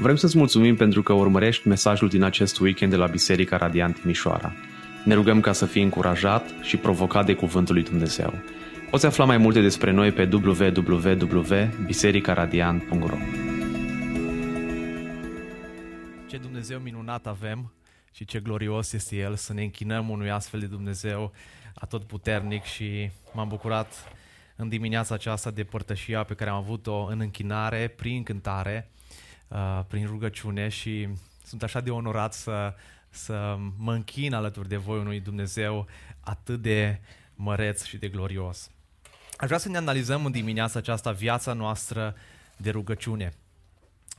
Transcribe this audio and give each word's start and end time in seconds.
Vrem 0.00 0.16
să-ți 0.16 0.36
mulțumim 0.36 0.76
pentru 0.76 1.02
că 1.02 1.12
urmărești 1.12 1.68
mesajul 1.68 2.08
din 2.08 2.22
acest 2.22 2.58
weekend 2.58 2.90
de 2.90 2.96
la 2.96 3.06
Biserica 3.06 3.56
Radiant 3.56 4.00
Timișoara. 4.00 4.52
Ne 5.04 5.14
rugăm 5.14 5.40
ca 5.40 5.52
să 5.52 5.66
fii 5.66 5.82
încurajat 5.82 6.50
și 6.62 6.76
provocat 6.76 7.26
de 7.26 7.34
Cuvântul 7.34 7.74
lui 7.74 7.82
Dumnezeu. 7.82 8.34
Poți 8.90 9.06
afla 9.06 9.24
mai 9.24 9.36
multe 9.36 9.60
despre 9.60 9.90
noi 9.90 10.12
pe 10.12 10.28
www.bisericaradiant.ro 10.32 13.16
Ce 16.26 16.36
Dumnezeu 16.36 16.78
minunat 16.78 17.26
avem 17.26 17.72
și 18.12 18.24
ce 18.24 18.40
glorios 18.40 18.92
este 18.92 19.16
El 19.16 19.34
să 19.34 19.52
ne 19.52 19.62
închinăm 19.62 20.08
unui 20.08 20.30
astfel 20.30 20.60
de 20.60 20.66
Dumnezeu 20.66 21.32
atotputernic 21.74 22.62
și 22.62 23.10
m-am 23.32 23.48
bucurat 23.48 24.12
în 24.56 24.68
dimineața 24.68 25.14
aceasta 25.14 25.50
de 25.50 25.64
părtășia 25.64 26.22
pe 26.22 26.34
care 26.34 26.50
am 26.50 26.56
avut-o 26.56 27.04
în 27.04 27.20
închinare, 27.20 27.92
prin 27.96 28.22
cântare, 28.22 28.90
uh, 29.50 29.80
prin 29.88 30.06
rugăciune 30.06 30.68
și 30.68 31.08
sunt 31.44 31.62
așa 31.62 31.80
de 31.80 31.90
onorat 31.90 32.32
să, 32.32 32.74
să 33.10 33.56
mă 33.76 33.92
închin 33.92 34.34
alături 34.34 34.68
de 34.68 34.76
voi 34.76 34.98
unui 34.98 35.20
Dumnezeu 35.20 35.86
atât 36.20 36.62
de 36.62 37.00
măreț 37.34 37.84
și 37.84 37.96
de 37.96 38.08
glorios. 38.08 38.70
Aș 39.36 39.46
vrea 39.46 39.58
să 39.58 39.68
ne 39.68 39.76
analizăm 39.76 40.24
în 40.24 40.32
dimineața 40.32 40.78
aceasta 40.78 41.10
viața 41.10 41.52
noastră 41.52 42.14
de 42.56 42.70
rugăciune. 42.70 43.32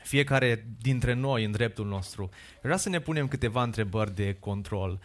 Fiecare 0.04 0.68
dintre 0.80 1.14
noi 1.14 1.44
în 1.44 1.52
dreptul 1.52 1.86
nostru. 1.86 2.30
Vreau 2.62 2.78
să 2.78 2.90
ne 2.90 3.00
punem 3.00 3.28
câteva 3.28 3.64
întrebări 3.64 4.16
de 4.16 4.34
control. 4.40 5.00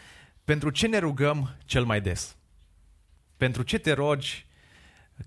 Pentru 0.45 0.71
ce 0.71 0.87
ne 0.87 0.99
rugăm 0.99 1.57
cel 1.65 1.85
mai 1.85 2.01
des? 2.01 2.37
Pentru 3.37 3.63
ce 3.63 3.79
te 3.79 3.93
rogi 3.93 4.47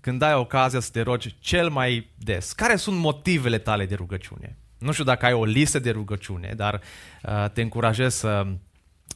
când 0.00 0.22
ai 0.22 0.34
ocazia 0.34 0.80
să 0.80 0.90
te 0.90 1.00
rogi 1.00 1.36
cel 1.38 1.68
mai 1.68 2.10
des? 2.18 2.52
Care 2.52 2.76
sunt 2.76 2.98
motivele 2.98 3.58
tale 3.58 3.86
de 3.86 3.94
rugăciune? 3.94 4.56
Nu 4.80 4.92
știu 4.92 5.04
dacă 5.04 5.26
ai 5.26 5.32
o 5.32 5.44
listă 5.44 5.78
de 5.78 5.90
rugăciune, 5.90 6.52
dar 6.56 6.80
uh, 7.22 7.50
te 7.52 7.62
încurajez 7.62 8.14
să, 8.14 8.46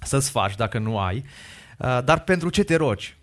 să-ți 0.01 0.31
faci 0.31 0.55
dacă 0.55 0.79
nu 0.79 0.98
ai. 0.98 1.25
Uh, 1.79 1.98
dar 2.05 2.21
pentru 2.21 2.51
ce 2.51 2.62
te 2.62 2.75
rogi? 2.75 3.17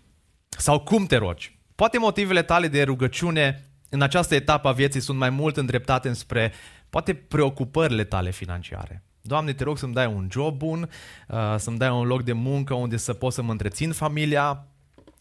Sau 0.48 0.80
cum 0.80 1.06
te 1.06 1.16
rogi? 1.16 1.58
Poate 1.74 1.98
motivele 1.98 2.42
tale 2.42 2.68
de 2.68 2.82
rugăciune 2.82 3.66
în 3.88 4.02
această 4.02 4.34
etapă 4.34 4.68
a 4.68 4.72
vieții 4.72 5.00
sunt 5.00 5.18
mai 5.18 5.30
mult 5.30 5.56
îndreptate 5.56 6.08
înspre 6.08 6.52
poate 6.90 7.14
preocupările 7.14 8.04
tale 8.04 8.30
financiare. 8.30 9.02
Doamne, 9.20 9.52
te 9.52 9.64
rog 9.64 9.78
să-mi 9.78 9.92
dai 9.92 10.06
un 10.06 10.28
job 10.30 10.56
bun, 10.56 10.90
uh, 11.28 11.54
să-mi 11.56 11.78
dai 11.78 11.90
un 11.90 12.06
loc 12.06 12.22
de 12.22 12.32
muncă 12.32 12.74
unde 12.74 12.96
să 12.96 13.12
pot 13.12 13.32
să 13.32 13.42
mă 13.42 13.50
întrețin 13.50 13.92
familia. 13.92 14.66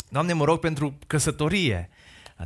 Doamne, 0.10 0.34
mă 0.34 0.46
rog 0.46 0.60
pentru 0.60 0.98
căsătorie. 1.08 1.90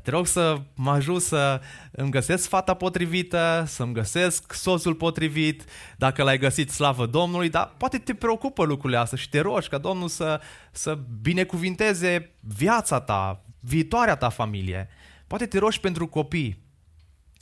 Te 0.03 0.09
rog 0.09 0.27
să 0.27 0.61
mă 0.75 0.91
ajut 0.91 1.21
să 1.21 1.61
îmi 1.91 2.11
găsesc 2.11 2.47
fata 2.47 2.73
potrivită, 2.73 3.63
să-mi 3.67 3.93
găsesc 3.93 4.53
soțul 4.53 4.95
potrivit, 4.95 5.63
dacă 5.97 6.23
l-ai 6.23 6.37
găsit, 6.37 6.69
slavă 6.69 7.05
Domnului, 7.05 7.49
dar 7.49 7.73
poate 7.77 7.97
te 7.97 8.13
preocupă 8.13 8.63
lucrurile 8.63 8.99
astea 8.99 9.17
și 9.17 9.29
te 9.29 9.39
rogi 9.39 9.67
ca 9.69 9.77
Domnul 9.77 10.07
să, 10.07 10.41
să 10.71 10.99
binecuvinteze 11.21 12.35
viața 12.39 12.99
ta, 12.99 13.45
viitoarea 13.59 14.15
ta 14.15 14.29
familie. 14.29 14.89
Poate 15.27 15.45
te 15.45 15.59
rogi 15.59 15.79
pentru 15.79 16.07
copii, 16.07 16.63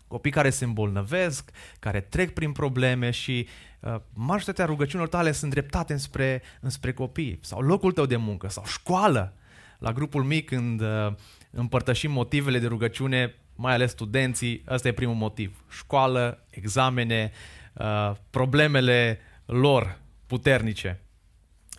copii 0.07 0.31
care 0.31 0.49
se 0.49 0.63
îmbolnăvesc, 0.63 1.51
care 1.79 2.01
trec 2.01 2.33
prin 2.33 2.51
probleme 2.51 3.09
și 3.09 3.47
uh, 3.79 3.95
majoritatea 4.13 4.65
rugăciunilor 4.65 5.09
tale 5.09 5.31
sunt 5.31 5.51
dreptate 5.51 5.93
înspre, 5.93 6.41
înspre 6.61 6.93
copii 6.93 7.39
sau 7.41 7.61
locul 7.61 7.91
tău 7.91 8.05
de 8.05 8.15
muncă 8.15 8.49
sau 8.49 8.63
școală. 8.65 9.33
La 9.79 9.91
grupul 9.91 10.23
mic 10.23 10.45
când 10.45 10.81
uh, 10.81 11.13
împărtășim 11.53 12.11
motivele 12.11 12.59
de 12.59 12.67
rugăciune, 12.67 13.35
mai 13.55 13.73
ales 13.73 13.91
studenții, 13.91 14.63
ăsta 14.67 14.87
e 14.87 14.91
primul 14.91 15.15
motiv. 15.15 15.63
Școală, 15.69 16.45
examene, 16.49 17.31
uh, 17.73 18.11
problemele 18.29 19.19
lor 19.45 19.99
puternice. 20.27 21.03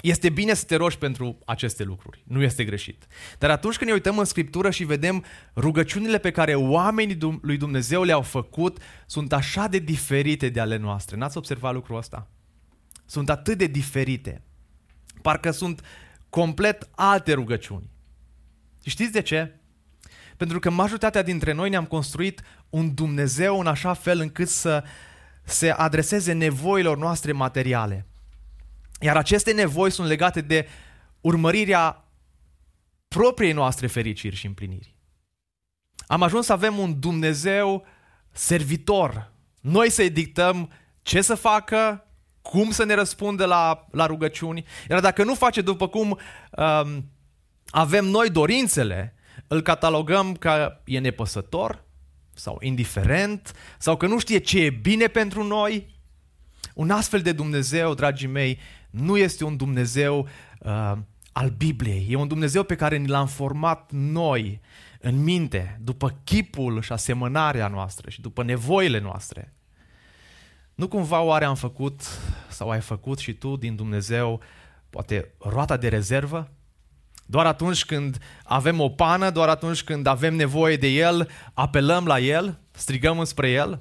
Este 0.03 0.31
bine 0.31 0.55
să 0.55 0.65
te 0.65 0.77
rogi 0.77 0.99
pentru 0.99 1.39
aceste 1.45 1.83
lucruri, 1.83 2.23
nu 2.27 2.43
este 2.43 2.65
greșit. 2.65 3.07
Dar 3.39 3.51
atunci 3.51 3.77
când 3.77 3.89
ne 3.89 3.97
uităm 3.97 4.19
în 4.19 4.25
Scriptură 4.25 4.71
și 4.71 4.85
vedem 4.85 5.25
rugăciunile 5.57 6.19
pe 6.19 6.31
care 6.31 6.55
oamenii 6.55 7.19
lui 7.43 7.57
Dumnezeu 7.57 8.03
le-au 8.03 8.23
făcut, 8.23 8.79
sunt 9.07 9.33
așa 9.33 9.67
de 9.67 9.79
diferite 9.79 10.49
de 10.49 10.61
ale 10.61 10.77
noastre. 10.77 11.17
N-ați 11.17 11.37
observat 11.37 11.73
lucrul 11.73 11.97
ăsta? 11.97 12.29
Sunt 13.07 13.31
atât 13.31 13.59
de 13.59 13.67
diferite. 13.67 14.43
Parcă 15.23 15.51
sunt 15.51 15.81
complet 16.29 16.89
alte 16.95 17.33
rugăciuni. 17.33 17.91
Și 18.83 18.91
știți 18.91 19.13
de 19.13 19.23
ce? 19.23 19.55
Pentru 20.45 20.63
că 20.63 20.77
majoritatea 20.77 21.23
dintre 21.23 21.53
noi 21.53 21.71
ne-am 21.71 21.85
construit 21.85 22.43
un 22.71 22.95
Dumnezeu 22.95 23.61
în 23.61 23.67
așa 23.67 23.95
fel 23.95 24.21
încât 24.21 24.49
să 24.49 24.85
se 25.45 25.71
adreseze 25.71 26.33
nevoilor 26.33 26.99
noastre 26.99 27.33
materiale. 27.33 28.07
Iar 29.01 29.17
aceste 29.17 29.53
nevoi 29.53 29.91
sunt 29.91 30.09
legate 30.09 30.41
de 30.41 30.69
urmărirea 31.21 32.05
propriei 33.09 33.53
noastre 33.53 33.87
fericiri 33.87 34.37
și 34.37 34.47
împliniri. 34.47 34.97
Am 36.07 36.23
ajuns 36.23 36.47
să 36.47 36.53
avem 36.53 36.79
un 36.79 37.01
Dumnezeu 37.01 37.87
servitor. 38.31 39.33
Noi 39.61 39.91
să-i 39.91 40.11
dictăm 40.11 40.71
ce 41.03 41.21
să 41.21 41.35
facă, 41.35 42.07
cum 42.43 42.71
să 42.71 42.85
ne 42.85 42.95
răspundă 42.95 43.45
la, 43.45 43.87
la 43.91 44.07
rugăciuni. 44.07 44.65
Iar 44.91 45.01
dacă 45.01 45.25
nu 45.25 45.35
face 45.35 45.61
după 45.61 45.89
cum 45.89 46.19
um, 46.51 47.11
avem 47.71 48.05
noi 48.05 48.31
dorințele, 48.31 49.14
îl 49.47 49.61
catalogăm 49.63 50.35
ca 50.35 50.81
e 50.85 50.99
nepăsător 50.99 51.85
sau 52.33 52.59
indiferent 52.61 53.53
sau 53.79 53.97
că 53.97 54.07
nu 54.07 54.19
știe 54.19 54.39
ce 54.39 54.61
e 54.61 54.71
bine 54.71 55.07
pentru 55.07 55.43
noi. 55.43 55.93
Un 56.75 56.91
astfel 56.91 57.21
de 57.21 57.33
Dumnezeu, 57.33 57.95
dragii 57.95 58.29
mei, 58.29 58.59
nu 58.91 59.17
este 59.17 59.45
un 59.45 59.57
Dumnezeu 59.57 60.29
uh, 60.59 60.93
al 61.33 61.49
Bibliei. 61.57 62.07
E 62.11 62.17
un 62.17 62.29
Dumnezeu 62.29 62.63
pe 62.63 62.77
care 62.77 62.97
ni 62.97 63.09
l-am 63.09 63.27
format 63.27 63.91
noi 63.93 64.61
în 65.01 65.23
minte, 65.23 65.79
după 65.83 66.21
chipul 66.25 66.83
și 66.83 66.93
asemănarea 66.93 67.69
noastră 67.69 68.11
și 68.11 68.21
după 68.21 68.43
nevoile 68.43 69.01
noastre. 69.01 69.55
Nu 70.75 70.89
cumva 70.89 71.21
oare 71.21 71.45
am 71.45 71.55
făcut 71.55 72.03
sau 72.49 72.71
ai 72.71 72.81
făcut 72.81 73.19
și 73.19 73.33
tu 73.33 73.57
din 73.57 73.77
Dumnezeu 73.77 74.41
poate 74.91 75.33
roata 75.39 75.77
de 75.77 75.89
rezervă? 75.89 76.51
Doar 77.27 77.47
atunci 77.47 77.85
când 77.85 78.19
avem 78.45 78.81
o 78.81 78.89
pană, 78.89 79.31
doar 79.31 79.49
atunci 79.49 79.83
când 79.83 80.07
avem 80.07 80.35
nevoie 80.35 80.77
de 80.77 80.87
El, 80.87 81.31
apelăm 81.55 82.07
la 82.07 82.19
El, 82.19 82.59
strigăm 82.71 83.19
înspre 83.19 83.51
El? 83.51 83.81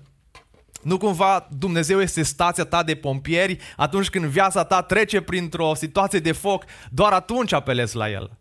Nu 0.81 0.97
cumva 0.97 1.47
Dumnezeu 1.57 2.01
este 2.01 2.23
stația 2.23 2.63
ta 2.63 2.83
de 2.83 2.95
pompieri 2.95 3.57
atunci 3.75 4.09
când 4.09 4.25
viața 4.25 4.63
ta 4.63 4.81
trece 4.81 5.21
printr-o 5.21 5.73
situație 5.73 6.19
de 6.19 6.31
foc, 6.31 6.63
doar 6.89 7.13
atunci 7.13 7.53
apelezi 7.53 7.95
la 7.95 8.09
El. 8.09 8.37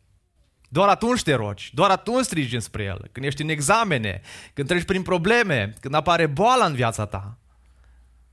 Doar 0.69 0.89
atunci 0.89 1.23
te 1.23 1.35
rogi, 1.35 1.71
doar 1.75 1.91
atunci 1.91 2.25
strigi 2.25 2.55
înspre 2.55 2.83
El. 2.83 3.09
Când 3.13 3.27
ești 3.27 3.43
în 3.43 3.49
examene, 3.49 4.21
când 4.53 4.69
treci 4.69 4.85
prin 4.85 5.03
probleme, 5.03 5.73
când 5.81 5.95
apare 5.95 6.27
boala 6.27 6.65
în 6.65 6.75
viața 6.75 7.07
ta. 7.07 7.39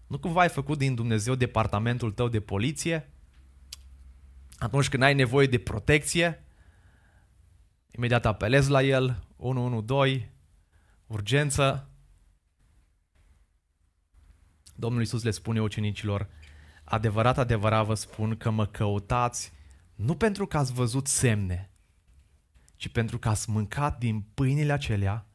Nu 0.07 0.17
cumva 0.17 0.41
ai 0.41 0.49
făcut 0.49 0.77
din 0.77 0.95
Dumnezeu 0.95 1.35
departamentul 1.35 2.11
tău 2.11 2.27
de 2.27 2.39
poliție? 2.39 3.09
Atunci 4.57 4.89
când 4.89 5.03
ai 5.03 5.13
nevoie 5.13 5.47
de 5.47 5.57
protecție, 5.57 6.43
imediat 7.99 8.25
apelezi 8.25 8.69
la 8.69 8.83
El, 8.83 9.23
112, 9.37 10.31
urgență, 11.07 11.89
Domnul 14.75 14.99
Iisus 14.99 15.23
le 15.23 15.31
spune 15.31 15.61
ucenicilor, 15.61 16.29
adevărat, 16.83 17.37
adevărat 17.37 17.85
vă 17.85 17.93
spun 17.93 18.37
că 18.37 18.49
mă 18.49 18.65
căutați 18.65 19.51
nu 19.95 20.15
pentru 20.15 20.47
că 20.47 20.57
ați 20.57 20.73
văzut 20.73 21.07
semne, 21.07 21.71
ci 22.75 22.89
pentru 22.89 23.19
că 23.19 23.29
ați 23.29 23.49
mâncat 23.49 23.97
din 23.97 24.21
pâinile 24.21 24.71
acelea 24.71 25.27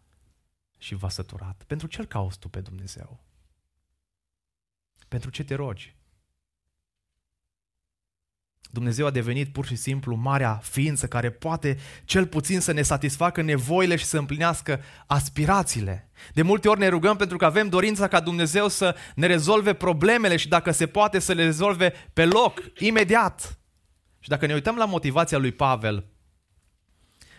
și 0.79 0.95
v-a 0.95 1.09
săturat. 1.09 1.65
Pentru 1.67 1.87
ce-L 1.87 2.07
cauți 2.07 2.39
tu 2.39 2.49
pe 2.49 2.61
Dumnezeu? 2.61 3.25
Pentru 5.09 5.31
ce 5.31 5.45
te 5.45 5.55
rogi? 5.55 5.97
Dumnezeu 8.75 9.07
a 9.07 9.11
devenit 9.11 9.53
pur 9.53 9.67
și 9.67 9.77
simplu 9.77 10.15
marea 10.15 10.61
ființă 10.63 11.07
care 11.07 11.31
poate 11.31 11.79
cel 12.05 12.27
puțin 12.27 12.61
să 12.61 12.73
ne 12.73 12.83
satisfacă 12.83 13.43
nevoile 13.43 13.97
și 13.97 14.05
să 14.05 14.19
împlinească 14.19 14.81
aspirațiile. 15.07 16.11
De 16.33 16.43
multe 16.43 16.69
ori 16.69 16.79
ne 16.79 16.89
rugăm 16.89 17.17
pentru 17.17 17.37
că 17.37 17.45
avem 17.45 17.69
dorința 17.69 18.09
ca 18.09 18.21
Dumnezeu 18.21 18.69
să 18.69 18.97
ne 19.15 19.27
rezolve 19.27 19.73
problemele 19.73 20.37
și 20.37 20.49
dacă 20.49 20.71
se 20.71 20.87
poate 20.87 21.19
să 21.19 21.33
le 21.33 21.45
rezolve 21.45 21.93
pe 22.13 22.25
loc, 22.25 22.63
imediat. 22.79 23.59
Și 24.21 24.29
dacă 24.29 24.47
ne 24.47 24.55
uităm 24.55 24.77
la 24.77 24.85
motivația 24.85 25.39
lui 25.39 25.53
Pavel, 25.53 26.07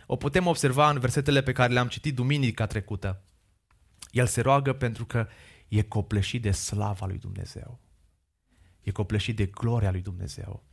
o 0.05 0.15
putem 0.15 0.47
observa 0.47 0.89
în 0.89 0.99
versetele 0.99 1.41
pe 1.41 1.51
care 1.51 1.73
le-am 1.73 1.87
citit 1.87 2.15
duminica 2.15 2.65
trecută. 2.65 3.21
El 4.11 4.25
se 4.25 4.41
roagă 4.41 4.73
pentru 4.73 5.05
că 5.05 5.27
e 5.67 5.81
copleșit 5.81 6.41
de 6.41 6.51
slava 6.51 7.05
lui 7.05 7.17
Dumnezeu. 7.17 7.79
E 8.81 8.91
copleșit 8.91 9.35
de 9.35 9.45
gloria 9.45 9.91
lui 9.91 10.01
Dumnezeu 10.01 10.63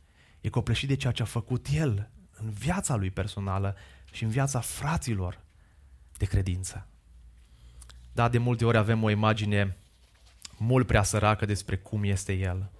e 0.43 0.49
copleșit 0.49 0.87
de 0.87 0.95
ceea 0.95 1.13
ce 1.13 1.21
a 1.21 1.25
făcut 1.25 1.67
el 1.73 2.09
în 2.31 2.49
viața 2.49 2.95
lui 2.95 3.11
personală 3.11 3.75
și 4.11 4.23
în 4.23 4.29
viața 4.29 4.59
fraților 4.59 5.43
de 6.17 6.25
credință. 6.25 6.87
Da, 8.13 8.29
de 8.29 8.37
multe 8.37 8.65
ori 8.65 8.77
avem 8.77 9.03
o 9.03 9.09
imagine 9.09 9.77
mult 10.57 10.87
prea 10.87 11.03
săracă 11.03 11.45
despre 11.45 11.77
cum 11.77 12.03
este 12.03 12.33
El, 12.33 12.71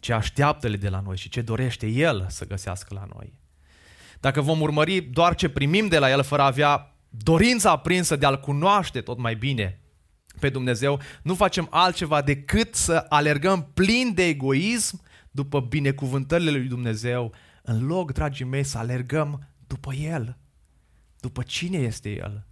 ce 0.00 0.12
așteaptă-le 0.12 0.76
de 0.76 0.88
la 0.88 1.00
noi 1.00 1.16
și 1.16 1.28
ce 1.28 1.40
dorește 1.40 1.86
El 1.86 2.26
să 2.28 2.46
găsească 2.46 2.94
la 2.94 3.08
noi. 3.14 3.32
Dacă 4.20 4.40
vom 4.40 4.60
urmări 4.60 5.00
doar 5.00 5.34
ce 5.34 5.48
primim 5.48 5.88
de 5.88 5.98
la 5.98 6.10
El 6.10 6.22
fără 6.22 6.42
a 6.42 6.46
avea 6.46 6.94
dorința 7.08 7.70
aprinsă 7.70 8.16
de 8.16 8.26
a-L 8.26 8.40
cunoaște 8.40 9.00
tot 9.00 9.18
mai 9.18 9.34
bine 9.34 9.80
pe 10.40 10.48
Dumnezeu, 10.48 11.00
nu 11.22 11.34
facem 11.34 11.66
altceva 11.70 12.22
decât 12.22 12.74
să 12.74 13.06
alergăm 13.08 13.70
plin 13.74 14.14
de 14.14 14.24
egoism 14.24 15.08
după 15.30 15.60
binecuvântările 15.60 16.50
lui 16.50 16.68
Dumnezeu, 16.68 17.34
în 17.62 17.86
loc, 17.86 18.12
dragii 18.12 18.44
mei, 18.44 18.64
să 18.64 18.78
alergăm 18.78 19.48
după 19.66 19.94
El, 19.94 20.38
după 21.20 21.42
cine 21.42 21.78
este 21.78 22.10
El, 22.10 22.46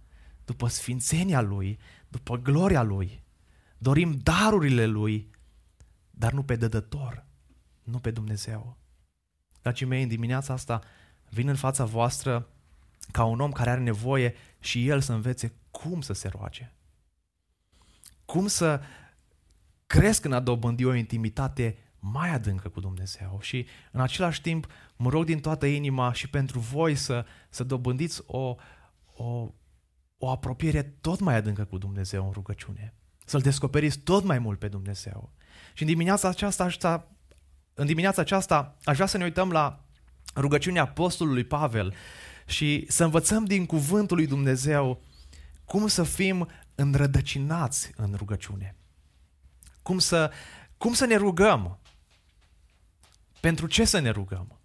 după 0.45 0.67
sfințenia 0.67 1.41
Lui, 1.41 1.79
după 2.07 2.37
gloria 2.37 2.81
Lui. 2.81 3.23
Dorim 3.77 4.19
darurile 4.23 4.85
Lui, 4.85 5.29
dar 6.11 6.31
nu 6.31 6.43
pe 6.43 6.55
dădător, 6.55 7.25
nu 7.83 7.99
pe 7.99 8.11
Dumnezeu. 8.11 8.77
Dragii 9.61 9.85
mei, 9.85 10.01
în 10.01 10.07
dimineața 10.07 10.53
asta 10.53 10.81
vin 11.29 11.47
în 11.47 11.55
fața 11.55 11.85
voastră 11.85 12.49
ca 13.11 13.23
un 13.23 13.39
om 13.39 13.51
care 13.51 13.69
are 13.69 13.81
nevoie 13.81 14.33
și 14.59 14.87
el 14.87 15.01
să 15.01 15.13
învețe 15.13 15.53
cum 15.71 16.01
să 16.01 16.13
se 16.13 16.27
roage. 16.27 16.73
Cum 18.25 18.47
să 18.47 18.81
cresc 19.87 20.25
în 20.25 20.33
a 20.33 20.39
dobândi 20.39 20.85
o 20.85 20.93
intimitate 20.93 21.77
mai 21.99 22.29
adâncă 22.29 22.69
cu 22.69 22.79
Dumnezeu 22.79 23.37
și 23.41 23.65
în 23.91 24.01
același 24.01 24.41
timp 24.41 24.67
mă 24.95 25.09
rog 25.09 25.25
din 25.25 25.39
toată 25.39 25.65
inima 25.65 26.13
și 26.13 26.29
pentru 26.29 26.59
voi 26.59 26.95
să, 26.95 27.25
să 27.49 27.63
dobândiți 27.63 28.21
o, 28.25 28.55
o, 29.15 29.47
o 30.17 30.29
apropiere 30.29 30.81
tot 31.01 31.19
mai 31.19 31.35
adâncă 31.35 31.63
cu 31.63 31.77
Dumnezeu 31.77 32.25
în 32.25 32.31
rugăciune. 32.31 32.93
Să-L 33.25 33.41
descoperiți 33.41 33.99
tot 33.99 34.23
mai 34.23 34.39
mult 34.39 34.59
pe 34.59 34.67
Dumnezeu. 34.67 35.31
Și 35.73 35.81
în 35.81 35.87
dimineața 35.87 36.27
aceasta, 36.27 37.07
în 37.73 37.85
dimineața 37.85 38.21
aceasta 38.21 38.77
aș 38.83 38.95
vrea 38.95 39.07
să 39.07 39.17
ne 39.17 39.23
uităm 39.23 39.51
la 39.51 39.85
rugăciunea 40.35 40.81
Apostolului 40.81 41.43
Pavel 41.43 41.93
și 42.45 42.85
să 42.87 43.03
învățăm 43.03 43.45
din 43.45 43.65
cuvântul 43.65 44.17
lui 44.17 44.27
Dumnezeu 44.27 45.01
cum 45.65 45.87
să 45.87 46.03
fim 46.03 46.47
înrădăcinați 46.75 47.91
în 47.95 48.13
rugăciune. 48.17 48.75
Cum 49.81 49.99
să, 49.99 50.31
cum 50.77 50.93
să 50.93 51.05
ne 51.05 51.15
rugăm. 51.15 51.79
Pentru 53.39 53.67
ce 53.67 53.85
să 53.85 53.99
ne 53.99 54.09
rugăm? 54.09 54.59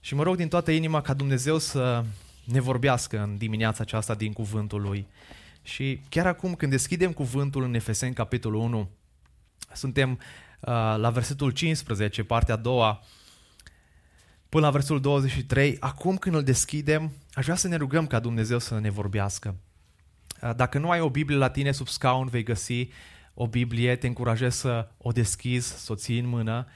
Și 0.00 0.14
mă 0.14 0.22
rog 0.22 0.36
din 0.36 0.48
toată 0.48 0.70
inima 0.70 1.00
ca 1.00 1.14
Dumnezeu 1.14 1.58
să 1.58 2.04
ne 2.44 2.60
vorbească 2.60 3.22
în 3.22 3.36
dimineața 3.36 3.82
aceasta 3.82 4.14
din 4.14 4.32
cuvântul 4.32 4.80
Lui. 4.80 5.06
Și 5.62 6.00
chiar 6.08 6.26
acum 6.26 6.54
când 6.54 6.70
deschidem 6.70 7.12
cuvântul 7.12 7.62
în 7.62 7.74
Efeseni, 7.74 8.14
capitolul 8.14 8.60
1, 8.60 8.90
suntem 9.72 10.10
uh, 10.10 10.18
la 10.96 11.10
versetul 11.10 11.50
15, 11.50 12.24
partea 12.24 12.54
a 12.54 12.56
doua, 12.56 13.02
până 14.48 14.64
la 14.64 14.70
versetul 14.70 15.00
23. 15.00 15.76
Acum 15.80 16.16
când 16.16 16.34
îl 16.34 16.42
deschidem, 16.42 17.12
aș 17.32 17.44
vrea 17.44 17.56
să 17.56 17.68
ne 17.68 17.76
rugăm 17.76 18.06
ca 18.06 18.18
Dumnezeu 18.18 18.58
să 18.58 18.78
ne 18.78 18.90
vorbească. 18.90 19.56
Uh, 20.42 20.54
dacă 20.56 20.78
nu 20.78 20.90
ai 20.90 21.00
o 21.00 21.10
Biblie 21.10 21.38
la 21.38 21.50
tine 21.50 21.72
sub 21.72 21.88
scaun, 21.88 22.26
vei 22.26 22.42
găsi 22.42 22.88
o 23.34 23.46
Biblie, 23.46 23.96
te 23.96 24.06
încurajez 24.06 24.54
să 24.54 24.88
o 24.98 25.10
deschizi, 25.10 25.84
să 25.84 25.92
o 25.92 25.94
ții 25.94 26.18
în 26.18 26.26
mână 26.26 26.66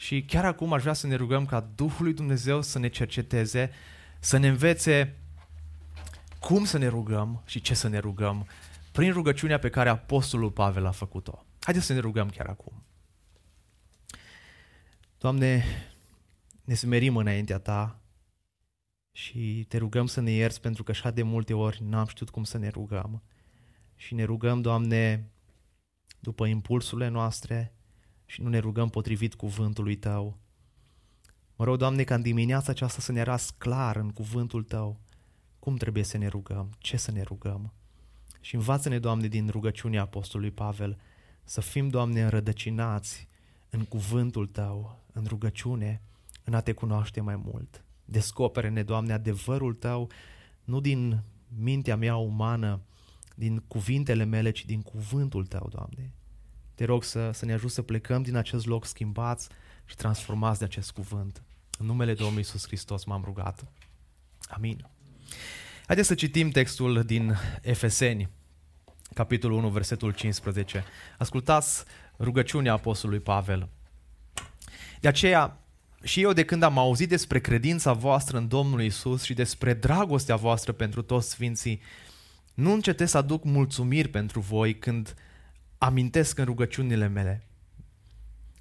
și 0.00 0.22
chiar 0.22 0.44
acum 0.44 0.72
aș 0.72 0.80
vrea 0.80 0.92
să 0.92 1.06
ne 1.06 1.14
rugăm 1.14 1.46
ca 1.46 1.60
Duhul 1.60 2.04
lui 2.04 2.14
Dumnezeu 2.14 2.62
să 2.62 2.78
ne 2.78 2.88
cerceteze, 2.88 3.70
să 4.20 4.36
ne 4.36 4.48
învețe 4.48 5.16
cum 6.40 6.64
să 6.64 6.78
ne 6.78 6.86
rugăm 6.86 7.42
și 7.46 7.60
ce 7.60 7.74
să 7.74 7.88
ne 7.88 7.98
rugăm 7.98 8.46
prin 8.92 9.12
rugăciunea 9.12 9.58
pe 9.58 9.70
care 9.70 9.88
Apostolul 9.88 10.50
Pavel 10.50 10.86
a 10.86 10.90
făcut-o. 10.90 11.44
Haideți 11.60 11.86
să 11.86 11.92
ne 11.92 11.98
rugăm 11.98 12.28
chiar 12.28 12.46
acum. 12.46 12.84
Doamne, 15.18 15.64
ne 16.64 16.74
smerim 16.74 17.16
înaintea 17.16 17.58
Ta 17.58 18.00
și 19.12 19.64
te 19.68 19.76
rugăm 19.76 20.06
să 20.06 20.20
ne 20.20 20.30
ierți 20.30 20.60
pentru 20.60 20.82
că 20.82 20.90
așa 20.90 21.10
de 21.10 21.22
multe 21.22 21.54
ori 21.54 21.82
n-am 21.82 22.06
știut 22.06 22.30
cum 22.30 22.44
să 22.44 22.58
ne 22.58 22.68
rugăm. 22.68 23.22
Și 23.96 24.14
ne 24.14 24.24
rugăm, 24.24 24.60
Doamne, 24.60 25.30
după 26.20 26.46
impulsurile 26.46 27.08
noastre 27.08 27.72
și 28.28 28.42
nu 28.42 28.48
ne 28.48 28.58
rugăm 28.58 28.88
potrivit 28.88 29.34
cuvântului 29.34 29.96
Tău. 29.96 30.38
Mă 31.56 31.64
rog, 31.64 31.76
Doamne, 31.76 32.04
ca 32.04 32.14
în 32.14 32.22
dimineața 32.22 32.70
aceasta 32.70 33.00
să 33.00 33.12
ne 33.12 33.22
ras 33.22 33.50
clar 33.50 33.96
în 33.96 34.10
cuvântul 34.10 34.62
Tău 34.62 35.00
cum 35.58 35.76
trebuie 35.76 36.04
să 36.04 36.18
ne 36.18 36.26
rugăm, 36.26 36.70
ce 36.78 36.96
să 36.96 37.10
ne 37.10 37.22
rugăm. 37.22 37.72
Și 38.40 38.54
învață-ne, 38.54 38.98
Doamne, 38.98 39.26
din 39.26 39.48
rugăciunea 39.48 40.02
Apostolului 40.02 40.52
Pavel, 40.52 40.98
să 41.44 41.60
fim, 41.60 41.88
Doamne, 41.88 42.22
înrădăcinați 42.22 43.28
în 43.70 43.84
cuvântul 43.84 44.46
Tău, 44.46 45.04
în 45.12 45.24
rugăciune, 45.24 46.02
în 46.44 46.54
a 46.54 46.60
Te 46.60 46.72
cunoaște 46.72 47.20
mai 47.20 47.36
mult. 47.36 47.84
Descopere-ne, 48.04 48.82
Doamne, 48.82 49.12
adevărul 49.12 49.74
Tău, 49.74 50.10
nu 50.64 50.80
din 50.80 51.22
mintea 51.48 51.96
mea 51.96 52.16
umană, 52.16 52.80
din 53.34 53.58
cuvintele 53.58 54.24
mele, 54.24 54.50
ci 54.50 54.64
din 54.64 54.82
cuvântul 54.82 55.46
Tău, 55.46 55.68
Doamne. 55.70 56.12
Te 56.78 56.84
rog 56.84 57.04
să, 57.04 57.30
să 57.32 57.44
ne 57.44 57.52
ajut 57.52 57.70
să 57.70 57.82
plecăm 57.82 58.22
din 58.22 58.36
acest 58.36 58.66
loc 58.66 58.84
schimbați 58.86 59.48
și 59.84 59.96
transformați 59.96 60.58
de 60.58 60.64
acest 60.64 60.90
cuvânt. 60.90 61.42
În 61.78 61.86
numele 61.86 62.14
Domnului 62.14 62.40
Isus 62.40 62.66
Hristos 62.66 63.04
m-am 63.04 63.22
rugat. 63.24 63.64
Amin. 64.48 64.88
Haideți 65.86 66.08
să 66.08 66.14
citim 66.14 66.50
textul 66.50 67.02
din 67.02 67.36
Efeseni, 67.62 68.28
capitolul 69.14 69.56
1, 69.56 69.68
versetul 69.68 70.12
15. 70.12 70.84
Ascultați 71.18 71.84
rugăciunea 72.18 72.72
Apostolului 72.72 73.22
Pavel. 73.22 73.68
De 75.00 75.08
aceea, 75.08 75.60
și 76.02 76.22
eu 76.22 76.32
de 76.32 76.44
când 76.44 76.62
am 76.62 76.78
auzit 76.78 77.08
despre 77.08 77.40
credința 77.40 77.92
voastră 77.92 78.36
în 78.36 78.48
Domnul 78.48 78.82
Isus 78.82 79.22
și 79.22 79.34
despre 79.34 79.74
dragostea 79.74 80.36
voastră 80.36 80.72
pentru 80.72 81.02
toți 81.02 81.30
sfinții, 81.30 81.80
nu 82.54 82.72
încetez 82.72 83.10
să 83.10 83.16
aduc 83.16 83.44
mulțumiri 83.44 84.08
pentru 84.08 84.40
voi 84.40 84.78
când 84.78 85.14
amintesc 85.78 86.38
în 86.38 86.44
rugăciunile 86.44 87.08
mele 87.08 87.48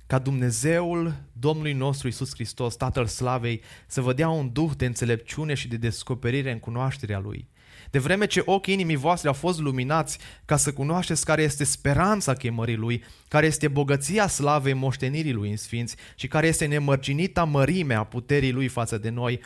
ca 0.07 0.19
Dumnezeul 0.19 1.15
Domnului 1.31 1.73
nostru 1.73 2.07
Isus 2.07 2.33
Hristos, 2.33 2.75
Tatăl 2.75 3.05
Slavei, 3.05 3.61
să 3.87 4.01
vă 4.01 4.13
dea 4.13 4.29
un 4.29 4.51
duh 4.51 4.71
de 4.77 4.85
înțelepciune 4.85 5.53
și 5.53 5.67
de 5.67 5.77
descoperire 5.77 6.51
în 6.51 6.59
cunoașterea 6.59 7.19
Lui. 7.19 7.49
De 7.89 7.99
vreme 7.99 8.25
ce 8.25 8.41
ochii 8.45 8.73
inimii 8.73 8.95
voastre 8.95 9.27
au 9.27 9.33
fost 9.33 9.59
luminați 9.59 10.17
ca 10.45 10.57
să 10.57 10.73
cunoașteți 10.73 11.25
care 11.25 11.41
este 11.41 11.63
speranța 11.63 12.33
chemării 12.33 12.75
Lui, 12.75 13.03
care 13.27 13.45
este 13.45 13.67
bogăția 13.67 14.27
slavei 14.27 14.73
moștenirii 14.73 15.33
Lui 15.33 15.49
în 15.49 15.57
sfinți 15.57 15.95
și 16.15 16.27
care 16.27 16.47
este 16.47 16.65
nemărginita 16.65 17.43
mărime 17.43 17.93
a 17.93 18.03
puterii 18.03 18.51
Lui 18.51 18.67
față 18.67 18.97
de 18.97 19.09
noi, 19.09 19.41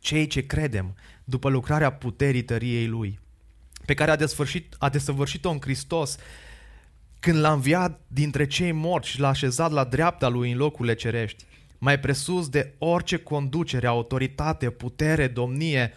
cei 0.00 0.26
ce 0.26 0.46
credem 0.46 0.94
după 1.24 1.48
lucrarea 1.48 1.92
puterii 1.92 2.42
tăriei 2.42 2.86
Lui, 2.86 3.18
pe 3.84 3.94
care 3.94 4.10
a, 4.10 4.16
desfășit, 4.16 4.74
a 4.78 4.88
desăvârșit-o 4.88 5.50
în 5.50 5.60
Hristos, 5.60 6.16
când 7.20 7.38
l-a 7.38 7.52
înviat 7.52 8.00
dintre 8.06 8.46
cei 8.46 8.72
morți 8.72 9.08
și 9.08 9.20
l-a 9.20 9.28
așezat 9.28 9.70
la 9.70 9.84
dreapta 9.84 10.28
lui 10.28 10.50
în 10.50 10.56
locurile 10.56 10.94
cerești, 10.94 11.44
mai 11.78 12.00
presus 12.00 12.48
de 12.48 12.74
orice 12.78 13.16
conducere, 13.16 13.86
autoritate, 13.86 14.70
putere, 14.70 15.28
domnie 15.28 15.96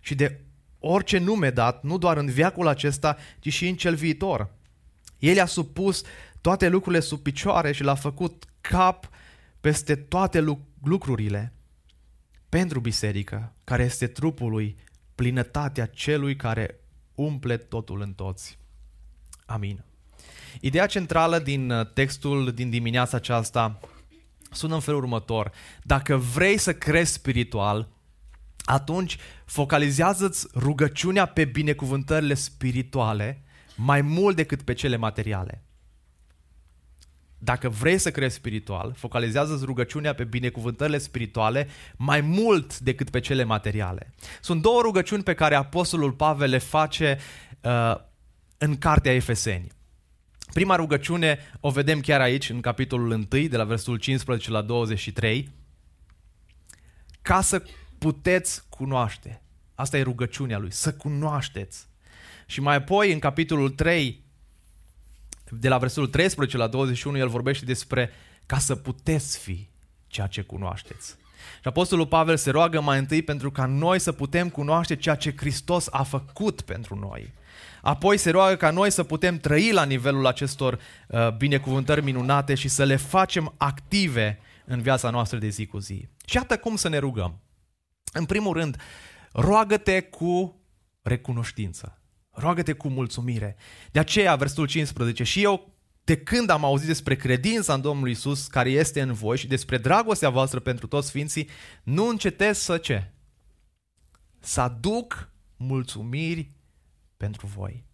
și 0.00 0.14
de 0.14 0.40
orice 0.78 1.18
nume 1.18 1.50
dat, 1.50 1.82
nu 1.82 1.98
doar 1.98 2.16
în 2.16 2.26
viacul 2.26 2.66
acesta, 2.66 3.16
ci 3.38 3.52
și 3.52 3.68
în 3.68 3.76
cel 3.76 3.94
viitor. 3.94 4.54
El 5.18 5.40
a 5.40 5.44
supus 5.44 6.02
toate 6.40 6.68
lucrurile 6.68 7.02
sub 7.02 7.20
picioare 7.20 7.72
și 7.72 7.82
l-a 7.82 7.94
făcut 7.94 8.44
cap 8.60 9.08
peste 9.60 9.94
toate 9.94 10.44
lucrurile 10.82 11.52
pentru 12.48 12.80
biserică, 12.80 13.54
care 13.64 13.82
este 13.82 14.06
trupul 14.06 14.50
lui, 14.50 14.76
plinătatea 15.14 15.86
celui 15.86 16.36
care 16.36 16.80
umple 17.14 17.56
totul 17.56 18.00
în 18.00 18.12
toți. 18.12 18.58
Amin. 19.46 19.84
Ideea 20.60 20.86
centrală 20.86 21.38
din 21.38 21.70
uh, 21.70 21.86
textul 21.92 22.52
din 22.52 22.70
dimineața 22.70 23.16
aceasta 23.16 23.78
sună 24.50 24.74
în 24.74 24.80
felul 24.80 25.02
următor. 25.02 25.52
Dacă 25.82 26.16
vrei 26.16 26.58
să 26.58 26.74
crezi 26.74 27.12
spiritual, 27.12 27.88
atunci 28.64 29.16
focalizează-ți 29.44 30.46
rugăciunea 30.54 31.26
pe 31.26 31.44
binecuvântările 31.44 32.34
spirituale 32.34 33.42
mai 33.76 34.00
mult 34.00 34.36
decât 34.36 34.62
pe 34.62 34.72
cele 34.72 34.96
materiale. 34.96 35.62
Dacă 37.38 37.68
vrei 37.68 37.98
să 37.98 38.10
crezi 38.10 38.34
spiritual, 38.34 38.92
focalizează-ți 38.96 39.64
rugăciunea 39.64 40.14
pe 40.14 40.24
binecuvântările 40.24 40.98
spirituale 40.98 41.68
mai 41.96 42.20
mult 42.20 42.78
decât 42.78 43.10
pe 43.10 43.20
cele 43.20 43.44
materiale. 43.44 44.14
Sunt 44.40 44.62
două 44.62 44.80
rugăciuni 44.80 45.22
pe 45.22 45.34
care 45.34 45.54
Apostolul 45.54 46.12
Pavel 46.12 46.50
le 46.50 46.58
face 46.58 47.18
uh, 47.60 47.94
în 48.58 48.76
cartea 48.76 49.14
Efeseni. 49.14 49.66
Prima 50.52 50.76
rugăciune 50.76 51.38
o 51.60 51.70
vedem 51.70 52.00
chiar 52.00 52.20
aici, 52.20 52.50
în 52.50 52.60
capitolul 52.60 53.10
1, 53.10 53.46
de 53.48 53.56
la 53.56 53.64
versul 53.64 53.96
15 53.96 54.50
la 54.50 54.62
23, 54.62 55.50
ca 57.22 57.40
să 57.40 57.62
puteți 57.98 58.62
cunoaște. 58.68 59.42
Asta 59.74 59.98
e 59.98 60.02
rugăciunea 60.02 60.58
lui, 60.58 60.72
să 60.72 60.92
cunoașteți. 60.92 61.86
Și 62.46 62.60
mai 62.60 62.76
apoi, 62.76 63.12
în 63.12 63.18
capitolul 63.18 63.70
3, 63.70 64.22
de 65.50 65.68
la 65.68 65.78
versetul 65.78 66.08
13 66.08 66.56
la 66.56 66.66
21, 66.66 67.16
el 67.18 67.28
vorbește 67.28 67.64
despre 67.64 68.10
ca 68.46 68.58
să 68.58 68.76
puteți 68.76 69.38
fi 69.38 69.68
ceea 70.06 70.26
ce 70.26 70.42
cunoașteți. 70.42 71.16
Și 71.60 71.68
Apostolul 71.68 72.06
Pavel 72.06 72.36
se 72.36 72.50
roagă 72.50 72.80
mai 72.80 72.98
întâi 72.98 73.22
pentru 73.22 73.50
ca 73.50 73.66
noi 73.66 73.98
să 73.98 74.12
putem 74.12 74.48
cunoaște 74.48 74.96
ceea 74.96 75.14
ce 75.14 75.34
Hristos 75.36 75.86
a 75.90 76.02
făcut 76.02 76.60
pentru 76.60 76.98
noi. 76.98 77.32
Apoi 77.82 78.16
se 78.16 78.30
roagă 78.30 78.56
ca 78.56 78.70
noi 78.70 78.90
să 78.90 79.02
putem 79.02 79.38
trăi 79.38 79.72
la 79.72 79.84
nivelul 79.84 80.26
acestor 80.26 80.78
uh, 81.08 81.36
binecuvântări 81.36 82.02
minunate 82.02 82.54
și 82.54 82.68
să 82.68 82.84
le 82.84 82.96
facem 82.96 83.54
active 83.56 84.38
în 84.64 84.80
viața 84.80 85.10
noastră 85.10 85.38
de 85.38 85.48
zi 85.48 85.66
cu 85.66 85.78
zi. 85.78 86.08
Și 86.24 86.36
iată 86.36 86.58
cum 86.58 86.76
să 86.76 86.88
ne 86.88 86.98
rugăm. 86.98 87.40
În 88.12 88.24
primul 88.24 88.52
rând, 88.52 88.76
roagă-te 89.32 90.00
cu 90.00 90.60
recunoștință. 91.02 91.98
Roagă-te 92.30 92.72
cu 92.72 92.88
mulțumire. 92.88 93.56
De 93.90 93.98
aceea, 93.98 94.36
versetul 94.36 94.66
15, 94.66 95.22
și 95.22 95.42
eu 95.42 95.72
de 96.04 96.16
când 96.18 96.50
am 96.50 96.64
auzit 96.64 96.86
despre 96.86 97.16
credința 97.16 97.74
în 97.74 97.80
Domnul 97.80 98.08
Isus 98.08 98.46
care 98.46 98.70
este 98.70 99.00
în 99.00 99.12
voi 99.12 99.38
și 99.38 99.46
despre 99.46 99.78
dragostea 99.78 100.28
voastră 100.28 100.60
pentru 100.60 100.86
toți 100.86 101.08
sfinții, 101.08 101.48
nu 101.82 102.08
încetez 102.08 102.58
să 102.58 102.78
ce? 102.78 103.10
Să 104.40 104.60
aduc 104.60 105.30
mulțumiri 105.56 106.50
pentru 107.22 107.46
voi. 107.46 107.84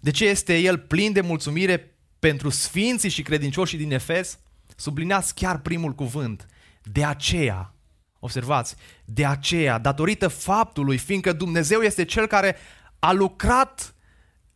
De 0.00 0.10
ce 0.10 0.28
este 0.28 0.58
el 0.58 0.78
plin 0.78 1.12
de 1.12 1.20
mulțumire 1.20 1.96
pentru 2.18 2.48
sfinții 2.48 3.08
și 3.08 3.22
credincioșii 3.22 3.78
din 3.78 3.92
Efes? 3.92 4.38
Sublineați 4.76 5.34
chiar 5.34 5.60
primul 5.60 5.92
cuvânt. 5.92 6.46
De 6.82 7.04
aceea, 7.04 7.74
observați, 8.18 8.76
de 9.04 9.26
aceea, 9.26 9.78
datorită 9.78 10.28
faptului, 10.28 10.98
fiindcă 10.98 11.32
Dumnezeu 11.32 11.80
este 11.80 12.04
cel 12.04 12.26
care 12.26 12.56
a 12.98 13.12
lucrat 13.12 13.94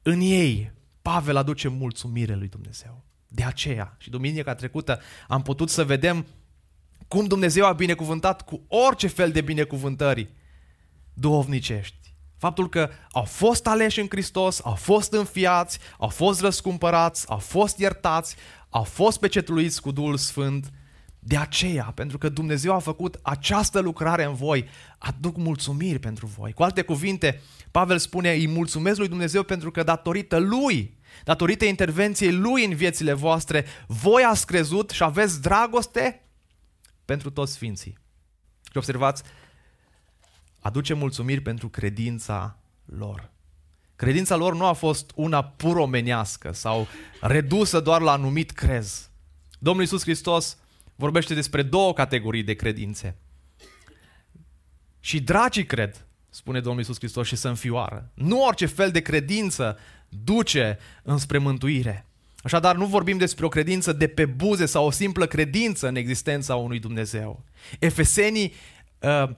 în 0.03 0.21
ei, 0.21 0.73
Pavel 1.03 1.37
aduce 1.37 1.69
mulțumire 1.69 2.35
lui 2.35 2.49
Dumnezeu. 2.49 3.05
De 3.29 3.45
aceea, 3.45 3.97
și 3.99 4.11
duminica 4.11 4.55
trecută 4.55 5.01
am 5.29 5.43
putut 5.43 5.71
să 5.71 5.85
vedem 5.85 6.27
cum 7.09 7.25
Dumnezeu 7.27 7.67
a 7.67 7.73
binecuvântat 7.73 8.43
cu 8.43 8.63
orice 8.69 9.07
fel 9.07 9.33
de 9.33 9.41
binecuvântări 9.41 10.31
duhovnicești. 11.15 11.98
Faptul 12.39 12.69
că 12.69 12.91
au 13.13 13.23
fost 13.23 13.67
aleși 13.67 14.01
în 14.01 14.07
Hristos, 14.11 14.61
au 14.65 14.75
fost 14.75 15.13
înfiați, 15.13 15.79
au 15.99 16.09
fost 16.09 16.41
răscumpărați, 16.41 17.29
au 17.29 17.39
fost 17.39 17.79
iertați, 17.79 18.37
au 18.69 18.83
fost 18.83 19.19
pecetluiți 19.19 19.81
cu 19.81 19.91
Duhul 19.91 20.17
Sfânt. 20.17 20.73
De 21.19 21.37
aceea, 21.37 21.93
pentru 21.95 22.19
că 22.19 22.29
Dumnezeu 22.29 22.75
a 22.75 22.79
făcut 22.79 23.19
această 23.23 23.81
lucrare 23.81 24.25
în 24.25 24.35
voi, 24.35 24.69
aduc 24.99 25.37
mulțumiri 25.37 25.99
pentru 25.99 26.27
voi. 26.27 26.53
Cu 26.53 26.63
alte 26.63 26.83
cuvinte, 26.83 27.41
Pavel 27.71 27.99
spune, 27.99 28.31
îi 28.31 28.49
mulțumesc 28.49 28.99
lui 28.99 29.09
Dumnezeu 29.09 29.43
pentru 29.43 29.71
că 29.71 29.83
datorită 29.83 30.37
lui 30.37 30.99
datorită 31.25 31.65
intervenției 31.65 32.33
Lui 32.33 32.65
în 32.65 32.75
viețile 32.75 33.13
voastre, 33.13 33.65
voi 33.87 34.23
ați 34.23 34.47
crezut 34.47 34.91
și 34.91 35.03
aveți 35.03 35.41
dragoste 35.41 36.29
pentru 37.05 37.31
toți 37.31 37.53
sfinții. 37.53 37.99
Și 38.71 38.77
observați, 38.77 39.23
aduce 40.69 40.95
mulțumiri 40.95 41.41
pentru 41.41 41.69
credința 41.69 42.57
lor. 42.85 43.31
Credința 43.97 44.37
lor 44.37 44.55
nu 44.55 44.65
a 44.65 44.73
fost 44.73 45.11
una 45.15 45.45
puromenească 45.45 46.53
sau 46.53 46.87
redusă 47.21 47.81
doar 47.81 48.01
la 48.01 48.13
anumit 48.13 48.51
crez. 48.51 49.11
Domnul 49.59 49.83
Iisus 49.83 50.03
Hristos 50.03 50.57
vorbește 50.95 51.35
despre 51.35 51.63
două 51.63 51.93
categorii 51.93 52.43
de 52.43 52.55
credințe. 52.55 53.17
Și 55.01 55.21
dragii 55.21 55.67
cred, 55.67 56.07
spune 56.31 56.61
Domnul 56.61 56.81
Iisus 56.81 56.97
Hristos, 56.97 57.27
și 57.27 57.37
să 57.37 57.49
înfioară. 57.49 58.11
Nu 58.15 58.45
orice 58.45 58.67
fel 58.67 58.91
de 58.91 59.01
credință 59.01 59.79
duce 60.09 60.79
înspre 61.03 61.39
mântuire. 61.39 62.07
Așadar, 62.43 62.77
nu 62.77 62.87
vorbim 62.87 63.19
despre 63.19 63.45
o 63.45 63.49
credință 63.49 63.93
de 63.93 64.07
pe 64.07 64.27
buze 64.27 64.67
sau 64.67 64.87
o 64.87 64.91
simplă 64.91 65.27
credință 65.27 65.89
în 65.89 65.97
existența 65.97 66.57
unui 66.57 66.79
Dumnezeu. 66.79 67.45
Efesenii, 67.79 68.53
uh, 68.99 69.31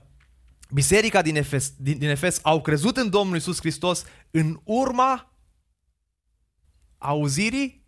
biserica 0.71 1.21
din 1.21 1.35
Efes, 1.35 1.73
din, 1.77 1.97
din 1.97 2.09
Efes 2.09 2.39
au 2.43 2.61
crezut 2.61 2.97
în 2.97 3.09
Domnul 3.09 3.35
Isus 3.35 3.59
Hristos 3.59 4.03
în 4.31 4.59
urma 4.63 5.33
auzirii 6.97 7.85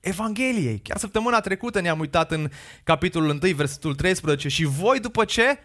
Evangheliei. 0.00 0.78
Chiar 0.78 0.98
săptămâna 0.98 1.40
trecută 1.40 1.80
ne-am 1.80 1.98
uitat 1.98 2.30
în 2.30 2.50
capitolul 2.82 3.40
1, 3.42 3.54
versetul 3.54 3.94
13 3.94 4.48
și 4.48 4.64
voi 4.64 5.00
după 5.00 5.24
ce 5.24 5.58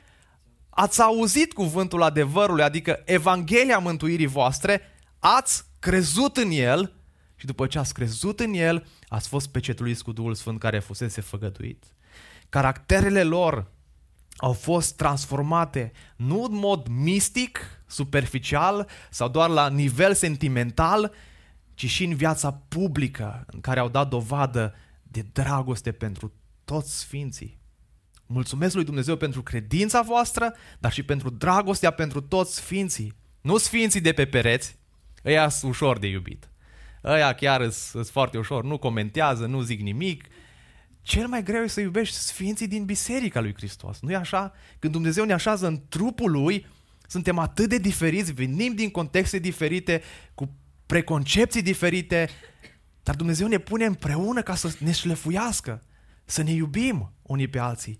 ați 0.70 1.02
auzit 1.02 1.54
cuvântul 1.54 2.02
adevărului, 2.02 2.64
adică 2.64 3.02
Evanghelia 3.06 3.78
mântuirii 3.78 4.26
voastre, 4.26 4.82
ați 5.20 5.64
crezut 5.80 6.38
în 6.38 6.52
El 6.52 6.94
și 7.36 7.46
după 7.46 7.68
ce 7.68 7.80
ați 7.80 7.94
crezut 7.94 8.40
în 8.40 8.54
El, 8.54 8.88
ați 9.08 9.28
fost 9.28 9.48
pecetuiți 9.48 10.04
cu 10.04 10.12
Duhul 10.12 10.34
Sfânt 10.34 10.60
care 10.60 10.80
fusese 10.80 11.22
făgăduit. 11.22 11.84
Caracterele 12.50 13.24
lor 13.24 13.72
au 14.36 14.54
fost 14.54 14.96
transformate 14.96 15.92
nu 16.16 16.44
în 16.44 16.56
mod 16.56 16.88
mistic, 16.88 17.60
superficial 17.88 18.88
sau 19.10 19.30
doar 19.30 19.50
la 19.50 19.70
nivel 19.70 20.14
sentimental, 20.14 21.12
ci 21.74 21.86
și 21.86 22.04
în 22.04 22.16
viața 22.16 22.52
publică 22.68 23.46
în 23.48 23.62
care 23.62 23.80
au 23.80 23.90
dat 23.90 24.10
dovadă 24.10 24.76
de 25.04 25.26
dragoste 25.32 25.92
pentru 25.92 26.34
toți 26.66 27.00
sfinții. 27.00 27.60
Mulțumesc 28.26 28.76
lui 28.76 28.84
Dumnezeu 28.84 29.16
pentru 29.16 29.44
credința 29.44 30.02
voastră, 30.02 30.54
dar 30.80 30.92
și 30.92 31.04
pentru 31.04 31.30
dragostea 31.30 31.92
pentru 31.92 32.22
toți 32.22 32.56
sfinții. 32.56 33.14
Nu 33.42 33.58
sfinții 33.58 34.02
de 34.02 34.14
pe 34.14 34.26
pereți, 34.26 34.78
Ăia 35.26 35.50
sunt 35.50 35.72
ușor 35.72 36.00
de 36.00 36.08
iubit. 36.08 36.50
Ăia 37.04 37.34
chiar 37.34 37.70
sunt 37.70 38.08
foarte 38.08 38.38
ușor, 38.38 38.64
nu 38.64 38.78
comentează, 38.78 39.46
nu 39.46 39.62
zic 39.62 39.82
nimic. 39.82 40.26
Cel 41.06 41.28
mai 41.28 41.44
greu 41.44 41.64
e 41.64 41.68
să 41.68 41.82
iubești 41.82 42.16
sfinții 42.16 42.68
din 42.68 42.86
Biserica 42.86 43.40
lui 43.40 43.54
Hristos. 43.54 44.00
nu 44.02 44.12
e 44.12 44.16
așa? 44.16 44.54
Când 44.80 44.94
Dumnezeu 44.94 45.26
ne 45.26 45.34
așează 45.34 45.68
în 45.68 45.82
trupul 45.90 46.32
Lui, 46.32 46.66
suntem 47.08 47.38
atât 47.38 47.70
de 47.70 47.78
diferiți, 47.78 48.32
venim 48.32 48.74
din 48.74 48.90
contexte 48.90 49.40
diferite, 49.40 50.02
cu 50.34 50.56
preconcepții 50.86 51.62
diferite, 51.62 52.30
dar 53.04 53.16
Dumnezeu 53.16 53.48
ne 53.48 53.58
pune 53.58 53.86
împreună 53.86 54.42
ca 54.42 54.56
să 54.56 54.76
ne 54.80 54.92
șlefuiască, 54.92 55.84
să 56.26 56.44
ne 56.44 56.52
iubim 56.52 57.12
unii 57.22 57.48
pe 57.48 57.60
alții. 57.60 58.00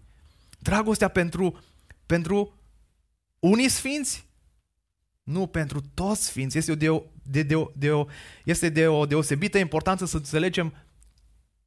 Dragostea 0.60 1.08
pentru, 1.08 1.60
pentru 2.06 2.60
unii 3.40 3.70
sfinți, 3.70 4.28
nu 5.24 5.48
pentru 5.48 5.82
toți 5.94 6.26
sfinți. 6.26 6.58
Este 6.58 6.76
de 6.76 6.90
o 6.90 7.04
de, 7.24 7.44
de, 7.44 7.56
de 7.76 7.92
o, 7.92 8.06
este 8.44 8.70
de 8.70 8.88
o 8.88 9.06
deosebită 9.06 9.58
importanță 9.58 10.06
să 10.06 10.18
înțelegem 10.18 10.74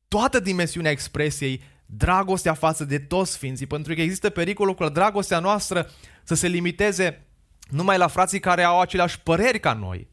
toată 0.09 0.41
dimensiunea 0.41 0.91
expresiei 0.91 1.63
dragostea 1.87 2.55
față 2.55 2.85
de 2.85 2.99
toți 2.99 3.33
sfinții, 3.33 3.67
pentru 3.67 3.95
că 3.95 4.01
există 4.01 4.31
pericolul 4.31 4.75
că 4.75 4.89
dragostea 4.89 5.39
noastră 5.39 5.91
să 6.25 6.35
se 6.35 6.47
limiteze 6.47 7.27
numai 7.69 7.99
la 7.99 8.07
frații 8.07 8.41
care 8.41 8.63
au 8.63 8.81
aceleași 8.81 9.21
păreri 9.21 9.61
ca 9.61 9.73
noi, 9.73 10.09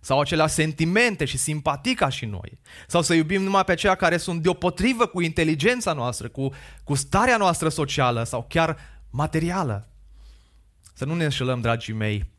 sau 0.00 0.20
aceleași 0.20 0.54
sentimente 0.54 1.24
și 1.24 1.38
simpatii 1.38 1.94
ca 1.94 2.08
și 2.08 2.24
noi, 2.24 2.60
sau 2.86 3.02
să 3.02 3.14
iubim 3.14 3.42
numai 3.42 3.64
pe 3.64 3.72
aceia 3.72 3.94
care 3.94 4.16
sunt 4.16 4.42
deopotrivă 4.42 5.06
cu 5.06 5.20
inteligența 5.20 5.92
noastră, 5.92 6.28
cu, 6.28 6.50
cu 6.84 6.94
starea 6.94 7.36
noastră 7.36 7.68
socială 7.68 8.24
sau 8.24 8.46
chiar 8.48 8.76
materială. 9.10 9.88
Să 10.94 11.04
nu 11.04 11.14
ne 11.14 11.24
înșelăm, 11.24 11.60
dragii 11.60 11.94
mei, 11.94 12.30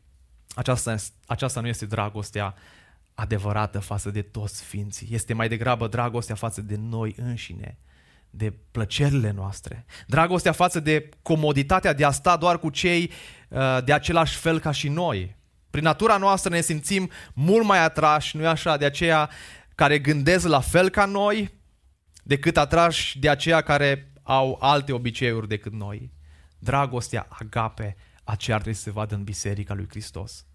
aceasta, 0.54 0.94
aceasta 1.26 1.60
nu 1.60 1.68
este 1.68 1.86
dragostea 1.86 2.54
adevărată 3.14 3.78
față 3.78 4.10
de 4.10 4.22
toți 4.22 4.56
sfinții. 4.56 5.08
Este 5.10 5.32
mai 5.34 5.48
degrabă 5.48 5.88
dragostea 5.88 6.34
față 6.34 6.60
de 6.60 6.76
noi 6.78 7.14
înșine, 7.16 7.78
de 8.30 8.52
plăcerile 8.70 9.30
noastre. 9.30 9.84
Dragostea 10.06 10.52
față 10.52 10.80
de 10.80 11.08
comoditatea 11.22 11.92
de 11.92 12.04
a 12.04 12.10
sta 12.10 12.36
doar 12.36 12.58
cu 12.58 12.70
cei 12.70 13.10
uh, 13.48 13.78
de 13.84 13.92
același 13.92 14.36
fel 14.36 14.58
ca 14.58 14.70
și 14.70 14.88
noi. 14.88 15.36
Prin 15.70 15.84
natura 15.84 16.16
noastră 16.16 16.50
ne 16.50 16.60
simțim 16.60 17.10
mult 17.32 17.64
mai 17.64 17.84
atrași, 17.84 18.36
nu-i 18.36 18.46
așa, 18.46 18.76
de 18.76 18.84
aceea 18.84 19.30
care 19.74 19.98
gândesc 19.98 20.46
la 20.46 20.60
fel 20.60 20.88
ca 20.88 21.04
noi, 21.04 21.54
decât 22.22 22.56
atrași 22.56 23.18
de 23.18 23.28
aceia 23.28 23.60
care 23.60 24.12
au 24.22 24.58
alte 24.60 24.92
obiceiuri 24.92 25.48
decât 25.48 25.72
noi. 25.72 26.12
Dragostea 26.58 27.26
agape 27.30 27.96
aceea 28.24 28.56
ar 28.56 28.62
trebui 28.62 28.78
să 28.78 28.84
se 28.84 28.90
vadă 28.90 29.14
în 29.14 29.24
Biserica 29.24 29.74
lui 29.74 29.86
Hristos. 29.88 30.46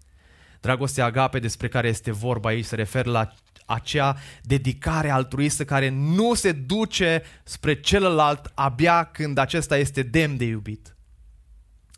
Dragostea 0.60 1.04
agape 1.04 1.38
despre 1.38 1.68
care 1.68 1.88
este 1.88 2.10
vorba 2.10 2.48
aici 2.48 2.64
se 2.64 2.74
referă 2.74 3.10
la 3.10 3.34
acea 3.66 4.16
dedicare 4.42 5.10
altruistă 5.10 5.64
care 5.64 5.88
nu 5.88 6.34
se 6.34 6.52
duce 6.52 7.22
spre 7.44 7.80
celălalt 7.80 8.52
abia 8.54 9.04
când 9.04 9.38
acesta 9.38 9.76
este 9.76 10.02
demn 10.02 10.36
de 10.36 10.44
iubit, 10.44 10.96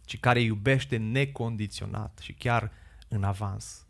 ci 0.05 0.21
care 0.21 0.41
iubește 0.41 0.97
necondiționat 0.97 2.19
și 2.23 2.33
chiar 2.33 2.73
în 3.09 3.25
avans. 3.25 3.85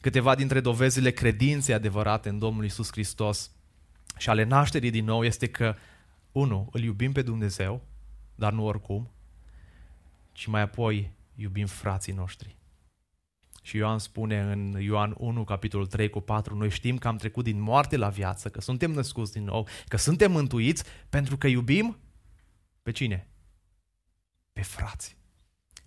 Câteva 0.00 0.34
dintre 0.34 0.60
dovezile 0.60 1.10
credinței 1.10 1.74
adevărate 1.74 2.28
în 2.28 2.38
Domnul 2.38 2.64
Isus 2.64 2.90
Hristos 2.90 3.50
și 4.18 4.28
ale 4.28 4.44
nașterii 4.44 4.90
din 4.90 5.04
nou 5.04 5.24
este 5.24 5.46
că, 5.46 5.76
unu, 6.32 6.68
îl 6.72 6.82
iubim 6.82 7.12
pe 7.12 7.22
Dumnezeu, 7.22 7.82
dar 8.34 8.52
nu 8.52 8.66
oricum, 8.66 9.10
ci 10.32 10.46
mai 10.46 10.60
apoi 10.60 11.12
iubim 11.34 11.66
frații 11.66 12.12
noștri. 12.12 12.56
Și 13.64 13.76
Ioan 13.76 13.98
spune 13.98 14.40
în 14.40 14.80
Ioan 14.80 15.14
1, 15.18 15.44
capitolul 15.44 15.86
3 15.86 16.10
cu 16.10 16.20
4, 16.20 16.56
noi 16.56 16.70
știm 16.70 16.98
că 16.98 17.08
am 17.08 17.16
trecut 17.16 17.44
din 17.44 17.60
moarte 17.60 17.96
la 17.96 18.08
viață, 18.08 18.48
că 18.48 18.60
suntem 18.60 18.90
născuți 18.90 19.32
din 19.32 19.44
nou, 19.44 19.68
că 19.88 19.96
suntem 19.96 20.32
mântuiți 20.32 20.84
pentru 21.08 21.36
că 21.36 21.46
iubim 21.46 21.98
pe 22.82 22.90
cine? 22.90 23.28
Pe 24.52 24.62
frați. 24.62 25.16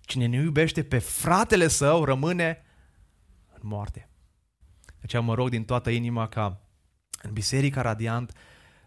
Cine 0.00 0.26
nu 0.26 0.34
iubește 0.34 0.84
pe 0.84 0.98
fratele 0.98 1.68
său 1.68 2.04
rămâne 2.04 2.64
în 3.52 3.60
moarte. 3.62 4.08
De 4.84 5.02
aceea 5.02 5.22
mă 5.22 5.34
rog 5.34 5.48
din 5.48 5.64
toată 5.64 5.90
inima 5.90 6.28
ca 6.28 6.60
în 7.22 7.32
Biserica 7.32 7.80
Radiant 7.80 8.32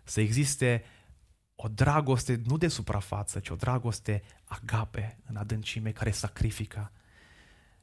să 0.03 0.21
existe 0.21 0.83
o 1.55 1.67
dragoste 1.67 2.41
nu 2.45 2.57
de 2.57 2.67
suprafață, 2.67 3.39
ci 3.39 3.49
o 3.49 3.55
dragoste 3.55 4.23
agape 4.43 5.17
în 5.25 5.35
adâncime 5.35 5.91
care 5.91 6.11
sacrifică, 6.11 6.91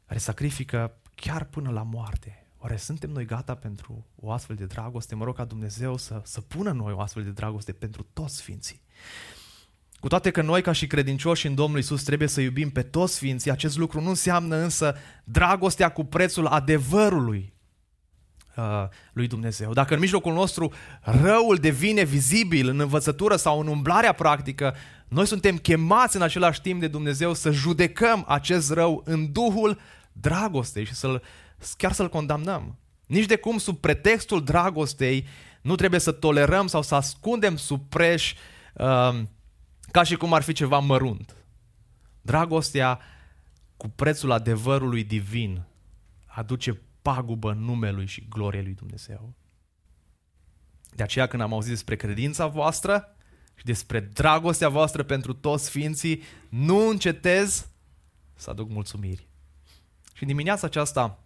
care 0.07 0.19
sacrifică 0.19 0.97
chiar 1.15 1.45
până 1.45 1.71
la 1.71 1.83
moarte. 1.83 2.47
Oare 2.59 2.77
suntem 2.77 3.11
noi 3.11 3.25
gata 3.25 3.55
pentru 3.55 4.07
o 4.15 4.33
astfel 4.33 4.57
de 4.57 4.65
dragoste? 4.65 5.15
Mă 5.15 5.25
rog 5.25 5.37
ca 5.37 5.45
Dumnezeu 5.45 5.97
să, 5.97 6.21
să 6.25 6.41
pună 6.41 6.71
noi 6.71 6.93
o 6.93 7.01
astfel 7.01 7.23
de 7.23 7.31
dragoste 7.31 7.73
pentru 7.73 8.07
toți 8.13 8.37
sfinții. 8.37 8.81
Cu 10.01 10.09
toate 10.09 10.31
că 10.31 10.43
noi, 10.43 10.63
ca 10.63 10.73
și 10.73 10.87
credincioși 10.87 11.47
în 11.47 11.55
Domnul 11.55 11.79
Isus, 11.79 12.03
trebuie 12.03 12.29
să 12.29 12.41
iubim 12.41 12.71
pe 12.71 12.83
toți 12.83 13.15
sfinții, 13.15 13.51
acest 13.51 13.77
lucru 13.77 14.01
nu 14.01 14.09
înseamnă 14.09 14.57
însă 14.57 14.97
dragostea 15.25 15.89
cu 15.89 16.05
prețul 16.05 16.47
adevărului 16.47 17.53
uh, 18.57 18.89
lui 19.13 19.27
Dumnezeu. 19.27 19.73
Dacă 19.73 19.95
în 19.95 20.01
mijlocul 20.01 20.33
nostru 20.33 20.73
răul 21.03 21.57
devine 21.57 22.05
vizibil 22.05 22.69
în 22.69 22.81
învățătură 22.81 23.37
sau 23.37 23.61
în 23.61 23.67
umblarea 23.67 24.13
practică, 24.13 24.75
noi 25.09 25.27
suntem 25.27 25.57
chemați 25.59 26.17
în 26.17 26.23
același 26.23 26.61
timp 26.61 26.81
de 26.81 26.89
Dumnezeu 26.89 27.35
să 27.35 27.51
judecăm 27.51 28.25
acest 28.29 28.73
rău 28.73 29.03
în 29.05 29.33
Duhul 29.33 29.79
dragostei 30.13 30.85
și 30.85 30.95
să-l, 30.95 31.23
chiar 31.77 31.93
să-l 31.93 32.09
condamnăm. 32.09 32.79
Nici 33.07 33.27
de 33.27 33.37
cum 33.37 33.59
sub 33.59 33.79
pretextul 33.79 34.45
dragostei 34.45 35.27
nu 35.63 35.75
trebuie 35.75 36.01
să 36.01 36.13
tolerăm 36.13 36.67
sau 36.67 36.83
să 36.83 36.95
ascundem 36.95 37.57
sub 37.57 37.89
preș 37.89 38.35
uh, 38.75 39.23
ca 39.91 40.03
și 40.03 40.17
cum 40.17 40.33
ar 40.33 40.43
fi 40.43 40.53
ceva 40.53 40.79
mărunt. 40.79 41.37
Dragostea 42.21 43.01
cu 43.77 43.89
prețul 43.89 44.31
adevărului 44.31 45.05
divin 45.05 45.67
aduce 46.27 46.81
pagubă 47.03 47.53
numelui 47.53 48.07
și 48.07 48.27
gloriei 48.29 48.63
lui 48.63 48.75
Dumnezeu. 48.75 49.35
De 50.91 51.03
aceea 51.03 51.27
când 51.27 51.43
am 51.43 51.53
auzit 51.53 51.71
despre 51.71 51.97
credința 51.97 52.47
voastră 52.47 53.16
și 53.57 53.65
despre 53.65 54.01
dragostea 54.01 54.69
voastră 54.69 55.03
pentru 55.03 55.33
toți 55.33 55.65
sfinții, 55.65 56.23
nu 56.49 56.89
încetez 56.89 57.69
să 58.35 58.51
aduc 58.51 58.71
mulțumiri. 58.71 59.29
Și 60.15 60.23
în 60.23 60.29
dimineața 60.29 60.67
aceasta 60.67 61.19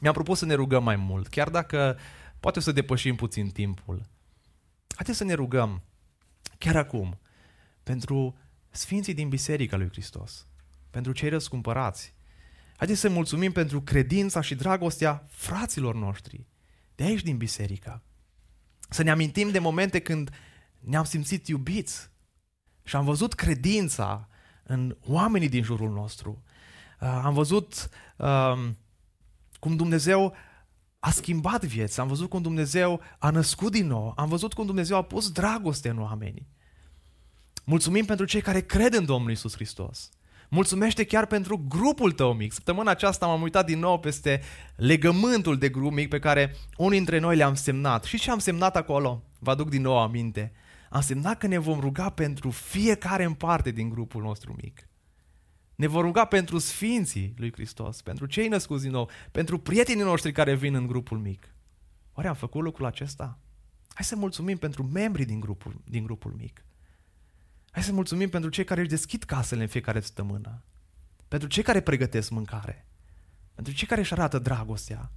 mi-am 0.00 0.14
propus 0.14 0.38
să 0.38 0.44
ne 0.44 0.54
rugăm 0.54 0.82
mai 0.82 0.96
mult, 0.96 1.28
chiar 1.28 1.48
dacă 1.48 1.98
poate 2.40 2.58
o 2.58 2.62
să 2.62 2.72
depășim 2.72 3.16
puțin 3.16 3.50
timpul. 3.50 4.02
Haideți 4.94 5.18
să 5.18 5.24
ne 5.24 5.34
rugăm 5.34 5.82
chiar 6.58 6.76
acum 6.76 7.18
pentru 7.82 8.36
sfinții 8.70 9.14
din 9.14 9.28
Biserica 9.28 9.76
lui 9.76 9.88
Hristos, 9.88 10.46
pentru 10.90 11.12
cei 11.12 11.28
răscumpărați. 11.28 12.14
Haideți 12.76 13.00
să 13.00 13.08
mulțumim 13.08 13.52
pentru 13.52 13.82
credința 13.82 14.40
și 14.40 14.54
dragostea 14.54 15.26
fraților 15.28 15.94
noștri, 15.94 16.46
de 16.94 17.04
aici 17.04 17.22
din 17.22 17.36
biserică. 17.36 18.02
Să 18.88 19.02
ne 19.02 19.10
amintim 19.10 19.50
de 19.50 19.58
momente 19.58 19.98
când 19.98 20.30
ne-am 20.84 21.04
simțit 21.04 21.48
iubiți 21.48 22.10
și 22.84 22.96
am 22.96 23.04
văzut 23.04 23.34
credința 23.34 24.28
în 24.62 24.96
oamenii 25.06 25.48
din 25.48 25.62
jurul 25.62 25.90
nostru. 25.90 26.42
Uh, 27.00 27.20
am 27.24 27.34
văzut 27.34 27.88
uh, 28.16 28.68
cum 29.58 29.76
Dumnezeu 29.76 30.34
a 30.98 31.10
schimbat 31.10 31.64
vieți, 31.64 32.00
am 32.00 32.08
văzut 32.08 32.28
cum 32.28 32.42
Dumnezeu 32.42 33.00
a 33.18 33.30
născut 33.30 33.72
din 33.72 33.86
nou, 33.86 34.12
am 34.16 34.28
văzut 34.28 34.52
cum 34.52 34.66
Dumnezeu 34.66 34.96
a 34.96 35.02
pus 35.02 35.30
dragoste 35.30 35.88
în 35.88 35.98
oameni. 35.98 36.46
Mulțumim 37.64 38.04
pentru 38.04 38.24
cei 38.24 38.40
care 38.40 38.60
cred 38.60 38.94
în 38.94 39.04
Domnul 39.04 39.30
Isus 39.30 39.54
Hristos. 39.54 40.10
Mulțumește 40.48 41.04
chiar 41.04 41.26
pentru 41.26 41.64
grupul 41.68 42.12
tău 42.12 42.32
mic. 42.32 42.52
Săptămâna 42.52 42.90
aceasta 42.90 43.26
m-am 43.26 43.42
uitat 43.42 43.66
din 43.66 43.78
nou 43.78 43.98
peste 43.98 44.40
legământul 44.76 45.58
de 45.58 45.68
grup 45.68 45.92
mic 45.92 46.08
pe 46.08 46.18
care 46.18 46.54
unii 46.76 46.96
dintre 46.96 47.18
noi 47.18 47.36
le-am 47.36 47.54
semnat. 47.54 48.04
Și 48.04 48.18
ce 48.18 48.30
am 48.30 48.38
semnat 48.38 48.76
acolo? 48.76 49.22
Vă 49.38 49.50
aduc 49.50 49.68
din 49.68 49.82
nou 49.82 49.98
aminte. 49.98 50.52
Am 50.92 51.00
semnat 51.00 51.38
că 51.38 51.46
ne 51.46 51.58
vom 51.58 51.80
ruga 51.80 52.10
pentru 52.10 52.50
fiecare 52.50 53.24
în 53.24 53.34
parte 53.34 53.70
din 53.70 53.88
grupul 53.88 54.22
nostru 54.22 54.56
mic. 54.62 54.88
Ne 55.74 55.86
vom 55.86 56.02
ruga 56.02 56.24
pentru 56.24 56.58
sfinții 56.58 57.34
lui 57.36 57.52
Hristos, 57.52 58.02
pentru 58.02 58.26
cei 58.26 58.48
născuți 58.48 58.82
din 58.82 58.90
nou, 58.90 59.10
pentru 59.30 59.58
prietenii 59.58 60.04
noștri 60.04 60.32
care 60.32 60.54
vin 60.54 60.74
în 60.74 60.86
grupul 60.86 61.18
mic. 61.18 61.54
Oare 62.12 62.28
am 62.28 62.34
făcut 62.34 62.62
lucrul 62.62 62.86
acesta? 62.86 63.38
Hai 63.88 64.04
să 64.04 64.16
mulțumim 64.16 64.56
pentru 64.56 64.82
membrii 64.82 65.24
din 65.24 65.40
grupul, 65.40 65.80
din 65.84 66.04
grupul 66.04 66.32
mic. 66.32 66.64
Hai 67.70 67.82
să 67.82 67.92
mulțumim 67.92 68.28
pentru 68.28 68.50
cei 68.50 68.64
care 68.64 68.80
își 68.80 68.88
deschid 68.88 69.22
casele 69.22 69.62
în 69.62 69.68
fiecare 69.68 70.00
săptămână. 70.00 70.62
Pentru 71.28 71.48
cei 71.48 71.62
care 71.62 71.80
pregătesc 71.80 72.30
mâncare. 72.30 72.86
Pentru 73.54 73.72
cei 73.72 73.88
care 73.88 74.00
își 74.00 74.12
arată 74.12 74.38
dragostea. 74.38 75.12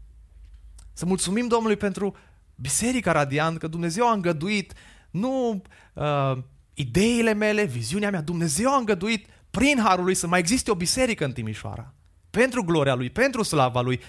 Să 0.94 1.06
mulțumim 1.06 1.48
Domnului 1.48 1.78
pentru 1.78 2.16
Biserica 2.56 3.12
Radiant, 3.12 3.58
că 3.58 3.68
Dumnezeu 3.68 4.10
a 4.10 4.14
îngăduit 4.14 4.74
nu 5.16 5.62
uh, 5.94 6.38
ideile 6.74 7.34
mele, 7.34 7.64
viziunea 7.64 8.10
mea, 8.10 8.22
Dumnezeu 8.22 8.74
a 8.74 8.78
îngăduit 8.78 9.28
prin 9.50 9.80
harul 9.80 10.04
lui 10.04 10.16
să 10.16 10.28
mai 10.28 10.40
existe 10.40 10.72
o 10.72 10.76
biserică 10.76 11.26
în 11.26 11.32
Timișoara. 11.32 11.94
Pentru 12.30 12.64
gloria 12.64 12.94
lui, 12.96 13.10
pentru 13.10 13.44
slava 13.44 13.82
lui, 13.82 14.00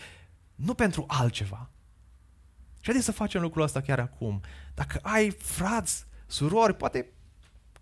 nu 0.55 0.75
pentru 0.75 1.05
altceva. 1.07 1.71
Și 2.75 2.85
haideți 2.85 3.05
să 3.05 3.13
facem 3.13 3.41
lucrul 3.41 3.63
ăsta 3.63 3.81
chiar 3.81 3.99
acum. 3.99 4.41
Dacă 4.75 4.99
ai 5.03 5.31
frați, 5.31 6.07
surori, 6.27 6.75
poate 6.75 7.11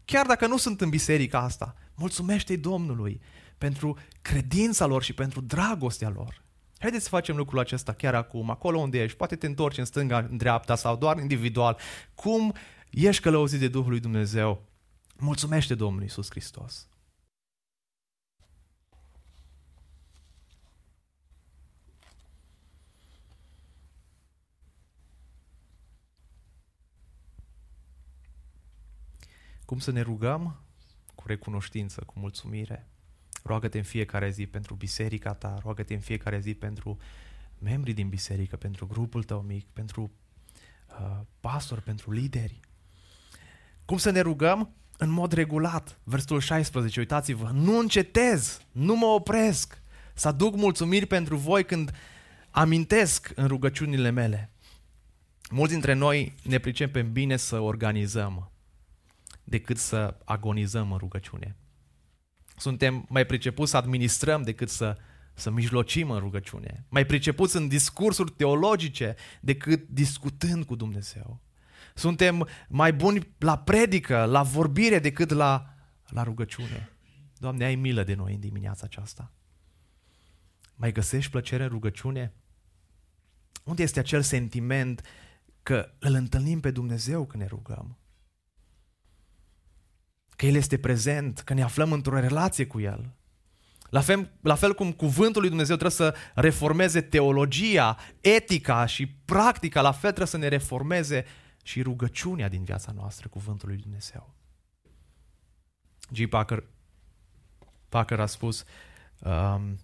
chiar 0.05 0.27
dacă 0.27 0.47
nu 0.47 0.57
sunt 0.57 0.81
în 0.81 0.89
biserica 0.89 1.39
asta, 1.39 1.75
mulțumește-i 1.95 2.57
Domnului 2.57 3.21
pentru 3.59 3.99
credința 4.23 4.87
lor 4.87 5.03
și 5.03 5.13
pentru 5.13 5.41
dragostea 5.41 6.09
lor. 6.09 6.43
Haideți 6.79 7.03
să 7.03 7.09
facem 7.09 7.37
lucrul 7.37 7.59
acesta 7.59 7.93
chiar 7.93 8.15
acum, 8.15 8.51
acolo 8.51 8.79
unde 8.79 9.03
ești. 9.03 9.17
Poate 9.17 9.37
te 9.37 9.47
întorci 9.47 9.79
în 9.79 9.85
stânga, 9.85 10.19
în 10.19 10.37
dreapta 10.37 10.75
sau 10.75 10.97
doar 10.97 11.19
individual. 11.19 11.79
Cum 12.15 12.55
ești 12.95 13.23
călăuzit 13.23 13.61
de 13.61 13.69
Duhul 13.69 13.91
lui 13.91 14.01
Dumnezeu? 14.01 14.67
Mulțumește 15.19 15.75
Domnului 15.75 16.07
Isus 16.07 16.31
Hristos. 16.31 16.89
Cum 29.65 29.79
să 29.79 29.91
ne 29.91 30.01
rugăm? 30.01 30.61
Cu 31.15 31.27
recunoștință, 31.27 32.03
cu 32.07 32.19
mulțumire. 32.19 32.89
Roagă-te 33.43 33.79
în 33.79 33.85
fiecare 33.85 34.31
zi 34.31 34.47
pentru 34.47 34.75
biserica 34.75 35.35
ta, 35.35 35.59
roagă-te 35.63 35.95
în 35.95 36.01
fiecare 36.01 36.41
zi 36.41 36.55
pentru 36.55 36.99
membrii 37.59 37.95
din 37.95 38.09
biserică, 38.09 38.57
pentru 38.57 38.87
grupul 38.87 39.23
tău 39.23 39.41
mic, 39.41 39.67
pentru 39.67 40.11
uh, 41.01 41.21
pastori, 41.41 41.83
pentru 41.83 42.11
lideri. 42.11 42.61
Cum 43.85 43.97
să 43.97 44.11
ne 44.11 44.21
rugăm? 44.21 44.75
În 44.99 45.11
mod 45.11 45.33
regulat. 45.33 45.99
Versetul 46.03 46.41
16, 46.41 47.01
uitați-vă, 47.01 47.51
nu 47.53 47.79
încetez, 47.79 48.61
nu 48.73 48.97
mă 48.97 49.07
opresc 49.07 49.83
să 50.15 50.29
aduc 50.29 50.57
mulțumiri 50.57 51.07
pentru 51.07 51.37
voi 51.37 51.65
când 51.65 51.93
amintesc 52.51 53.33
în 53.35 53.47
rugăciunile 53.47 54.11
mele. 54.11 54.51
Mulți 55.51 55.73
dintre 55.73 55.93
noi 55.93 56.35
ne 56.43 56.59
pricepem 56.59 57.13
bine 57.13 57.37
să 57.37 57.59
organizăm, 57.59 58.51
decât 59.45 59.79
să 59.79 60.17
agonizăm 60.25 60.93
în 60.93 60.99
rugăciune. 60.99 61.57
Suntem 62.57 63.07
mai 63.09 63.25
pricepuți 63.25 63.71
să 63.71 63.77
administrăm 63.77 64.43
decât 64.43 64.69
să, 64.69 64.97
să 65.35 65.51
mijlocim 65.51 66.11
în 66.11 66.19
rugăciune. 66.19 66.85
Mai 66.89 67.07
pricepuți 67.07 67.57
în 67.57 67.69
discursuri 67.69 68.31
teologice 68.31 69.15
decât 69.41 69.89
discutând 69.89 70.65
cu 70.65 70.75
Dumnezeu. 70.75 71.41
Suntem 71.95 72.49
mai 72.69 72.93
buni 72.93 73.35
la 73.39 73.59
predică, 73.59 74.25
la 74.25 74.43
vorbire 74.43 74.99
decât 74.99 75.31
la, 75.31 75.75
la 76.09 76.23
rugăciune. 76.23 76.89
Doamne, 77.39 77.65
ai 77.65 77.75
milă 77.75 78.03
de 78.03 78.15
noi 78.15 78.35
în 78.35 78.41
dimineața 78.41 78.83
aceasta. 78.85 79.33
Mai 80.75 80.93
găsești 80.93 81.31
plăcere 81.31 81.63
în 81.63 81.69
rugăciune? 81.69 82.33
Unde 83.65 83.83
este 83.83 83.99
acel 83.99 84.23
sentiment 84.23 85.03
că 85.63 85.95
îl 85.99 86.15
întâlnim 86.15 86.61
pe 86.61 86.71
Dumnezeu 86.71 87.27
când 87.27 87.43
ne 87.43 87.49
rugăm? 87.49 87.99
că 90.37 90.47
El 90.47 90.55
este 90.55 90.79
prezent, 90.79 91.39
că 91.39 91.55
ne 91.55 91.63
aflăm 91.63 91.93
într-o 91.93 92.21
relație 92.21 92.67
cu 92.67 92.81
El. 92.81 93.15
La 93.91 94.01
fel, 94.01 94.33
la 94.41 94.55
fel 94.55 94.75
cum 94.75 94.93
cuvântul 94.93 95.41
lui 95.41 95.51
Dumnezeu 95.51 95.77
trebuie 95.77 96.11
să 96.11 96.15
reformeze 96.35 97.01
teologia, 97.01 97.97
etica 98.21 98.87
și 98.87 99.07
practica, 99.07 99.81
la 99.81 99.93
fel 99.93 100.01
trebuie 100.01 100.27
să 100.27 100.37
ne 100.37 100.49
reformeze 100.49 101.25
și 101.65 101.83
rugăciunea 101.83 102.49
din 102.49 102.65
viața 102.65 102.93
noastră, 102.93 103.29
cuvântul 103.29 103.69
lui 103.69 103.79
Dumnezeu. 103.79 104.35
G. 106.11 106.29
Packer, 106.29 106.65
Packer 107.89 108.21
a 108.21 108.27
spus, 108.27 108.65
um, 109.19 109.79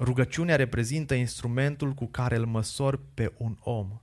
Rugăciunea 0.00 0.56
reprezintă 0.56 1.14
instrumentul 1.14 1.92
cu 1.92 2.06
care 2.06 2.36
îl 2.36 2.46
măsori 2.46 2.98
pe 3.14 3.32
un 3.36 3.56
om 3.60 4.00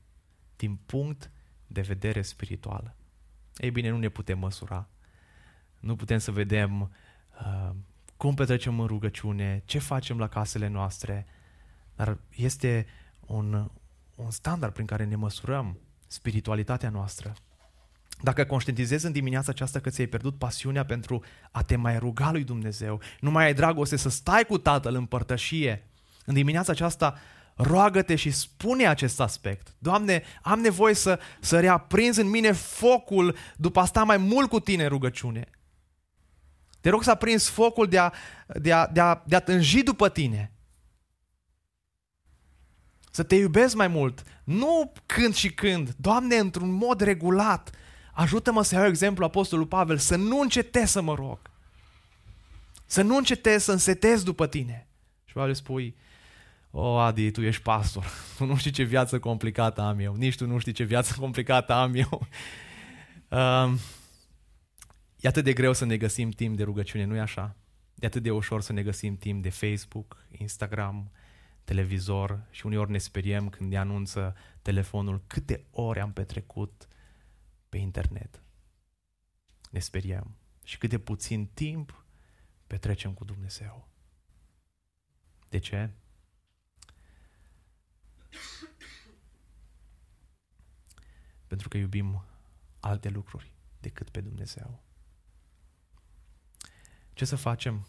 din 0.55 0.75
punct 0.85 1.31
de 1.67 1.81
vedere 1.81 2.21
spiritual. 2.21 2.95
Ei 3.55 3.71
bine, 3.71 3.89
nu 3.89 3.97
ne 3.97 4.09
putem 4.09 4.39
măsura. 4.39 4.89
Nu 5.79 5.95
putem 5.95 6.17
să 6.17 6.31
vedem 6.31 6.81
uh, 6.81 7.69
cum 8.17 8.33
petrecem 8.33 8.79
în 8.79 8.87
rugăciune, 8.87 9.61
ce 9.65 9.79
facem 9.79 10.17
la 10.19 10.27
casele 10.27 10.67
noastre, 10.67 11.25
dar 11.95 12.17
este 12.29 12.85
un, 13.19 13.69
un 14.15 14.31
standard 14.31 14.73
prin 14.73 14.85
care 14.85 15.03
ne 15.03 15.15
măsurăm 15.15 15.77
spiritualitatea 16.07 16.89
noastră. 16.89 17.33
Dacă 18.21 18.45
conștientizezi 18.45 19.05
în 19.05 19.11
dimineața 19.11 19.51
aceasta 19.51 19.79
că 19.79 19.89
ți-ai 19.89 20.07
pierdut 20.07 20.37
pasiunea 20.37 20.85
pentru 20.85 21.23
a 21.51 21.63
te 21.63 21.75
mai 21.75 21.97
ruga 21.97 22.31
lui 22.31 22.43
Dumnezeu, 22.43 23.01
nu 23.19 23.31
mai 23.31 23.45
ai 23.45 23.53
dragoste 23.53 23.95
să 23.95 24.09
stai 24.09 24.45
cu 24.45 24.57
Tatăl 24.57 24.95
în 24.95 25.05
părtășie, 25.05 25.87
în 26.25 26.33
dimineața 26.33 26.71
aceasta 26.71 27.19
roagă-te 27.55 28.15
și 28.15 28.31
spune 28.31 28.87
acest 28.87 29.19
aspect. 29.19 29.75
Doamne, 29.77 30.23
am 30.41 30.59
nevoie 30.59 30.93
să, 30.93 31.19
să 31.39 31.59
reaprinzi 31.59 32.19
în 32.19 32.29
mine 32.29 32.51
focul 32.51 33.35
după 33.55 33.79
a 33.79 33.85
sta 33.85 34.03
mai 34.03 34.17
mult 34.17 34.49
cu 34.49 34.59
tine 34.59 34.83
în 34.83 34.89
rugăciune. 34.89 35.49
Te 36.81 36.89
rog 36.89 37.03
să 37.03 37.11
aprinzi 37.11 37.49
focul 37.49 37.87
de 37.87 37.97
a, 37.97 38.11
de 38.47 38.73
a, 38.73 38.87
de 38.87 38.99
a, 38.99 39.21
de 39.25 39.35
a 39.35 39.39
tânji 39.39 39.83
după 39.83 40.09
tine. 40.09 40.51
Să 43.17 43.23
te 43.23 43.35
iubesc 43.35 43.75
mai 43.75 43.87
mult. 43.87 44.23
Nu 44.43 44.93
când 45.05 45.33
și 45.33 45.53
când. 45.53 45.95
Doamne, 45.97 46.35
într-un 46.35 46.71
mod 46.71 47.01
regulat. 47.01 47.69
Ajută-mă 48.13 48.63
să 48.63 48.75
iau 48.75 48.85
exemplu 48.85 49.25
Apostolul 49.25 49.65
Pavel, 49.65 49.97
să 49.97 50.15
nu 50.15 50.39
încetez 50.39 50.89
să 50.89 51.01
mă 51.01 51.13
rog. 51.13 51.39
Să 52.85 53.01
nu 53.01 53.17
încetez 53.17 53.63
să 53.63 53.71
însetez 53.71 54.23
după 54.23 54.47
tine. 54.47 54.87
Și 55.25 55.33
Pavel 55.33 55.53
spui, 55.53 55.95
o, 56.71 56.97
Adi, 56.97 57.31
tu 57.31 57.41
ești 57.41 57.61
pastor, 57.61 58.05
tu 58.37 58.45
nu 58.45 58.55
știi 58.55 58.71
ce 58.71 58.83
viață 58.83 59.19
complicată 59.19 59.81
am 59.81 59.99
eu, 59.99 60.15
nici 60.15 60.35
tu 60.35 60.45
nu 60.45 60.57
știi 60.57 60.71
ce 60.71 60.83
viață 60.83 61.15
complicată 61.19 61.73
am 61.73 61.93
eu. 61.95 62.27
Uh, 63.27 63.79
e 65.19 65.27
atât 65.27 65.43
de 65.43 65.53
greu 65.53 65.73
să 65.73 65.85
ne 65.85 65.97
găsim 65.97 66.29
timp 66.29 66.57
de 66.57 66.63
rugăciune, 66.63 67.03
nu-i 67.05 67.19
așa? 67.19 67.55
E 67.95 68.05
atât 68.05 68.23
de 68.23 68.31
ușor 68.31 68.61
să 68.61 68.73
ne 68.73 68.83
găsim 68.83 69.17
timp 69.17 69.43
de 69.43 69.49
Facebook, 69.49 70.25
Instagram, 70.37 71.11
televizor 71.67 72.47
și 72.49 72.65
uneori 72.65 72.91
ne 72.91 72.97
speriem 72.97 73.49
când 73.49 73.69
ne 73.69 73.77
anunță 73.77 74.35
telefonul 74.61 75.23
câte 75.27 75.65
ore 75.71 75.99
am 75.99 76.13
petrecut 76.13 76.87
pe 77.69 77.77
internet. 77.77 78.43
Ne 79.71 79.79
speriem. 79.79 80.35
Și 80.63 80.77
cât 80.77 80.89
de 80.89 80.99
puțin 80.99 81.47
timp 81.47 82.05
petrecem 82.67 83.13
cu 83.13 83.23
Dumnezeu. 83.23 83.87
De 85.49 85.57
ce? 85.57 85.91
Pentru 91.47 91.67
că 91.67 91.77
iubim 91.77 92.25
alte 92.79 93.09
lucruri 93.09 93.51
decât 93.79 94.09
pe 94.09 94.21
Dumnezeu. 94.21 94.83
Ce 97.13 97.25
să 97.25 97.35
facem? 97.35 97.87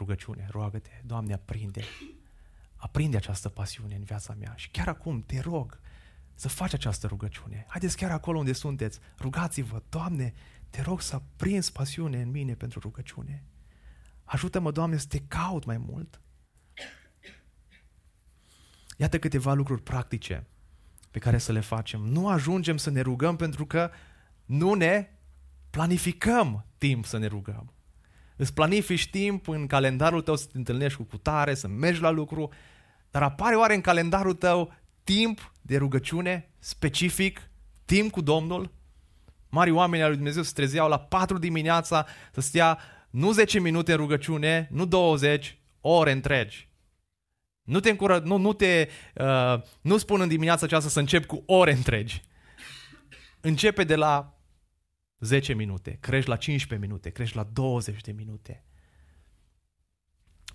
Rugăciune, 0.00 0.46
roagă-te, 0.50 0.90
Doamne, 1.04 1.32
aprinde, 1.32 1.82
aprinde 2.76 3.16
această 3.16 3.48
pasiune 3.48 3.94
în 3.94 4.02
viața 4.02 4.34
mea. 4.38 4.52
Și 4.56 4.70
chiar 4.70 4.88
acum 4.88 5.22
te 5.22 5.40
rog 5.40 5.80
să 6.34 6.48
faci 6.48 6.72
această 6.72 7.06
rugăciune. 7.06 7.64
Haideți 7.68 7.96
chiar 7.96 8.10
acolo 8.10 8.38
unde 8.38 8.52
sunteți, 8.52 8.98
rugați-vă, 9.18 9.82
Doamne, 9.88 10.34
te 10.70 10.82
rog 10.82 11.00
să 11.00 11.14
aprinzi 11.14 11.72
pasiune 11.72 12.20
în 12.20 12.30
mine 12.30 12.54
pentru 12.54 12.78
rugăciune. 12.78 13.44
Ajută-mă, 14.24 14.70
Doamne, 14.70 14.96
să 14.96 15.06
te 15.06 15.18
caut 15.18 15.64
mai 15.64 15.78
mult. 15.78 16.20
Iată 18.96 19.18
câteva 19.18 19.52
lucruri 19.52 19.82
practice 19.82 20.46
pe 21.10 21.18
care 21.18 21.38
să 21.38 21.52
le 21.52 21.60
facem. 21.60 22.00
Nu 22.00 22.28
ajungem 22.28 22.76
să 22.76 22.90
ne 22.90 23.00
rugăm 23.00 23.36
pentru 23.36 23.66
că 23.66 23.90
nu 24.44 24.74
ne 24.74 25.08
planificăm 25.70 26.66
timp 26.78 27.04
să 27.04 27.18
ne 27.18 27.26
rugăm. 27.26 27.72
Îți 28.40 28.54
planifici 28.54 29.10
timp 29.10 29.48
în 29.48 29.66
calendarul 29.66 30.20
tău 30.20 30.36
să 30.36 30.46
te 30.46 30.58
întâlnești 30.58 30.96
cu 30.96 31.02
cutare, 31.02 31.54
să 31.54 31.68
mergi 31.68 32.00
la 32.00 32.10
lucru, 32.10 32.52
dar 33.10 33.22
apare 33.22 33.56
oare 33.56 33.74
în 33.74 33.80
calendarul 33.80 34.34
tău 34.34 34.74
timp 35.04 35.52
de 35.62 35.76
rugăciune 35.76 36.50
specific, 36.58 37.50
timp 37.84 38.10
cu 38.10 38.20
Domnul? 38.20 38.72
Mari 39.48 39.70
oameni 39.70 40.02
al 40.02 40.08
lui 40.08 40.16
Dumnezeu 40.16 40.42
se 40.42 40.52
trezeau 40.54 40.88
la 40.88 40.98
4 40.98 41.38
dimineața 41.38 42.06
să 42.32 42.40
stea 42.40 42.78
nu 43.10 43.32
10 43.32 43.58
minute 43.58 43.92
în 43.92 43.98
rugăciune, 43.98 44.68
nu 44.70 44.84
20, 44.84 45.58
ore 45.80 46.12
întregi. 46.12 46.68
Nu 47.62 47.80
te 47.80 47.90
încură, 47.90 48.18
nu, 48.24 48.36
nu 48.36 48.52
te, 48.52 48.88
uh, 49.14 49.62
nu 49.80 49.96
spun 49.96 50.20
în 50.20 50.28
dimineața 50.28 50.66
aceasta 50.66 50.88
să 50.88 50.98
încep 50.98 51.26
cu 51.26 51.42
ore 51.46 51.72
întregi. 51.72 52.22
Începe 53.40 53.84
de 53.84 53.96
la 53.96 54.39
10 55.20 55.52
minute, 55.52 55.98
crești 56.00 56.28
la 56.28 56.36
15 56.36 56.88
minute, 56.88 57.10
crești 57.10 57.36
la 57.36 57.48
20 57.52 58.00
de 58.00 58.12
minute. 58.12 58.64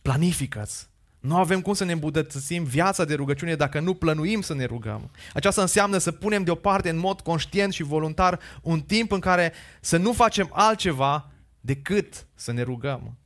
Planifică-ți. 0.02 0.90
Nu 1.20 1.38
avem 1.38 1.62
cum 1.62 1.74
să 1.74 1.84
ne 1.84 1.92
îmbudătățim 1.92 2.64
viața 2.64 3.06
de 3.06 3.14
rugăciune 3.14 3.56
dacă 3.56 3.80
nu 3.80 3.94
plănuim 3.94 4.42
să 4.42 4.54
ne 4.54 4.66
rugăm. 4.66 5.12
Aceasta 5.34 5.62
înseamnă 5.62 5.98
să 5.98 6.12
punem 6.12 6.44
deoparte 6.44 6.90
în 6.90 6.98
mod 6.98 7.22
conștient 7.22 7.74
și 7.74 7.84
voluntar 7.84 8.40
un 8.62 8.82
timp 8.82 9.12
în 9.12 9.20
care 9.20 9.54
să 9.82 9.98
nu 9.98 10.14
facem 10.14 10.50
altceva 10.54 11.32
decât 11.60 12.28
să 12.36 12.52
ne 12.52 12.62
rugăm. 12.62 13.18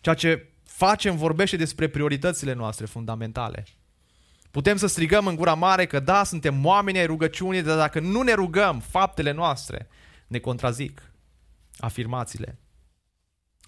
Ceea 0.00 0.14
ce 0.14 0.48
facem 0.62 1.16
vorbește 1.16 1.56
despre 1.56 1.88
prioritățile 1.88 2.52
noastre 2.52 2.86
fundamentale. 2.86 3.64
Putem 4.50 4.76
să 4.76 4.86
strigăm 4.86 5.26
în 5.26 5.36
gura 5.36 5.54
mare 5.54 5.86
că 5.86 6.00
da, 6.00 6.24
suntem 6.24 6.64
oameni 6.64 6.98
ai 6.98 7.06
rugăciunii, 7.06 7.62
dar 7.62 7.76
dacă 7.76 8.00
nu 8.00 8.22
ne 8.22 8.32
rugăm, 8.32 8.80
faptele 8.80 9.32
noastre 9.32 9.88
ne 10.30 10.38
contrazic 10.38 11.12
afirmațiile. 11.78 12.58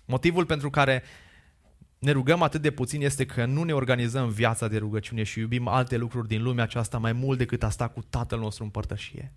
Motivul 0.04 0.46
pentru 0.46 0.70
care 0.70 1.02
ne 1.98 2.10
rugăm 2.10 2.42
atât 2.42 2.62
de 2.62 2.70
puțin 2.70 3.02
este 3.02 3.26
că 3.26 3.44
nu 3.44 3.62
ne 3.62 3.72
organizăm 3.72 4.28
viața 4.28 4.68
de 4.68 4.78
rugăciune 4.78 5.22
și 5.22 5.38
iubim 5.38 5.68
alte 5.68 5.96
lucruri 5.96 6.28
din 6.28 6.42
lumea 6.42 6.64
aceasta 6.64 6.98
mai 6.98 7.12
mult 7.12 7.38
decât 7.38 7.62
a 7.62 7.70
sta 7.70 7.88
cu 7.88 8.02
Tatăl 8.02 8.38
nostru 8.38 8.64
în 8.64 8.70
părtășie. 8.70 9.32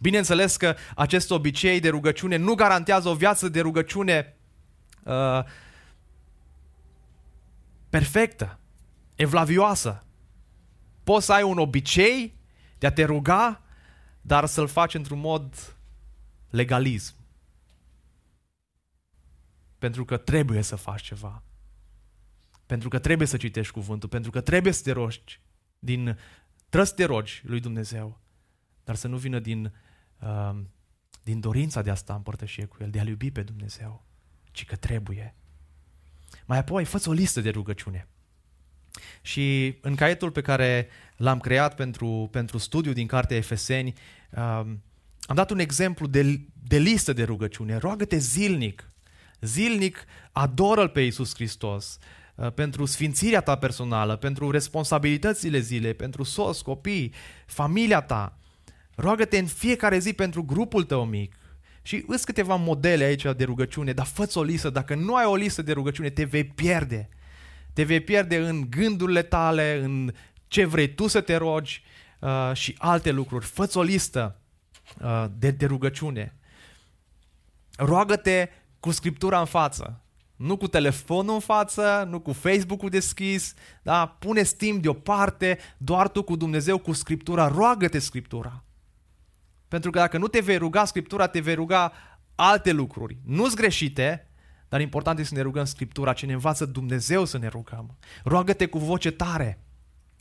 Bineînțeles 0.00 0.56
că 0.56 0.76
acest 0.94 1.30
obicei 1.30 1.80
de 1.80 1.88
rugăciune 1.88 2.36
nu 2.36 2.54
garantează 2.54 3.08
o 3.08 3.14
viață 3.14 3.48
de 3.48 3.60
rugăciune 3.60 4.36
uh, 5.02 5.44
perfectă, 7.88 8.58
evlavioasă. 9.14 10.04
Poți 11.04 11.26
să 11.26 11.32
ai 11.32 11.42
un 11.42 11.58
obicei 11.58 12.38
de 12.78 12.86
a 12.86 12.92
te 12.92 13.04
ruga, 13.04 13.62
dar 14.20 14.46
să-l 14.46 14.66
faci 14.66 14.94
într-un 14.94 15.18
mod 15.18 15.75
legalism. 16.56 17.14
Pentru 19.78 20.04
că 20.04 20.16
trebuie 20.16 20.62
să 20.62 20.76
faci 20.76 21.02
ceva. 21.02 21.42
Pentru 22.66 22.88
că 22.88 22.98
trebuie 22.98 23.26
să 23.26 23.36
citești 23.36 23.72
cuvântul, 23.72 24.08
pentru 24.08 24.30
că 24.30 24.40
trebuie 24.40 24.72
să 24.72 24.82
te 24.82 24.92
rogi 24.92 25.40
din 25.78 26.18
trebuie 26.68 26.86
să 26.86 26.94
te 26.94 27.04
rogi 27.04 27.42
lui 27.44 27.60
Dumnezeu, 27.60 28.20
dar 28.84 28.94
să 28.94 29.08
nu 29.08 29.16
vină 29.16 29.38
din, 29.38 29.72
uh, 30.20 30.56
din 31.22 31.40
dorința 31.40 31.82
de 31.82 31.90
a 31.90 31.94
sta 31.94 32.14
în 32.14 32.20
părtășie 32.20 32.64
cu 32.64 32.76
El, 32.80 32.90
de 32.90 33.00
a-L 33.00 33.06
iubi 33.08 33.30
pe 33.30 33.42
Dumnezeu, 33.42 34.04
ci 34.50 34.64
că 34.64 34.76
trebuie. 34.76 35.34
Mai 36.44 36.58
apoi, 36.58 36.84
fă 36.84 37.02
o 37.06 37.12
listă 37.12 37.40
de 37.40 37.50
rugăciune. 37.50 38.08
Și 39.22 39.78
în 39.80 39.94
caietul 39.94 40.30
pe 40.30 40.40
care 40.40 40.88
l-am 41.16 41.40
creat 41.40 41.74
pentru, 41.74 42.28
pentru 42.32 42.58
studiu 42.58 42.92
din 42.92 43.06
cartea 43.06 43.36
Efeseni, 43.36 43.94
um, 44.30 44.82
am 45.26 45.36
dat 45.36 45.50
un 45.50 45.58
exemplu 45.58 46.06
de, 46.06 46.40
de 46.62 46.78
listă 46.78 47.12
de 47.12 47.22
rugăciune. 47.22 47.76
Roagă-te 47.76 48.16
zilnic. 48.16 48.90
Zilnic 49.40 50.04
adoră-L 50.32 50.88
pe 50.88 51.00
Iisus 51.00 51.34
Hristos 51.34 51.98
uh, 52.34 52.52
pentru 52.52 52.84
sfințirea 52.84 53.40
ta 53.40 53.56
personală, 53.56 54.16
pentru 54.16 54.50
responsabilitățile 54.50 55.58
zilei, 55.58 55.94
pentru 55.94 56.22
sos, 56.22 56.60
copii, 56.60 57.12
familia 57.46 58.00
ta. 58.00 58.38
Roagă-te 58.94 59.38
în 59.38 59.46
fiecare 59.46 59.98
zi 59.98 60.12
pentru 60.12 60.44
grupul 60.44 60.84
tău 60.84 61.04
mic. 61.04 61.34
Și 61.82 62.04
îți 62.06 62.26
câteva 62.26 62.54
modele 62.54 63.04
aici 63.04 63.22
de 63.36 63.44
rugăciune, 63.44 63.92
dar 63.92 64.06
fă 64.06 64.30
o 64.34 64.42
listă. 64.42 64.70
Dacă 64.70 64.94
nu 64.94 65.14
ai 65.14 65.24
o 65.24 65.34
listă 65.34 65.62
de 65.62 65.72
rugăciune, 65.72 66.10
te 66.10 66.24
vei 66.24 66.44
pierde. 66.44 67.08
Te 67.72 67.82
vei 67.82 68.00
pierde 68.00 68.36
în 68.36 68.66
gândurile 68.70 69.22
tale, 69.22 69.80
în 69.82 70.12
ce 70.48 70.64
vrei 70.64 70.94
tu 70.94 71.06
să 71.06 71.20
te 71.20 71.36
rogi 71.36 71.82
uh, 72.18 72.50
și 72.52 72.74
alte 72.78 73.10
lucruri. 73.10 73.44
fă 73.44 73.70
o 73.74 73.82
listă 73.82 74.36
uh, 74.40 74.45
de, 75.38 75.50
de 75.50 75.66
rugăciune. 75.66 76.34
Roagă-te 77.76 78.48
cu 78.80 78.90
Scriptura 78.90 79.38
în 79.38 79.46
față. 79.46 80.00
Nu 80.36 80.56
cu 80.56 80.66
telefonul 80.66 81.34
în 81.34 81.40
față, 81.40 82.06
nu 82.10 82.20
cu 82.20 82.32
Facebook-ul 82.32 82.88
deschis, 82.88 83.54
da? 83.82 84.06
pune 84.06 84.42
timp 84.42 84.82
deoparte, 84.82 85.58
doar 85.76 86.08
tu 86.08 86.22
cu 86.22 86.36
Dumnezeu, 86.36 86.78
cu 86.78 86.92
Scriptura, 86.92 87.48
roagă-te 87.48 87.98
Scriptura. 87.98 88.64
Pentru 89.68 89.90
că 89.90 89.98
dacă 89.98 90.18
nu 90.18 90.28
te 90.28 90.40
vei 90.40 90.56
ruga 90.56 90.84
Scriptura, 90.84 91.26
te 91.26 91.40
vei 91.40 91.54
ruga 91.54 91.92
alte 92.34 92.72
lucruri. 92.72 93.16
Nu-s 93.24 93.54
greșite, 93.54 94.28
dar 94.68 94.80
important 94.80 95.18
este 95.18 95.28
să 95.28 95.36
ne 95.36 95.44
rugăm 95.44 95.64
Scriptura, 95.64 96.12
ce 96.12 96.26
ne 96.26 96.32
învață 96.32 96.66
Dumnezeu 96.66 97.24
să 97.24 97.38
ne 97.38 97.48
rugăm. 97.48 97.96
Roagă-te 98.24 98.66
cu 98.66 98.78
voce 98.78 99.10
tare, 99.10 99.60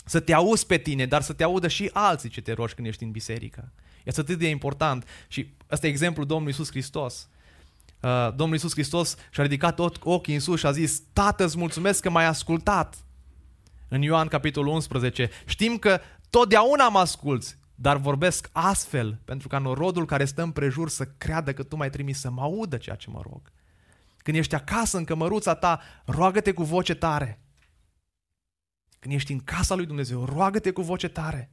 să 0.06 0.20
te 0.20 0.34
auzi 0.34 0.66
pe 0.66 0.78
tine, 0.78 1.06
dar 1.06 1.22
să 1.22 1.34
te 1.34 1.44
audă 1.44 1.68
și 1.68 1.90
alții 1.94 2.30
ce 2.30 2.42
te 2.42 2.54
rogi 2.54 2.74
când 2.74 2.88
ești 2.88 3.04
în 3.04 3.12
biserică. 3.12 3.72
Este 4.06 4.20
atât 4.20 4.38
de 4.38 4.48
important 4.48 5.08
și 5.28 5.54
ăsta 5.72 5.88
e 5.88 5.90
exemplul 5.90 6.26
Domnului 6.26 6.52
Iisus 6.52 6.70
Hristos. 6.70 7.30
Uh, 8.02 8.28
Domnul 8.36 8.54
Iisus 8.54 8.72
Hristos 8.72 9.16
și-a 9.32 9.44
ridicat 9.44 9.80
ochii 10.00 10.34
în 10.34 10.40
sus 10.40 10.60
și 10.60 10.66
a 10.66 10.72
zis, 10.72 11.02
Tată, 11.14 11.44
îți 11.44 11.58
mulțumesc 11.58 12.02
că 12.02 12.10
m-ai 12.10 12.26
ascultat. 12.26 12.96
În 13.88 14.02
Ioan 14.02 14.28
capitolul 14.28 14.74
11, 14.74 15.30
știm 15.46 15.78
că 15.78 16.00
totdeauna 16.30 16.90
mă 16.90 17.00
asculți, 17.00 17.58
dar 17.76 17.98
vorbesc 17.98 18.50
astfel 18.52 19.20
pentru 19.26 19.48
ca 19.48 19.58
norodul 19.58 20.06
care 20.06 20.26
stă 20.26 20.42
în 20.42 20.52
prejur 20.52 20.90
să 20.90 21.06
creadă 21.18 21.54
că 21.54 21.64
tu 21.64 21.76
m-ai 21.76 21.90
trimis 21.90 22.20
să 22.20 22.30
mă 22.30 22.42
audă 22.42 22.78
ceea 22.78 22.96
ce 22.96 23.10
mă 23.10 23.22
rog. 23.30 23.52
Când 24.18 24.38
ești 24.38 24.56
acasă 24.56 24.98
în 24.98 25.04
cămăruța 25.04 25.56
ta, 25.56 25.82
roagă-te 26.06 26.52
cu 26.52 26.64
voce 26.64 26.94
tare. 26.94 27.40
Când 29.00 29.14
ești 29.14 29.32
în 29.32 29.40
casa 29.40 29.76
lui 29.76 29.86
Dumnezeu, 29.86 30.26
roagă-te 30.26 30.72
cu 30.72 30.82
voce 30.82 31.08
tare. 31.08 31.52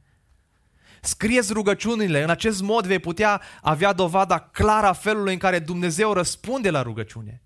Scrieți 1.05 1.53
rugăciunile, 1.53 2.23
în 2.23 2.29
acest 2.29 2.61
mod 2.61 2.85
vei 2.85 2.99
putea 2.99 3.41
avea 3.61 3.93
dovada 3.93 4.39
clară 4.39 4.87
a 4.87 4.93
felului 4.93 5.33
în 5.33 5.39
care 5.39 5.59
Dumnezeu 5.59 6.13
răspunde 6.13 6.69
la 6.69 6.81
rugăciune. 6.81 7.41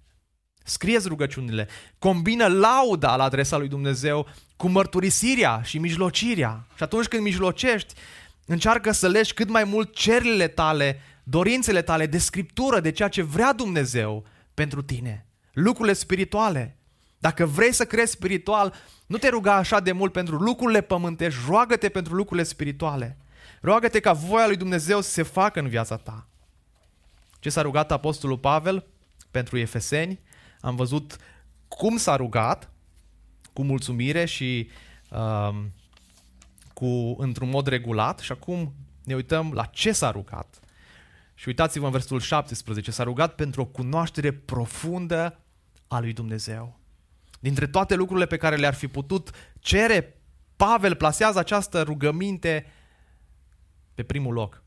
Scrieți 0.64 1.08
rugăciunile, 1.08 1.68
combină 2.00 2.48
lauda 2.48 3.16
la 3.16 3.24
adresa 3.24 3.58
lui 3.58 3.68
Dumnezeu 3.68 4.28
cu 4.56 4.68
mărturisirea 4.68 5.62
și 5.64 5.78
mijlocirea. 5.78 6.68
Și 6.76 6.84
atunci 6.84 7.08
când 7.08 7.24
mijlocești, 7.24 7.94
încearcă 8.46 8.92
să 8.92 9.08
legi 9.08 9.34
cât 9.34 9.50
mai 9.50 9.64
mult 9.64 9.96
cerile 9.96 10.48
tale, 10.48 11.02
dorințele 11.24 11.82
tale 11.82 12.06
de 12.06 12.18
scriptură, 12.18 12.80
de 12.80 12.92
ceea 12.92 13.10
ce 13.10 13.22
vrea 13.22 13.54
Dumnezeu 13.54 14.26
pentru 14.54 14.82
tine. 14.82 15.26
Lucrurile 15.54 15.94
spirituale. 15.94 16.78
Dacă 17.20 17.46
vrei 17.46 17.74
să 17.74 17.86
crezi 17.86 18.12
spiritual, 18.12 18.74
nu 19.06 19.18
te 19.18 19.30
ruga 19.30 19.54
așa 19.54 19.80
de 19.80 19.92
mult 19.92 20.12
pentru 20.12 20.36
lucrurile 20.36 20.82
pământești, 20.82 21.40
roagă-te 21.48 21.90
pentru 21.90 22.14
lucrurile 22.14 22.48
spirituale. 22.48 23.18
Roagă-te 23.62 24.00
ca 24.00 24.14
voia 24.14 24.48
lui 24.48 24.58
Dumnezeu 24.58 25.02
să 25.02 25.10
se 25.10 25.24
facă 25.24 25.60
în 25.60 25.68
viața 25.68 25.98
ta. 25.98 26.28
Ce 27.40 27.50
s-a 27.50 27.62
rugat 27.62 27.92
Apostolul 27.92 28.38
Pavel 28.38 28.86
pentru 29.32 29.58
Efeseni? 29.58 30.20
Am 30.62 30.76
văzut 30.76 31.18
cum 31.68 31.98
s-a 31.98 32.16
rugat, 32.16 32.72
cu 33.54 33.64
mulțumire 33.64 34.26
și 34.26 34.70
um, 35.12 35.74
cu, 36.74 37.16
într-un 37.18 37.50
mod 37.50 37.68
regulat 37.68 38.20
și 38.20 38.32
acum 38.32 38.74
ne 39.04 39.16
uităm 39.16 39.52
la 39.54 39.66
ce 39.66 39.92
s-a 39.92 40.12
rugat. 40.12 40.60
Și 41.34 41.48
uitați-vă 41.48 41.86
în 41.86 41.92
versetul 41.92 42.20
17, 42.20 42.92
s-a 42.92 43.04
rugat 43.04 43.36
pentru 43.36 43.62
o 43.62 43.66
cunoaștere 43.66 44.32
profundă 44.32 45.40
a 45.88 46.00
lui 46.00 46.14
Dumnezeu. 46.14 46.80
Dintre 47.40 47.68
toate 47.68 47.96
lucrurile 47.96 48.26
pe 48.26 48.38
care 48.38 48.56
le-ar 48.56 48.74
fi 48.74 48.88
putut 48.88 49.30
cere, 49.60 50.22
Pavel 50.56 50.96
plasează 50.96 51.40
această 51.40 51.82
rugăminte 51.82 52.66
pe 53.98 54.04
primul 54.04 54.34
loc. 54.34 54.64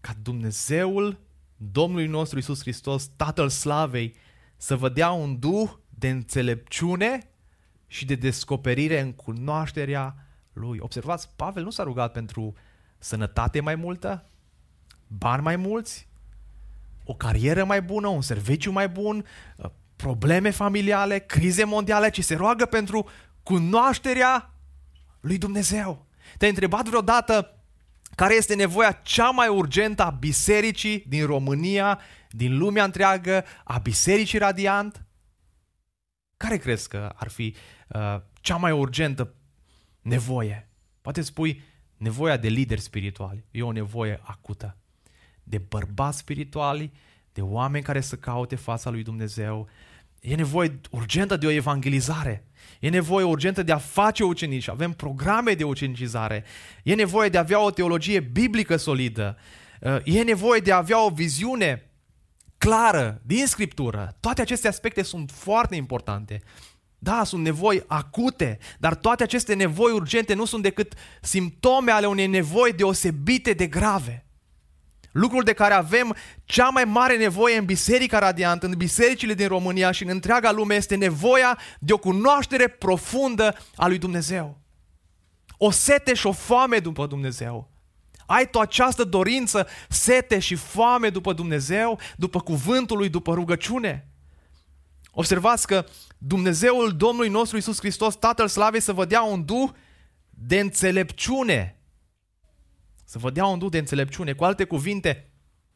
Ca 0.00 0.12
Dumnezeul 0.22 1.20
Domnului 1.56 2.06
nostru 2.06 2.38
Isus 2.38 2.60
Hristos, 2.60 3.10
Tatăl 3.16 3.48
Slavei, 3.48 4.14
să 4.56 4.76
vă 4.76 4.88
dea 4.88 5.10
un 5.10 5.38
duh 5.38 5.70
de 5.88 6.08
înțelepciune 6.08 7.30
și 7.86 8.04
de 8.04 8.14
descoperire 8.14 9.00
în 9.00 9.12
cunoașterea 9.12 10.14
Lui. 10.52 10.78
Observați, 10.80 11.28
Pavel 11.36 11.62
nu 11.62 11.70
s-a 11.70 11.82
rugat 11.82 12.12
pentru 12.12 12.54
sănătate 12.98 13.60
mai 13.60 13.74
multă, 13.74 14.26
bani 15.06 15.42
mai 15.42 15.56
mulți, 15.56 16.08
o 17.04 17.14
carieră 17.14 17.64
mai 17.64 17.82
bună, 17.82 18.08
un 18.08 18.22
serviciu 18.22 18.72
mai 18.72 18.88
bun, 18.88 19.24
uh, 19.56 19.70
probleme 19.96 20.50
familiale, 20.50 21.18
crize 21.18 21.64
mondiale, 21.64 22.10
ci 22.10 22.24
se 22.24 22.34
roagă 22.34 22.66
pentru 22.66 23.08
cunoașterea 23.42 24.54
lui 25.20 25.38
Dumnezeu. 25.38 26.06
Te-ai 26.38 26.50
întrebat 26.50 26.88
vreodată 26.88 27.53
care 28.14 28.34
este 28.34 28.54
nevoia 28.54 28.92
cea 28.92 29.30
mai 29.30 29.48
urgentă 29.48 30.04
a 30.04 30.10
bisericii 30.10 31.04
din 31.08 31.26
România, 31.26 32.00
din 32.30 32.58
lumea 32.58 32.84
întreagă, 32.84 33.44
a 33.64 33.78
bisericii 33.78 34.38
Radiant? 34.38 35.04
Care 36.36 36.56
crezi 36.56 36.88
că 36.88 37.12
ar 37.16 37.28
fi 37.28 37.54
uh, 37.88 38.20
cea 38.40 38.56
mai 38.56 38.72
urgentă 38.72 39.34
nevoie? 40.00 40.68
Poate 41.00 41.22
spui 41.22 41.62
nevoia 41.96 42.36
de 42.36 42.48
lideri 42.48 42.80
spirituali. 42.80 43.44
E 43.50 43.62
o 43.62 43.72
nevoie 43.72 44.20
acută. 44.22 44.76
De 45.42 45.58
bărbați 45.58 46.18
spirituali, 46.18 46.92
de 47.32 47.40
oameni 47.40 47.84
care 47.84 48.00
să 48.00 48.16
caute 48.16 48.56
fața 48.56 48.90
lui 48.90 49.02
Dumnezeu. 49.02 49.68
E 50.20 50.34
nevoie 50.34 50.80
urgentă 50.90 51.36
de 51.36 51.46
o 51.46 51.50
evangelizare. 51.50 52.46
E 52.80 52.88
nevoie 52.88 53.24
urgentă 53.24 53.62
de 53.62 53.72
a 53.72 53.78
face 53.78 54.24
ucenici. 54.24 54.68
Avem 54.68 54.92
programe 54.92 55.54
de 55.54 55.64
ucenicizare. 55.64 56.44
E 56.82 56.94
nevoie 56.94 57.28
de 57.28 57.36
a 57.36 57.40
avea 57.40 57.60
o 57.60 57.70
teologie 57.70 58.20
biblică 58.20 58.76
solidă. 58.76 59.38
Uh, 59.80 59.96
e 60.04 60.22
nevoie 60.22 60.60
de 60.60 60.72
a 60.72 60.76
avea 60.76 61.04
o 61.04 61.08
viziune 61.08 61.90
clară 62.58 63.20
din 63.26 63.46
Scriptură. 63.46 64.16
Toate 64.20 64.40
aceste 64.40 64.68
aspecte 64.68 65.02
sunt 65.02 65.30
foarte 65.30 65.74
importante. 65.74 66.42
Da, 66.98 67.24
sunt 67.24 67.42
nevoi 67.42 67.84
acute, 67.86 68.58
dar 68.78 68.94
toate 68.94 69.22
aceste 69.22 69.54
nevoi 69.54 69.92
urgente 69.92 70.34
nu 70.34 70.44
sunt 70.44 70.62
decât 70.62 70.94
simptome 71.20 71.90
ale 71.90 72.06
unei 72.06 72.26
nevoi 72.26 72.72
deosebite 72.72 73.52
de 73.52 73.66
grave. 73.66 74.24
Lucrul 75.14 75.42
de 75.42 75.52
care 75.52 75.74
avem 75.74 76.16
cea 76.44 76.68
mai 76.68 76.84
mare 76.84 77.16
nevoie 77.16 77.56
în 77.56 77.64
Biserica 77.64 78.18
Radiant, 78.18 78.62
în 78.62 78.74
bisericile 78.76 79.34
din 79.34 79.48
România 79.48 79.90
și 79.90 80.02
în 80.02 80.08
întreaga 80.08 80.52
lume 80.52 80.74
este 80.74 80.94
nevoia 80.94 81.58
de 81.78 81.92
o 81.92 81.98
cunoaștere 81.98 82.68
profundă 82.68 83.56
a 83.76 83.86
lui 83.86 83.98
Dumnezeu. 83.98 84.58
O 85.56 85.70
sete 85.70 86.14
și 86.14 86.26
o 86.26 86.32
foame 86.32 86.78
după 86.78 87.06
Dumnezeu. 87.06 87.70
Ai 88.26 88.50
tu 88.50 88.58
această 88.58 89.04
dorință, 89.04 89.66
sete 89.88 90.38
și 90.38 90.54
foame 90.54 91.08
după 91.08 91.32
Dumnezeu, 91.32 92.00
după 92.16 92.40
cuvântul 92.40 92.96
lui, 92.96 93.08
după 93.08 93.34
rugăciune? 93.34 94.08
Observați 95.10 95.66
că 95.66 95.86
Dumnezeul 96.18 96.96
Domnului 96.96 97.30
nostru 97.30 97.56
Isus 97.56 97.78
Hristos, 97.78 98.14
Tatăl 98.14 98.48
Slavei, 98.48 98.80
să 98.80 98.92
vă 98.92 99.04
dea 99.04 99.22
un 99.22 99.44
duh 99.44 99.70
de 100.30 100.60
înțelepciune. 100.60 101.73
Să 103.14 103.20
vă 103.20 103.30
dea 103.30 103.46
un 103.46 103.58
duh 103.58 103.70
de 103.70 103.78
înțelepciune. 103.78 104.32
Cu 104.32 104.44
alte 104.44 104.64
cuvinte, 104.64 105.30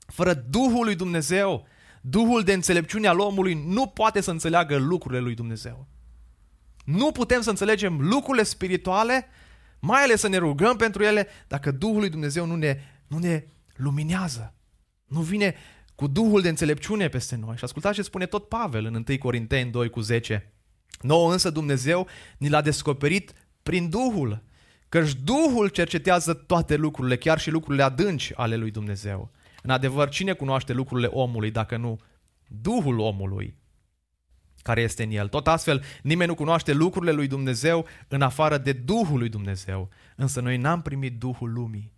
fără 0.06 0.34
Duhul 0.34 0.84
lui 0.84 0.94
Dumnezeu, 0.94 1.66
Duhul 2.00 2.42
de 2.42 2.52
înțelepciune 2.52 3.06
al 3.06 3.18
omului 3.18 3.54
nu 3.66 3.86
poate 3.86 4.20
să 4.20 4.30
înțeleagă 4.30 4.76
lucrurile 4.76 5.20
lui 5.20 5.34
Dumnezeu. 5.34 5.86
Nu 6.84 7.12
putem 7.12 7.40
să 7.40 7.50
înțelegem 7.50 8.00
lucrurile 8.00 8.42
spirituale, 8.44 9.26
mai 9.78 10.02
ales 10.02 10.20
să 10.20 10.28
ne 10.28 10.36
rugăm 10.36 10.76
pentru 10.76 11.02
ele, 11.02 11.26
dacă 11.48 11.70
Duhul 11.70 11.98
lui 11.98 12.08
Dumnezeu 12.08 12.46
nu 12.46 12.54
ne, 12.54 12.78
nu 13.06 13.18
ne 13.18 13.44
luminează. 13.74 14.54
Nu 15.06 15.20
vine 15.20 15.54
cu 15.94 16.06
Duhul 16.06 16.40
de 16.40 16.48
înțelepciune 16.48 17.08
peste 17.08 17.36
noi. 17.36 17.56
Și 17.56 17.64
ascultați 17.64 17.94
ce 17.94 18.02
spune 18.02 18.26
tot 18.26 18.48
Pavel 18.48 18.84
în 18.84 19.04
1 19.08 19.18
Corinteni 19.18 19.70
2 19.70 19.90
cu 19.90 20.00
10. 20.00 20.52
Nouă 21.00 21.32
însă 21.32 21.50
Dumnezeu 21.50 22.06
ni 22.38 22.48
l-a 22.48 22.62
descoperit 22.62 23.32
prin 23.62 23.88
Duhul, 23.88 24.42
căci 24.88 25.14
Duhul 25.14 25.68
cercetează 25.68 26.34
toate 26.34 26.76
lucrurile, 26.76 27.16
chiar 27.16 27.38
și 27.38 27.50
lucrurile 27.50 27.82
adânci 27.82 28.32
ale 28.34 28.56
lui 28.56 28.70
Dumnezeu. 28.70 29.30
În 29.62 29.70
adevăr, 29.70 30.08
cine 30.08 30.32
cunoaște 30.32 30.72
lucrurile 30.72 31.06
omului 31.06 31.50
dacă 31.50 31.76
nu 31.76 32.00
Duhul 32.46 32.98
omului 32.98 33.56
care 34.62 34.80
este 34.80 35.02
în 35.02 35.10
el? 35.10 35.28
Tot 35.28 35.46
astfel, 35.46 35.82
nimeni 36.02 36.28
nu 36.28 36.34
cunoaște 36.34 36.72
lucrurile 36.72 37.12
lui 37.12 37.26
Dumnezeu 37.26 37.86
în 38.08 38.22
afară 38.22 38.58
de 38.58 38.72
Duhul 38.72 39.18
lui 39.18 39.28
Dumnezeu. 39.28 39.88
Însă 40.16 40.40
noi 40.40 40.56
n-am 40.56 40.82
primit 40.82 41.18
Duhul 41.18 41.52
lumii, 41.52 41.92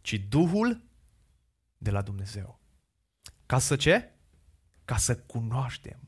ci 0.00 0.14
Duhul 0.28 0.82
de 1.78 1.90
la 1.90 2.02
Dumnezeu. 2.02 2.60
Ca 3.46 3.58
să 3.58 3.76
ce? 3.76 4.10
Ca 4.84 4.96
să 4.96 5.16
cunoaștem. 5.16 5.98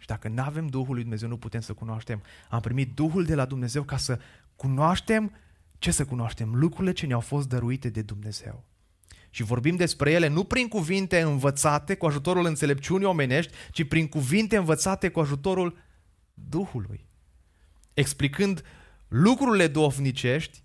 Și 0.00 0.06
dacă 0.06 0.28
nu 0.28 0.42
avem 0.42 0.66
Duhul 0.66 0.92
lui 0.92 1.02
Dumnezeu, 1.02 1.28
nu 1.28 1.36
putem 1.36 1.60
să 1.60 1.72
cunoaștem. 1.72 2.22
Am 2.48 2.60
primit 2.60 2.94
Duhul 2.94 3.24
de 3.24 3.34
la 3.34 3.44
Dumnezeu 3.44 3.82
ca 3.82 3.96
să 3.96 4.20
cunoaștem 4.60 5.32
ce 5.78 5.90
să 5.90 6.04
cunoaștem? 6.04 6.54
Lucrurile 6.54 6.92
ce 6.92 7.06
ne-au 7.06 7.20
fost 7.20 7.48
dăruite 7.48 7.88
de 7.88 8.02
Dumnezeu. 8.02 8.64
Și 9.30 9.42
vorbim 9.42 9.76
despre 9.76 10.10
ele 10.10 10.28
nu 10.28 10.44
prin 10.44 10.68
cuvinte 10.68 11.20
învățate 11.20 11.94
cu 11.94 12.06
ajutorul 12.06 12.44
înțelepciunii 12.44 13.06
omenești, 13.06 13.52
ci 13.72 13.88
prin 13.88 14.08
cuvinte 14.08 14.56
învățate 14.56 15.08
cu 15.08 15.20
ajutorul 15.20 15.78
Duhului. 16.34 17.06
Explicând 17.94 18.62
lucrurile 19.08 19.66
duhovnicești 19.66 20.62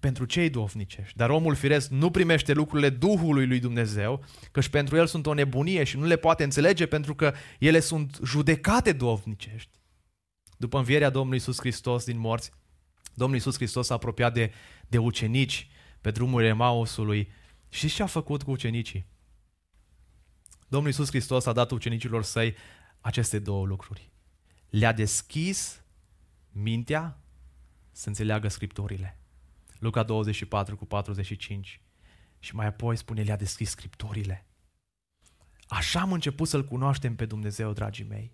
pentru 0.00 0.24
cei 0.24 0.50
duhovnicești. 0.50 1.16
Dar 1.16 1.30
omul 1.30 1.54
firesc 1.54 1.90
nu 1.90 2.10
primește 2.10 2.52
lucrurile 2.52 2.88
Duhului 2.88 3.46
lui 3.46 3.58
Dumnezeu, 3.58 4.24
căci 4.50 4.68
pentru 4.68 4.96
el 4.96 5.06
sunt 5.06 5.26
o 5.26 5.34
nebunie 5.34 5.84
și 5.84 5.96
nu 5.96 6.04
le 6.04 6.16
poate 6.16 6.44
înțelege 6.44 6.86
pentru 6.86 7.14
că 7.14 7.34
ele 7.58 7.80
sunt 7.80 8.18
judecate 8.22 8.92
duhovnicești. 8.92 9.82
După 10.56 10.78
învierea 10.78 11.10
Domnului 11.10 11.38
Isus 11.38 11.58
Hristos 11.58 12.04
din 12.04 12.18
morți, 12.18 12.50
Domnul 13.14 13.38
Isus 13.38 13.54
Hristos 13.54 13.86
s-a 13.86 13.94
apropiat 13.94 14.34
de, 14.34 14.52
de 14.88 14.98
ucenici 14.98 15.68
pe 16.00 16.10
drumul 16.10 16.42
Emausului. 16.42 17.30
Și 17.68 17.88
ce 17.88 18.02
a 18.02 18.06
făcut 18.06 18.42
cu 18.42 18.50
ucenicii? 18.50 19.06
Domnul 20.68 20.90
Iisus 20.90 21.08
Hristos 21.08 21.46
a 21.46 21.52
dat 21.52 21.70
ucenicilor 21.70 22.22
săi 22.22 22.54
aceste 23.00 23.38
două 23.38 23.66
lucruri. 23.66 24.10
Le-a 24.70 24.92
deschis 24.92 25.84
mintea 26.52 27.18
să 27.92 28.08
înțeleagă 28.08 28.48
Scripturile. 28.48 29.18
Luca 29.78 30.02
24 30.02 30.76
cu 30.76 30.84
45. 30.84 31.80
Și 32.38 32.54
mai 32.54 32.66
apoi 32.66 32.96
spune, 32.96 33.22
le-a 33.22 33.36
deschis 33.36 33.70
Scripturile. 33.70 34.46
Așa 35.66 36.00
am 36.00 36.12
început 36.12 36.48
să-L 36.48 36.64
cunoaștem 36.64 37.16
pe 37.16 37.26
Dumnezeu, 37.26 37.72
dragii 37.72 38.04
mei. 38.04 38.32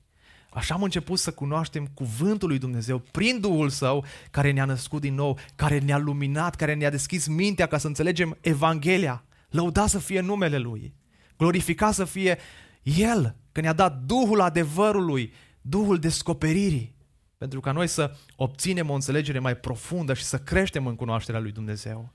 Așa 0.50 0.74
am 0.74 0.82
început 0.82 1.18
să 1.18 1.32
cunoaștem 1.32 1.86
cuvântul 1.86 2.48
lui 2.48 2.58
Dumnezeu 2.58 2.98
prin 2.98 3.40
Duhul 3.40 3.68
Său 3.68 4.04
care 4.30 4.50
ne-a 4.50 4.64
născut 4.64 5.00
din 5.00 5.14
nou, 5.14 5.38
care 5.54 5.78
ne-a 5.78 5.98
luminat, 5.98 6.54
care 6.54 6.74
ne-a 6.74 6.90
deschis 6.90 7.26
mintea 7.26 7.66
ca 7.66 7.78
să 7.78 7.86
înțelegem 7.86 8.38
Evanghelia. 8.40 9.24
Lăuda 9.48 9.86
să 9.86 9.98
fie 9.98 10.20
numele 10.20 10.58
Lui. 10.58 10.94
Glorificat 11.36 11.94
să 11.94 12.04
fie 12.04 12.38
El, 12.82 13.36
că 13.52 13.60
ne-a 13.60 13.72
dat 13.72 14.02
Duhul 14.02 14.40
adevărului, 14.40 15.32
Duhul 15.60 15.98
descoperirii, 15.98 16.94
pentru 17.36 17.60
ca 17.60 17.72
noi 17.72 17.86
să 17.86 18.16
obținem 18.36 18.90
o 18.90 18.94
înțelegere 18.94 19.38
mai 19.38 19.56
profundă 19.56 20.14
și 20.14 20.22
să 20.22 20.38
creștem 20.38 20.86
în 20.86 20.96
cunoașterea 20.96 21.40
lui 21.40 21.52
Dumnezeu. 21.52 22.12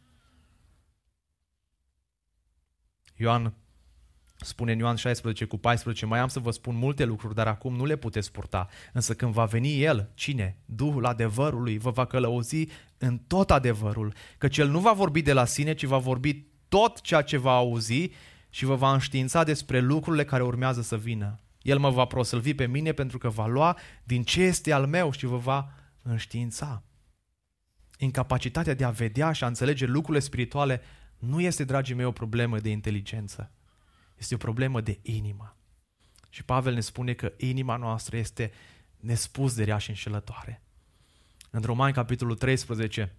Ioan 3.15 3.53
spune 4.45 4.71
în 4.71 4.77
Ioan 4.77 4.95
16 4.95 5.45
cu 5.45 5.57
14, 5.57 6.05
mai 6.05 6.19
am 6.19 6.27
să 6.27 6.39
vă 6.39 6.51
spun 6.51 6.75
multe 6.75 7.05
lucruri, 7.05 7.35
dar 7.35 7.47
acum 7.47 7.75
nu 7.75 7.85
le 7.85 7.95
puteți 7.95 8.31
purta. 8.31 8.67
Însă 8.93 9.13
când 9.13 9.33
va 9.33 9.45
veni 9.45 9.81
El, 9.81 10.09
cine? 10.13 10.57
Duhul 10.65 11.05
adevărului, 11.05 11.77
vă 11.77 11.89
va 11.89 12.05
călăuzi 12.05 12.67
în 12.97 13.17
tot 13.17 13.51
adevărul, 13.51 14.13
căci 14.37 14.57
El 14.57 14.69
nu 14.69 14.79
va 14.79 14.93
vorbi 14.93 15.21
de 15.21 15.33
la 15.33 15.45
sine, 15.45 15.73
ci 15.73 15.83
va 15.83 15.97
vorbi 15.97 16.45
tot 16.67 17.01
ceea 17.01 17.21
ce 17.21 17.37
va 17.37 17.55
auzi 17.55 18.11
și 18.49 18.65
vă 18.65 18.75
va 18.75 18.93
înștiința 18.93 19.43
despre 19.43 19.79
lucrurile 19.79 20.25
care 20.25 20.43
urmează 20.43 20.81
să 20.81 20.97
vină. 20.97 21.39
El 21.61 21.77
mă 21.77 21.89
va 21.89 22.05
prosălvi 22.05 22.53
pe 22.53 22.67
mine 22.67 22.91
pentru 22.91 23.17
că 23.17 23.29
va 23.29 23.47
lua 23.47 23.77
din 24.03 24.23
ce 24.23 24.41
este 24.41 24.71
al 24.71 24.87
meu 24.87 25.11
și 25.11 25.25
vă 25.25 25.37
va 25.37 25.71
înștiința. 26.01 26.83
Incapacitatea 27.97 28.73
de 28.73 28.83
a 28.83 28.89
vedea 28.89 29.31
și 29.31 29.43
a 29.43 29.47
înțelege 29.47 29.85
lucrurile 29.85 30.23
spirituale 30.23 30.81
nu 31.19 31.41
este, 31.41 31.63
dragii 31.63 31.95
mei, 31.95 32.05
o 32.05 32.11
problemă 32.11 32.59
de 32.59 32.69
inteligență. 32.69 33.51
Este 34.17 34.33
o 34.33 34.37
problemă 34.37 34.81
de 34.81 34.99
inimă. 35.01 35.57
Și 36.29 36.43
Pavel 36.43 36.73
ne 36.73 36.79
spune 36.79 37.13
că 37.13 37.33
inima 37.37 37.75
noastră 37.75 38.17
este 38.17 38.51
nespus 38.99 39.55
de 39.55 39.63
rea 39.63 39.77
și 39.77 39.89
înșelătoare. 39.89 40.61
În 41.49 41.61
Romani, 41.61 41.93
capitolul 41.93 42.35
13, 42.35 43.15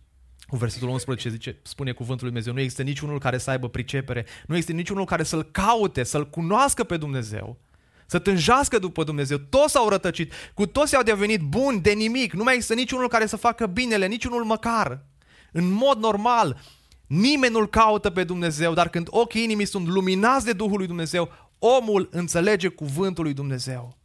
cu 0.47 0.57
versetul 0.57 0.89
11 0.89 1.29
zice, 1.29 1.59
spune 1.63 1.93
cuvântul 1.93 2.25
lui 2.25 2.33
Dumnezeu, 2.33 2.53
nu 2.53 2.61
există 2.61 2.83
niciunul 2.83 3.19
care 3.19 3.39
să 3.39 3.51
aibă 3.51 3.69
pricepere, 3.69 4.27
nu 4.47 4.55
există 4.55 4.77
niciunul 4.77 5.05
care 5.05 5.23
să-L 5.23 5.43
caute, 5.43 6.03
să-L 6.03 6.31
cunoască 6.31 6.85
pe 6.85 6.97
Dumnezeu, 6.97 7.59
să 8.07 8.19
tânjească 8.19 8.79
după 8.79 9.05
Dumnezeu. 9.05 9.37
Toți 9.37 9.73
s-au 9.73 9.89
rătăcit, 9.89 10.33
cu 10.55 10.67
toți 10.67 10.97
au 10.97 11.03
devenit 11.03 11.41
buni 11.41 11.81
de 11.81 11.93
nimic, 11.93 12.33
nu 12.33 12.43
mai 12.43 12.55
există 12.55 12.75
niciunul 12.75 13.09
care 13.09 13.27
să 13.27 13.37
facă 13.37 13.67
binele, 13.67 14.07
niciunul 14.07 14.45
măcar. 14.45 15.05
În 15.53 15.71
mod 15.71 15.99
normal, 15.99 16.61
nimeni 17.07 17.53
nu-L 17.53 17.69
caută 17.69 18.11
pe 18.11 18.25
Dumnezeu, 18.25 18.75
dar 18.75 18.88
când 18.88 19.07
ochii 19.11 19.42
inimii 19.42 19.66
sunt 19.66 19.87
luminați 19.87 20.45
de 20.45 20.53
Duhul 20.53 20.77
lui 20.77 20.87
Dumnezeu, 20.87 21.31
omul 21.59 22.09
înțelege 22.12 22.69
cuvântul 22.69 23.25
lui 23.25 23.33
Dumnezeu. 23.33 23.97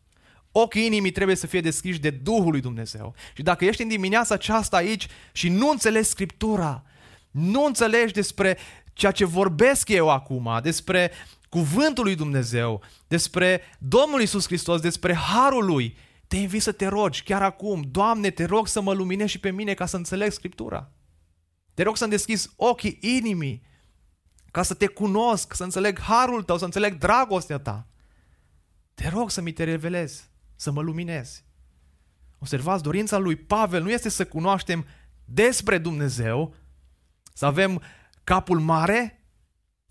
Ochii 0.51 0.85
inimii 0.85 1.11
trebuie 1.11 1.35
să 1.35 1.47
fie 1.47 1.61
deschiși 1.61 1.99
de 1.99 2.09
Duhul 2.09 2.51
lui 2.51 2.61
Dumnezeu. 2.61 3.15
Și 3.35 3.43
dacă 3.43 3.65
ești 3.65 3.81
în 3.81 3.87
dimineața 3.87 4.33
aceasta 4.33 4.77
aici 4.77 5.07
și 5.31 5.49
nu 5.49 5.69
înțelegi 5.69 6.07
Scriptura, 6.07 6.83
nu 7.31 7.65
înțelegi 7.65 8.13
despre 8.13 8.57
ceea 8.93 9.11
ce 9.11 9.25
vorbesc 9.25 9.89
eu 9.89 10.09
acum, 10.09 10.59
despre 10.63 11.11
cuvântul 11.49 12.03
lui 12.03 12.15
Dumnezeu, 12.15 12.81
despre 13.07 13.61
Domnul 13.79 14.21
Isus 14.21 14.45
Hristos, 14.45 14.81
despre 14.81 15.13
harul 15.13 15.65
lui, 15.65 15.97
te 16.27 16.37
invit 16.37 16.61
să 16.61 16.71
te 16.71 16.87
rogi 16.87 17.23
chiar 17.23 17.41
acum, 17.41 17.87
Doamne, 17.91 18.29
te 18.29 18.45
rog 18.45 18.67
să 18.67 18.81
mă 18.81 18.93
luminești 18.93 19.31
și 19.31 19.39
pe 19.39 19.51
mine 19.51 19.73
ca 19.73 19.85
să 19.85 19.95
înțeleg 19.95 20.31
Scriptura. 20.31 20.91
Te 21.81 21.87
rog 21.87 21.97
să-mi 21.97 22.11
deschizi 22.11 22.49
ochii 22.55 22.97
inimii 23.01 23.63
ca 24.51 24.63
să 24.63 24.73
te 24.73 24.87
cunosc, 24.87 25.53
să 25.53 25.63
înțeleg 25.63 25.99
harul 25.99 26.43
tău, 26.43 26.57
să 26.57 26.65
înțeleg 26.65 26.97
dragostea 26.97 27.57
ta. 27.57 27.87
Te 28.93 29.09
rog 29.09 29.29
să 29.31 29.41
mi 29.41 29.51
te 29.51 29.63
revelezi 29.63 30.29
să 30.55 30.71
mă 30.71 30.81
luminezi. 30.81 31.45
Observați, 32.39 32.83
dorința 32.83 33.17
lui 33.17 33.35
Pavel 33.35 33.83
nu 33.83 33.91
este 33.91 34.09
să 34.09 34.25
cunoaștem 34.25 34.85
despre 35.25 35.77
Dumnezeu, 35.77 36.55
să 37.33 37.45
avem 37.45 37.81
capul 38.23 38.59
mare, 38.59 39.25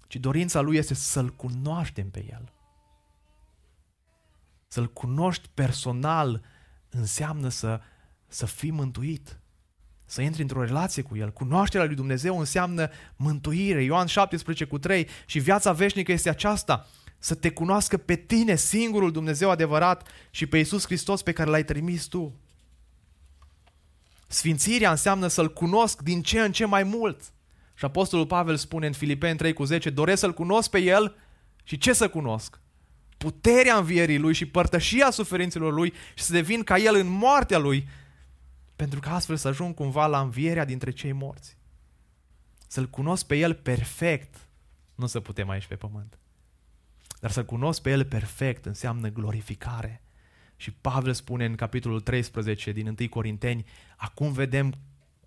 ci 0.07 0.17
dorința 0.17 0.61
lui 0.61 0.77
este 0.77 0.95
să-L 0.95 1.31
cunoaștem 1.31 2.11
pe 2.11 2.27
El. 2.31 2.53
Să-L 4.69 4.93
cunoști 4.93 5.49
personal 5.55 6.45
înseamnă 6.89 7.49
să, 7.49 7.81
să 8.27 8.47
fii 8.47 8.71
mântuit, 8.71 9.40
să 10.11 10.23
intri 10.23 10.43
într-o 10.43 10.65
relație 10.65 11.03
cu 11.03 11.17
El. 11.17 11.33
Cunoașterea 11.33 11.87
lui 11.87 11.95
Dumnezeu 11.95 12.39
înseamnă 12.39 12.91
mântuire. 13.17 13.83
Ioan 13.83 14.07
17 14.07 14.65
cu 14.65 14.79
3 14.79 15.09
și 15.27 15.39
viața 15.39 15.73
veșnică 15.73 16.13
este 16.13 16.29
aceasta, 16.29 16.87
să 17.19 17.35
te 17.35 17.51
cunoască 17.51 17.97
pe 17.97 18.15
tine, 18.15 18.57
singurul 18.57 19.13
Dumnezeu 19.13 19.51
adevărat 19.51 20.09
și 20.31 20.47
pe 20.47 20.57
Iisus 20.57 20.85
Hristos 20.85 21.23
pe 21.23 21.33
care 21.33 21.51
l-ai 21.51 21.65
trimis 21.65 22.05
tu. 22.05 22.35
Sfințirea 24.27 24.91
înseamnă 24.91 25.27
să-L 25.27 25.53
cunosc 25.53 26.03
din 26.03 26.23
ce 26.23 26.41
în 26.41 26.53
ce 26.53 26.65
mai 26.65 26.83
mult. 26.83 27.21
Și 27.75 27.85
Apostolul 27.85 28.27
Pavel 28.27 28.57
spune 28.57 28.87
în 28.87 28.93
Filipeni 28.93 29.39
3 29.39 29.53
cu 29.53 29.65
10, 29.65 29.91
doresc 29.91 30.21
să-L 30.21 30.35
cunosc 30.35 30.71
pe 30.71 30.79
El 30.79 31.17
și 31.65 31.79
ce 31.79 31.93
să 31.93 32.09
cunosc? 32.09 32.61
Puterea 33.19 33.77
învierii 33.77 34.19
Lui 34.19 34.35
și 34.35 34.47
părtășia 34.47 35.11
suferințelor 35.11 35.73
Lui 35.73 35.93
și 36.15 36.25
să 36.25 36.33
devin 36.33 36.63
ca 36.63 36.79
El 36.79 36.95
în 36.95 37.07
moartea 37.07 37.59
Lui, 37.59 37.89
pentru 38.81 39.01
că 39.01 39.09
astfel 39.09 39.37
să 39.37 39.49
ajung 39.49 39.75
cumva 39.75 40.07
la 40.07 40.21
învierea 40.21 40.65
dintre 40.65 40.91
cei 40.91 41.13
morți. 41.13 41.57
Să-L 42.69 42.89
cunosc 42.89 43.27
pe 43.27 43.37
El 43.37 43.55
perfect, 43.55 44.49
nu 44.95 45.07
să 45.07 45.21
putem 45.21 45.49
aici 45.49 45.67
pe 45.67 45.77
pământ. 45.77 46.19
Dar 47.21 47.31
să 47.31 47.45
cunosc 47.45 47.83
pe 47.83 47.91
El 47.91 48.05
perfect 48.05 48.67
înseamnă 48.67 49.09
glorificare. 49.09 50.03
Și 50.57 50.71
Pavel 50.71 51.13
spune 51.13 51.45
în 51.45 51.55
capitolul 51.55 52.01
13 52.01 52.73
din 52.73 52.87
1 52.87 53.09
Corinteni, 53.09 53.67
acum 53.97 54.33
vedem 54.33 54.75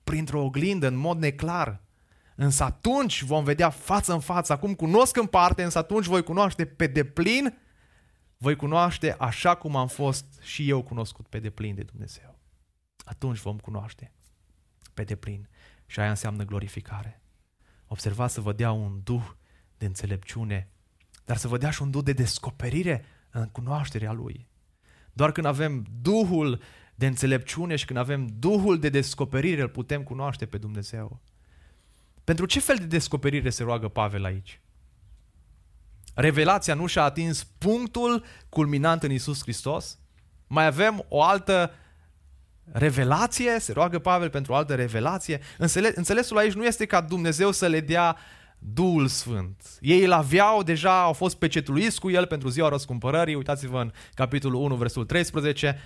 printr-o 0.04 0.44
oglindă, 0.44 0.88
în 0.88 0.96
mod 0.96 1.18
neclar. 1.18 1.82
Însă 2.36 2.64
atunci 2.64 3.24
vom 3.24 3.44
vedea 3.44 3.70
față 3.70 4.14
în 4.14 4.20
față, 4.20 4.54
acum 4.54 4.74
cunosc 4.74 5.18
în 5.18 5.26
parte, 5.26 5.64
însă 5.64 5.78
atunci 5.78 6.06
voi 6.06 6.24
cunoaște 6.24 6.66
pe 6.66 6.88
deplin, 6.88 7.58
voi 8.38 8.56
cunoaște 8.56 9.16
așa 9.20 9.56
cum 9.56 9.76
am 9.76 9.88
fost 9.88 10.26
și 10.42 10.70
eu 10.70 10.82
cunoscut 10.84 11.28
pe 11.28 11.40
deplin 11.40 11.76
de 11.76 11.84
Dumnezeu. 11.84 12.33
Atunci 13.04 13.40
vom 13.40 13.58
cunoaște 13.58 14.12
pe 14.94 15.04
deplin. 15.04 15.50
Și 15.86 16.00
aia 16.00 16.10
înseamnă 16.10 16.44
glorificare. 16.44 17.22
Observați 17.88 18.34
să 18.34 18.42
vă 18.42 18.54
dea 18.54 18.72
un 18.72 19.00
duh 19.04 19.32
de 19.78 19.86
înțelepciune 19.86 20.74
dar 21.26 21.38
să 21.38 21.48
vă 21.48 21.58
dea 21.58 21.70
și 21.70 21.82
un 21.82 21.92
duh 21.92 22.04
de 22.04 22.14
descoperire 22.14 23.06
în 23.32 23.46
cunoașterea 23.46 24.12
Lui. 24.12 24.48
Doar 25.14 25.32
când 25.32 25.46
avem 25.46 25.86
Duhul 26.02 26.62
de 26.96 27.08
înțelepciune 27.08 27.76
și 27.76 27.86
când 27.86 28.00
avem 28.00 28.28
Duhul 28.40 28.80
de 28.80 28.90
descoperire, 28.90 29.62
îl 29.62 29.70
putem 29.70 30.04
cunoaște 30.04 30.46
pe 30.46 30.58
Dumnezeu. 30.58 31.22
Pentru 32.24 32.46
ce 32.46 32.60
fel 32.60 32.76
de 32.78 32.86
descoperire 32.86 33.50
se 33.50 33.64
roagă 33.64 33.88
Pavel 33.88 34.24
aici? 34.24 34.62
Revelația 36.14 36.74
nu 36.74 36.86
și-a 36.86 37.04
atins 37.04 37.44
punctul 37.44 38.24
culminant 38.50 39.04
în 39.04 39.12
Isus 39.12 39.42
Hristos? 39.42 40.00
Mai 40.48 40.66
avem 40.66 41.06
o 41.10 41.24
altă 41.24 41.72
revelație? 42.72 43.60
Se 43.60 43.72
roagă 43.72 44.00
Pavel 44.00 44.30
pentru 44.30 44.52
o 44.52 44.56
altă 44.56 44.76
revelație? 44.76 45.40
Înțelesul 45.96 46.38
aici 46.38 46.54
nu 46.54 46.66
este 46.66 46.86
ca 46.86 47.02
Dumnezeu 47.02 47.52
să 47.52 47.68
le 47.68 47.80
dea 47.80 48.18
Duhul 48.60 49.08
Sfânt. 49.08 49.62
Ei 49.80 50.04
îl 50.04 50.12
aveau, 50.12 50.64
deja 50.64 51.02
au 51.02 51.14
fost 51.14 51.36
pecetluiți 51.36 52.00
cu 52.00 52.10
el 52.10 52.26
pentru 52.26 52.50
ziua 52.50 52.70
răscumpărării. 52.70 53.36
Uitați-vă 53.36 53.80
în 53.80 53.92
capitolul 54.14 54.62
1, 54.62 54.76
versul 54.76 55.06
13. 55.06 55.80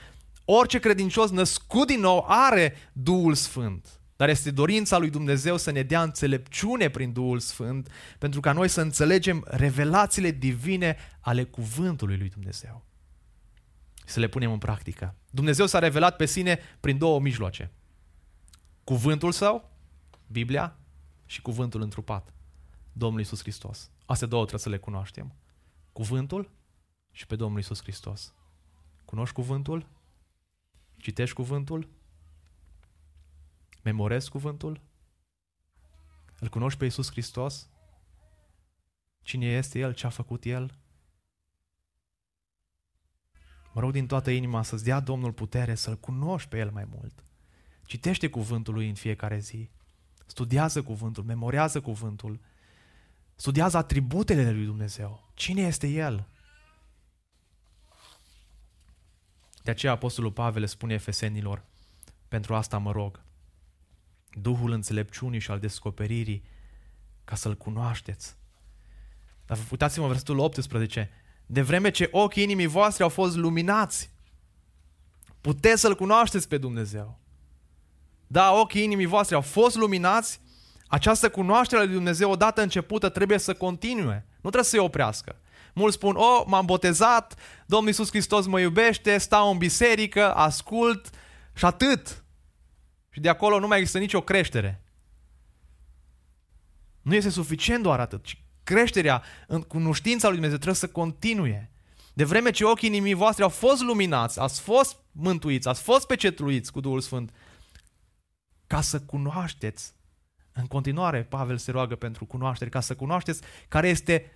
Orice 0.45 0.79
credincios 0.79 1.29
născut 1.29 1.87
din 1.87 1.99
nou 1.99 2.25
are 2.27 2.75
Duhul 2.93 3.33
Sfânt. 3.33 3.87
Dar 4.15 4.29
este 4.29 4.51
dorința 4.51 4.97
lui 4.97 5.09
Dumnezeu 5.09 5.57
să 5.57 5.71
ne 5.71 5.81
dea 5.81 6.01
înțelepciune 6.01 6.89
prin 6.89 7.11
Duhul 7.11 7.39
Sfânt, 7.39 7.91
pentru 8.17 8.39
ca 8.39 8.51
noi 8.51 8.67
să 8.67 8.81
înțelegem 8.81 9.45
revelațiile 9.47 10.31
divine 10.31 10.97
ale 11.19 11.43
cuvântului 11.43 12.17
lui 12.17 12.29
Dumnezeu. 12.29 12.86
Și 14.07 14.13
să 14.13 14.19
le 14.19 14.27
punem 14.27 14.51
în 14.51 14.57
practică. 14.57 15.15
Dumnezeu 15.29 15.65
s-a 15.65 15.79
revelat 15.79 16.15
pe 16.15 16.25
sine 16.25 16.59
prin 16.79 16.97
două 16.97 17.19
mijloace. 17.19 17.71
Cuvântul 18.83 19.31
său, 19.31 19.71
Biblia, 20.27 20.77
și 21.25 21.41
cuvântul 21.41 21.81
întrupat. 21.81 22.33
Domnul 22.91 23.19
Isus 23.19 23.41
Hristos. 23.41 23.91
Astea 24.05 24.27
două 24.27 24.41
trebuie 24.41 24.63
să 24.63 24.69
le 24.69 24.77
cunoaștem. 24.77 25.35
Cuvântul 25.91 26.51
și 27.11 27.27
pe 27.27 27.35
Domnul 27.35 27.59
Isus 27.59 27.81
Hristos. 27.81 28.33
Cunoști 29.05 29.35
cuvântul? 29.35 29.87
Citești 30.97 31.35
cuvântul? 31.35 31.89
Memorezi 33.83 34.29
cuvântul? 34.29 34.81
Îl 36.39 36.47
cunoști 36.47 36.79
pe 36.79 36.85
Isus 36.85 37.11
Hristos? 37.11 37.69
Cine 39.21 39.45
este 39.45 39.79
El? 39.79 39.93
Ce 39.93 40.05
a 40.05 40.09
făcut 40.09 40.45
El? 40.45 40.77
Mă 43.77 43.83
rog 43.83 43.91
din 43.91 44.07
toată 44.07 44.29
inima 44.29 44.63
să-ți 44.63 44.83
dea 44.83 44.99
Domnul 44.99 45.31
putere 45.31 45.75
să-L 45.75 45.97
cunoști 45.97 46.49
pe 46.49 46.57
El 46.57 46.71
mai 46.71 46.87
mult. 46.89 47.23
Citește 47.85 48.29
cuvântul 48.29 48.73
Lui 48.73 48.87
în 48.87 48.93
fiecare 48.93 49.39
zi. 49.39 49.69
Studiază 50.25 50.83
cuvântul, 50.83 51.23
memorează 51.23 51.81
cuvântul. 51.81 52.39
Studiază 53.35 53.77
atributele 53.77 54.51
lui 54.51 54.65
Dumnezeu. 54.65 55.31
Cine 55.33 55.61
este 55.61 55.87
El? 55.87 56.27
De 59.63 59.71
aceea 59.71 59.91
Apostolul 59.91 60.31
Pavel 60.31 60.65
spune 60.65 60.93
efesenilor, 60.93 61.65
pentru 62.27 62.55
asta 62.55 62.77
mă 62.77 62.91
rog, 62.91 63.21
Duhul 64.31 64.71
înțelepciunii 64.71 65.39
și 65.39 65.51
al 65.51 65.59
descoperirii, 65.59 66.43
ca 67.23 67.35
să-L 67.35 67.55
cunoașteți. 67.55 68.35
Dar 69.45 69.57
uitați-mă 69.71 70.07
versetul 70.07 70.39
18, 70.39 71.09
de 71.47 71.61
vreme 71.61 71.89
ce 71.89 72.09
ochii 72.11 72.43
inimii 72.43 72.65
voastre 72.65 73.03
au 73.03 73.09
fost 73.09 73.35
luminați, 73.35 74.11
puteți 75.41 75.81
să-L 75.81 75.95
cunoașteți 75.95 76.47
pe 76.47 76.57
Dumnezeu. 76.57 77.19
Da, 78.27 78.53
ochii 78.53 78.83
inimii 78.83 79.05
voastre 79.05 79.35
au 79.35 79.41
fost 79.41 79.75
luminați, 79.75 80.41
această 80.87 81.29
cunoaștere 81.29 81.81
a 81.81 81.83
lui 81.83 81.93
Dumnezeu 81.93 82.31
odată 82.31 82.61
începută 82.61 83.09
trebuie 83.09 83.37
să 83.37 83.53
continue, 83.53 84.25
nu 84.33 84.49
trebuie 84.49 84.63
să 84.63 84.69
se 84.69 84.79
oprească. 84.79 85.35
Mulți 85.73 85.95
spun, 85.95 86.15
oh, 86.15 86.43
m-am 86.45 86.65
botezat, 86.65 87.35
Domnul 87.65 87.87
Iisus 87.87 88.09
Hristos 88.09 88.45
mă 88.45 88.59
iubește, 88.59 89.17
stau 89.17 89.51
în 89.51 89.57
biserică, 89.57 90.33
ascult 90.33 91.09
și 91.53 91.65
atât. 91.65 92.23
Și 93.09 93.19
de 93.19 93.29
acolo 93.29 93.59
nu 93.59 93.67
mai 93.67 93.77
există 93.77 93.99
nicio 93.99 94.21
creștere. 94.21 94.81
Nu 97.01 97.15
este 97.15 97.29
suficient 97.29 97.83
doar 97.83 97.99
atât, 97.99 98.23
ci 98.23 98.41
creșterea 98.67 99.23
în 99.47 99.61
cunoștința 99.61 100.27
lui 100.27 100.35
Dumnezeu 100.35 100.57
trebuie 100.57 100.79
să 100.79 100.87
continue. 100.87 101.71
De 102.13 102.23
vreme 102.23 102.51
ce 102.51 102.65
ochii 102.65 102.89
inimii 102.89 103.13
voastre 103.13 103.43
au 103.43 103.49
fost 103.49 103.81
luminați, 103.81 104.39
ați 104.39 104.61
fost 104.61 104.97
mântuiți, 105.11 105.67
ați 105.67 105.81
fost 105.81 106.07
pecetluiți 106.07 106.71
cu 106.71 106.79
Duhul 106.79 106.99
Sfânt, 106.99 107.31
ca 108.67 108.81
să 108.81 108.99
cunoașteți. 108.99 109.93
În 110.53 110.65
continuare, 110.65 111.23
Pavel 111.23 111.57
se 111.57 111.71
roagă 111.71 111.95
pentru 111.95 112.25
cunoaștere, 112.25 112.69
ca 112.69 112.79
să 112.79 112.95
cunoașteți 112.95 113.41
care 113.67 113.87
este 113.87 114.31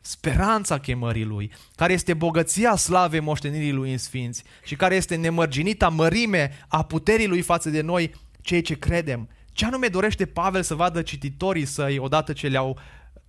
speranța 0.00 0.78
chemării 0.78 1.24
Lui, 1.24 1.52
care 1.74 1.92
este 1.92 2.14
bogăția 2.14 2.76
slavei 2.76 3.20
moștenirii 3.20 3.72
Lui 3.72 3.92
în 3.92 3.98
Sfinți 3.98 4.44
și 4.64 4.76
care 4.76 4.94
este 4.94 5.14
nemărginita 5.16 5.88
mărime 5.88 6.66
a 6.68 6.84
puterii 6.84 7.26
Lui 7.26 7.42
față 7.42 7.70
de 7.70 7.80
noi, 7.80 8.14
cei 8.40 8.60
ce 8.60 8.78
credem. 8.78 9.28
Ce 9.52 9.64
anume 9.64 9.88
dorește 9.88 10.26
Pavel 10.26 10.62
să 10.62 10.74
vadă 10.74 11.02
cititorii 11.02 11.64
săi 11.64 11.98
odată 11.98 12.32
ce 12.32 12.48
le-au, 12.48 12.78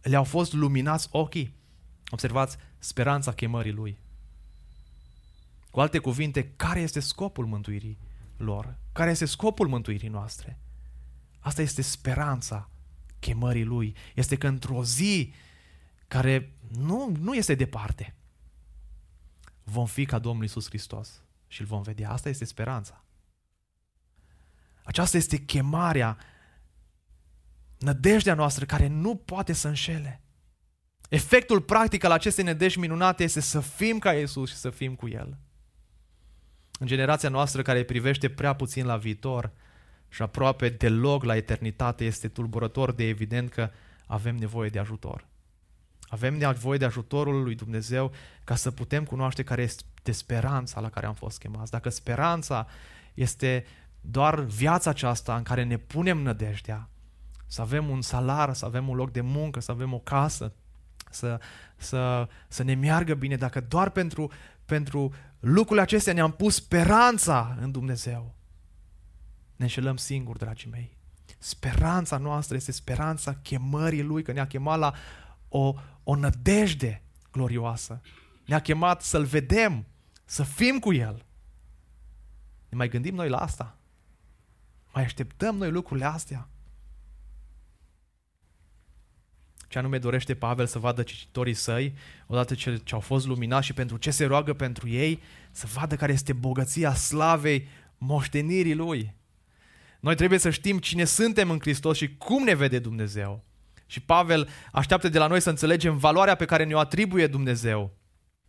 le-au 0.02 0.24
fost 0.24 0.54
luminați 0.54 1.08
ochii? 1.12 1.56
Observați 2.10 2.58
speranța 2.80 3.34
chemării 3.34 3.72
Lui. 3.72 4.00
Cu 5.72 5.80
alte 5.80 5.98
cuvinte, 5.98 6.52
care 6.56 6.80
este 6.80 7.00
scopul 7.00 7.46
mântuirii 7.46 7.98
lor? 8.38 8.78
Care 8.92 9.10
este 9.10 9.26
scopul 9.26 9.68
mântuirii 9.68 10.10
noastre? 10.10 10.60
Asta 11.40 11.62
este 11.62 11.82
speranța 11.82 12.70
chemării 13.20 13.64
Lui. 13.64 13.96
Este 14.16 14.38
că 14.38 14.48
într-o 14.48 14.84
zi 14.84 15.34
care 16.08 16.58
nu, 16.78 17.16
nu 17.20 17.34
este 17.34 17.56
departe. 17.56 18.16
Vom 19.64 19.86
fi 19.86 20.06
ca 20.06 20.20
Domnul 20.20 20.44
Isus 20.44 20.68
Hristos 20.68 21.22
și 21.48 21.62
îl 21.62 21.68
vom 21.68 21.82
vedea. 21.82 22.12
Asta 22.12 22.30
este 22.30 22.46
speranța. 22.46 23.04
Aceasta 24.84 25.18
este 25.18 25.38
chemarea, 25.38 26.18
nădejdea 27.80 28.34
noastră 28.34 28.66
care 28.66 28.88
nu 28.88 29.16
poate 29.16 29.54
să 29.54 29.68
înșele. 29.68 30.22
Efectul 31.10 31.62
practic 31.62 32.04
al 32.04 32.12
acestei 32.12 32.44
nădejdi 32.44 32.80
minunate 32.80 33.24
este 33.24 33.40
să 33.40 33.60
fim 33.60 34.00
ca 34.00 34.14
Isus 34.14 34.50
și 34.50 34.56
să 34.56 34.70
fim 34.70 34.96
cu 34.96 35.08
El. 35.08 35.38
În 36.80 36.88
generația 36.88 37.30
noastră 37.30 37.62
care 37.62 37.84
privește 37.84 38.30
prea 38.30 38.54
puțin 38.54 38.86
la 38.86 38.98
viitor 38.98 39.52
și 40.10 40.22
aproape 40.22 40.70
deloc 40.70 41.24
la 41.24 41.36
eternitate, 41.36 42.06
este 42.06 42.28
tulburător 42.28 42.92
de 42.92 43.08
evident 43.08 43.50
că 43.50 43.70
avem 44.06 44.36
nevoie 44.36 44.70
de 44.70 44.80
ajutor. 44.80 45.28
Avem 46.08 46.38
nevoie 46.38 46.78
de 46.78 46.86
ajutorul 46.86 47.44
lui 47.44 47.56
Dumnezeu 47.56 48.12
ca 48.44 48.56
să 48.56 48.72
putem 48.72 49.04
cunoaște 49.04 49.44
care 49.44 49.62
este 49.62 50.12
speranța 50.12 50.80
la 50.80 50.90
care 50.90 51.06
am 51.06 51.14
fost 51.14 51.40
chemați. 51.40 51.72
Dacă 51.72 51.90
speranța 51.90 52.68
este 53.14 53.66
doar 54.02 54.40
viața 54.40 54.90
aceasta 54.90 55.36
în 55.36 55.44
care 55.44 55.64
ne 55.64 55.78
punem 55.78 56.18
nădejdea, 56.18 56.90
să 57.48 57.62
avem 57.62 57.90
un 57.90 58.02
salar, 58.02 58.54
să 58.54 58.66
avem 58.66 58.90
un 58.90 58.96
loc 58.96 59.12
de 59.12 59.22
muncă, 59.22 59.60
să 59.60 59.72
avem 59.72 59.94
o 59.94 60.00
casă, 60.00 60.54
să, 61.12 61.40
să, 61.78 62.28
să 62.48 62.64
ne 62.64 62.74
meargă 62.74 63.14
bine, 63.14 63.36
dacă 63.36 63.62
doar 63.62 63.90
pentru, 63.90 64.32
pentru 64.66 65.14
lucrurile 65.40 65.82
acestea 65.82 66.14
ne-am 66.14 66.32
pus 66.32 66.56
speranța 66.56 67.58
în 67.62 67.72
Dumnezeu, 67.72 68.36
ne 69.56 69.64
înșelăm 69.64 69.98
singuri, 69.98 70.40
dragii 70.40 70.70
mei. 70.70 70.98
Speranța 71.38 72.18
noastră 72.18 72.56
este 72.56 72.72
speranța 72.72 73.34
chemării 73.34 74.04
Lui, 74.04 74.24
că 74.24 74.32
ne-a 74.32 74.48
chemat 74.48 74.80
la 74.80 74.94
o, 75.50 75.74
o 76.04 76.16
nădejde 76.16 77.02
glorioasă. 77.32 78.02
Ne-a 78.46 78.62
chemat 78.62 79.02
să-L 79.02 79.24
vedem, 79.24 79.86
să 80.26 80.44
fim 80.44 80.80
cu 80.80 80.94
El. 80.94 81.26
Ne 82.70 82.78
mai 82.78 82.90
gândim 82.90 83.16
noi 83.16 83.30
la 83.30 83.38
asta? 83.38 83.78
Mai 84.94 85.04
așteptăm 85.04 85.56
noi 85.56 85.72
lucrurile 85.72 86.06
astea? 86.06 86.48
Ce 89.68 89.78
anume 89.78 89.98
dorește 89.98 90.36
Pavel 90.36 90.66
să 90.66 90.80
vadă 90.80 91.04
cititorii 91.04 91.54
săi, 91.54 91.94
odată 92.28 92.54
ce, 92.54 92.82
ce 92.84 92.94
au 92.94 93.00
fost 93.00 93.28
luminați 93.28 93.66
și 93.66 93.74
pentru 93.74 93.98
ce 93.98 94.12
se 94.12 94.26
roagă 94.26 94.54
pentru 94.54 94.88
ei, 94.90 95.22
să 95.52 95.68
vadă 95.74 95.96
care 95.96 96.12
este 96.12 96.34
bogăția 96.34 96.94
slavei 96.94 97.68
moștenirii 97.98 98.76
lui. 98.76 99.16
Noi 100.00 100.16
trebuie 100.16 100.40
să 100.40 100.50
știm 100.50 100.78
cine 100.78 101.04
suntem 101.04 101.50
în 101.50 101.60
Hristos 101.60 101.98
și 101.98 102.18
cum 102.18 102.44
ne 102.44 102.54
vede 102.54 102.80
Dumnezeu. 102.80 103.44
Și 103.86 104.00
Pavel 104.02 104.50
așteaptă 104.72 105.10
de 105.10 105.18
la 105.18 105.28
noi 105.28 105.42
să 105.42 105.50
înțelegem 105.50 105.98
valoarea 105.98 106.36
pe 106.36 106.46
care 106.46 106.64
ne-o 106.64 106.80
atribuie 106.80 107.28
Dumnezeu. 107.28 107.98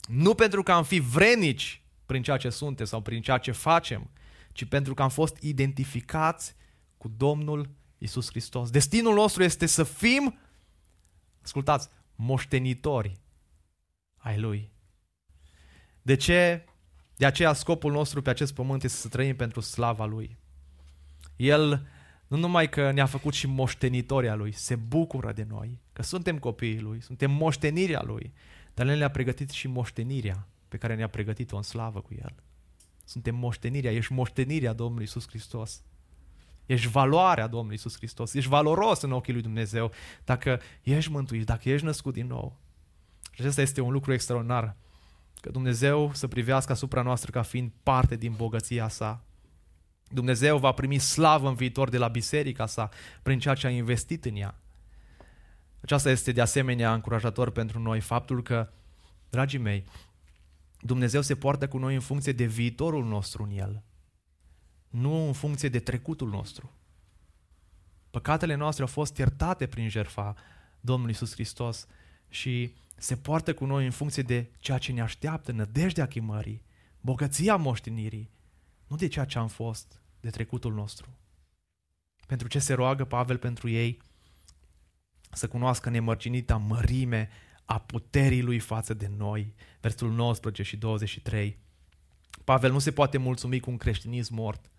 Nu 0.09 0.35
pentru 0.35 0.63
că 0.63 0.73
am 0.73 0.85
fi 0.85 0.99
vrenici 0.99 1.83
prin 2.07 2.23
ceea 2.23 2.37
ce 2.37 2.51
suntem 2.51 2.87
sau 2.87 3.01
prin 3.01 3.21
ceea 3.21 3.39
ce 3.39 3.51
facem, 3.51 4.11
ci 4.53 4.65
pentru 4.65 4.95
că 4.95 5.03
am 5.03 5.09
fost 5.09 5.37
identificați 5.41 6.55
cu 6.97 7.09
Domnul 7.17 7.71
Isus 7.99 8.29
Hristos. 8.29 8.71
Destinul 8.71 9.15
nostru 9.15 9.43
este 9.43 9.67
să 9.67 9.83
fim, 9.83 10.39
ascultați, 11.49 11.89
moștenitori 12.15 13.21
ai 14.17 14.39
Lui. 14.39 14.71
De 16.03 16.15
ce? 16.15 16.65
De 17.17 17.27
aceea 17.27 17.53
scopul 17.53 17.93
nostru 17.93 18.23
pe 18.23 18.31
acest 18.31 18.55
pământ 18.55 18.85
este 18.85 18.99
să 18.99 19.09
trăim 19.09 19.37
pentru 19.37 19.61
slava 19.61 20.05
Lui. 20.05 20.39
El 21.37 21.87
nu 22.27 22.37
numai 22.37 22.69
că 22.69 22.91
ne-a 22.91 23.07
făcut 23.07 23.35
și 23.35 23.47
moștenitoria 23.47 24.35
Lui, 24.35 24.53
se 24.53 24.77
bucură 24.77 25.33
de 25.33 25.47
noi, 25.49 25.81
că 25.93 26.03
suntem 26.03 26.39
copiii 26.39 26.81
Lui, 26.81 27.01
suntem 27.01 27.31
moștenirea 27.31 28.03
Lui, 28.03 28.33
dar 28.75 28.89
El 28.89 28.99
ne-a 28.99 29.11
pregătit 29.11 29.51
și 29.51 29.69
moștenirea 29.69 30.49
pe 30.69 30.77
care 30.77 30.95
ne-a 30.95 31.09
pregătit-o 31.09 31.57
în 31.57 31.63
slavă 31.63 32.01
cu 32.01 32.15
El. 32.15 32.35
Suntem 33.05 33.35
moștenirea, 33.35 33.93
ești 33.93 34.13
moștenirea 34.13 34.73
Domnului 34.73 35.05
Isus 35.05 35.29
Hristos. 35.29 35.83
Ești 36.69 36.89
valoarea 36.89 37.47
Domnului 37.47 37.75
Isus 37.75 37.97
Hristos. 37.97 38.35
Ești 38.35 38.49
valoros 38.49 39.03
în 39.03 39.13
ochii 39.13 39.33
lui 39.33 39.43
Dumnezeu 39.43 39.93
dacă 40.25 40.61
ești 40.83 41.11
mântuit, 41.11 41.47
dacă 41.47 41.69
ești 41.69 41.85
născut 41.85 42.13
din 42.13 42.27
nou. 42.27 42.57
Și 43.33 43.41
acesta 43.41 43.61
este 43.61 43.81
un 43.81 43.93
lucru 43.93 44.13
extraordinar. 44.13 44.77
Că 45.41 45.51
Dumnezeu 45.51 46.11
să 46.15 46.29
privească 46.29 46.73
asupra 46.73 47.03
noastră 47.03 47.31
ca 47.31 47.43
fiind 47.43 47.71
parte 47.83 48.17
din 48.17 48.33
bogăția 48.37 48.89
sa. 48.89 49.25
Dumnezeu 50.09 50.59
va 50.59 50.73
primi 50.73 50.99
slavă 50.99 51.49
în 51.49 51.55
viitor 51.55 51.89
de 51.89 51.99
la 51.99 52.09
biserica 52.09 52.67
sa 52.67 52.89
prin 53.23 53.39
ceea 53.39 53.55
ce 53.55 53.67
a 53.67 53.71
investit 53.71 54.25
în 54.25 54.37
ea. 54.37 54.61
Aceasta 55.81 56.11
este 56.11 56.33
de 56.33 56.41
asemenea 56.41 56.95
încurajator 56.95 57.51
pentru 57.51 57.79
noi, 57.79 58.01
faptul 58.01 58.43
că, 58.43 58.71
dragii 59.31 59.59
mei, 59.59 59.85
Dumnezeu 60.81 61.21
se 61.21 61.35
poartă 61.35 61.69
cu 61.69 61.79
noi 61.79 61.95
în 61.95 62.01
funcție 62.01 62.33
de 62.33 62.45
viitorul 62.45 63.05
nostru 63.05 63.43
în 63.43 63.51
El, 63.51 63.83
nu 64.89 65.27
în 65.27 65.33
funcție 65.33 65.69
de 65.69 65.79
trecutul 65.79 66.29
nostru. 66.29 66.73
Păcatele 68.11 68.55
noastre 68.55 68.83
au 68.83 68.89
fost 68.89 69.17
iertate 69.17 69.67
prin 69.67 69.89
jertfa 69.89 70.35
Domnului 70.81 71.13
Iisus 71.13 71.33
Hristos 71.33 71.87
și 72.29 72.75
se 72.97 73.17
poartă 73.17 73.55
cu 73.55 73.65
noi 73.65 73.85
în 73.85 73.91
funcție 73.91 74.23
de 74.23 74.51
ceea 74.59 74.79
ce 74.79 74.93
ne 74.93 75.01
așteaptă, 75.01 75.53
nădejdea 75.53 76.07
chemării, 76.07 76.63
bogăția 77.01 77.57
moștenirii, 77.57 78.31
nu 78.87 78.97
de 78.97 79.09
ceea 79.09 79.25
ce 79.25 79.39
am 79.39 79.49
fost, 79.49 80.01
de 80.21 80.31
trecutul 80.31 80.75
nostru. 80.75 81.19
Pentru 82.27 82.49
ce 82.49 82.59
se 82.59 82.75
roagă 82.75 83.05
Pavel 83.05 83.39
pentru 83.39 83.69
ei? 83.69 84.03
Să 85.31 85.49
cunoască 85.49 85.91
nemărginita 85.91 86.57
mărime 86.57 87.29
a 87.65 87.79
puterii 87.81 88.43
lui 88.43 88.59
față 88.59 88.95
de 88.95 89.11
noi. 89.17 89.55
Versul 89.81 90.13
19 90.13 90.63
și 90.63 90.77
23. 90.77 91.59
Pavel 92.45 92.73
nu 92.73 92.79
se 92.79 92.93
poate 92.93 93.19
mulțumi 93.19 93.61
cu 93.61 93.71
un 93.71 93.77
creștinism 93.77 94.35
mort, 94.35 94.71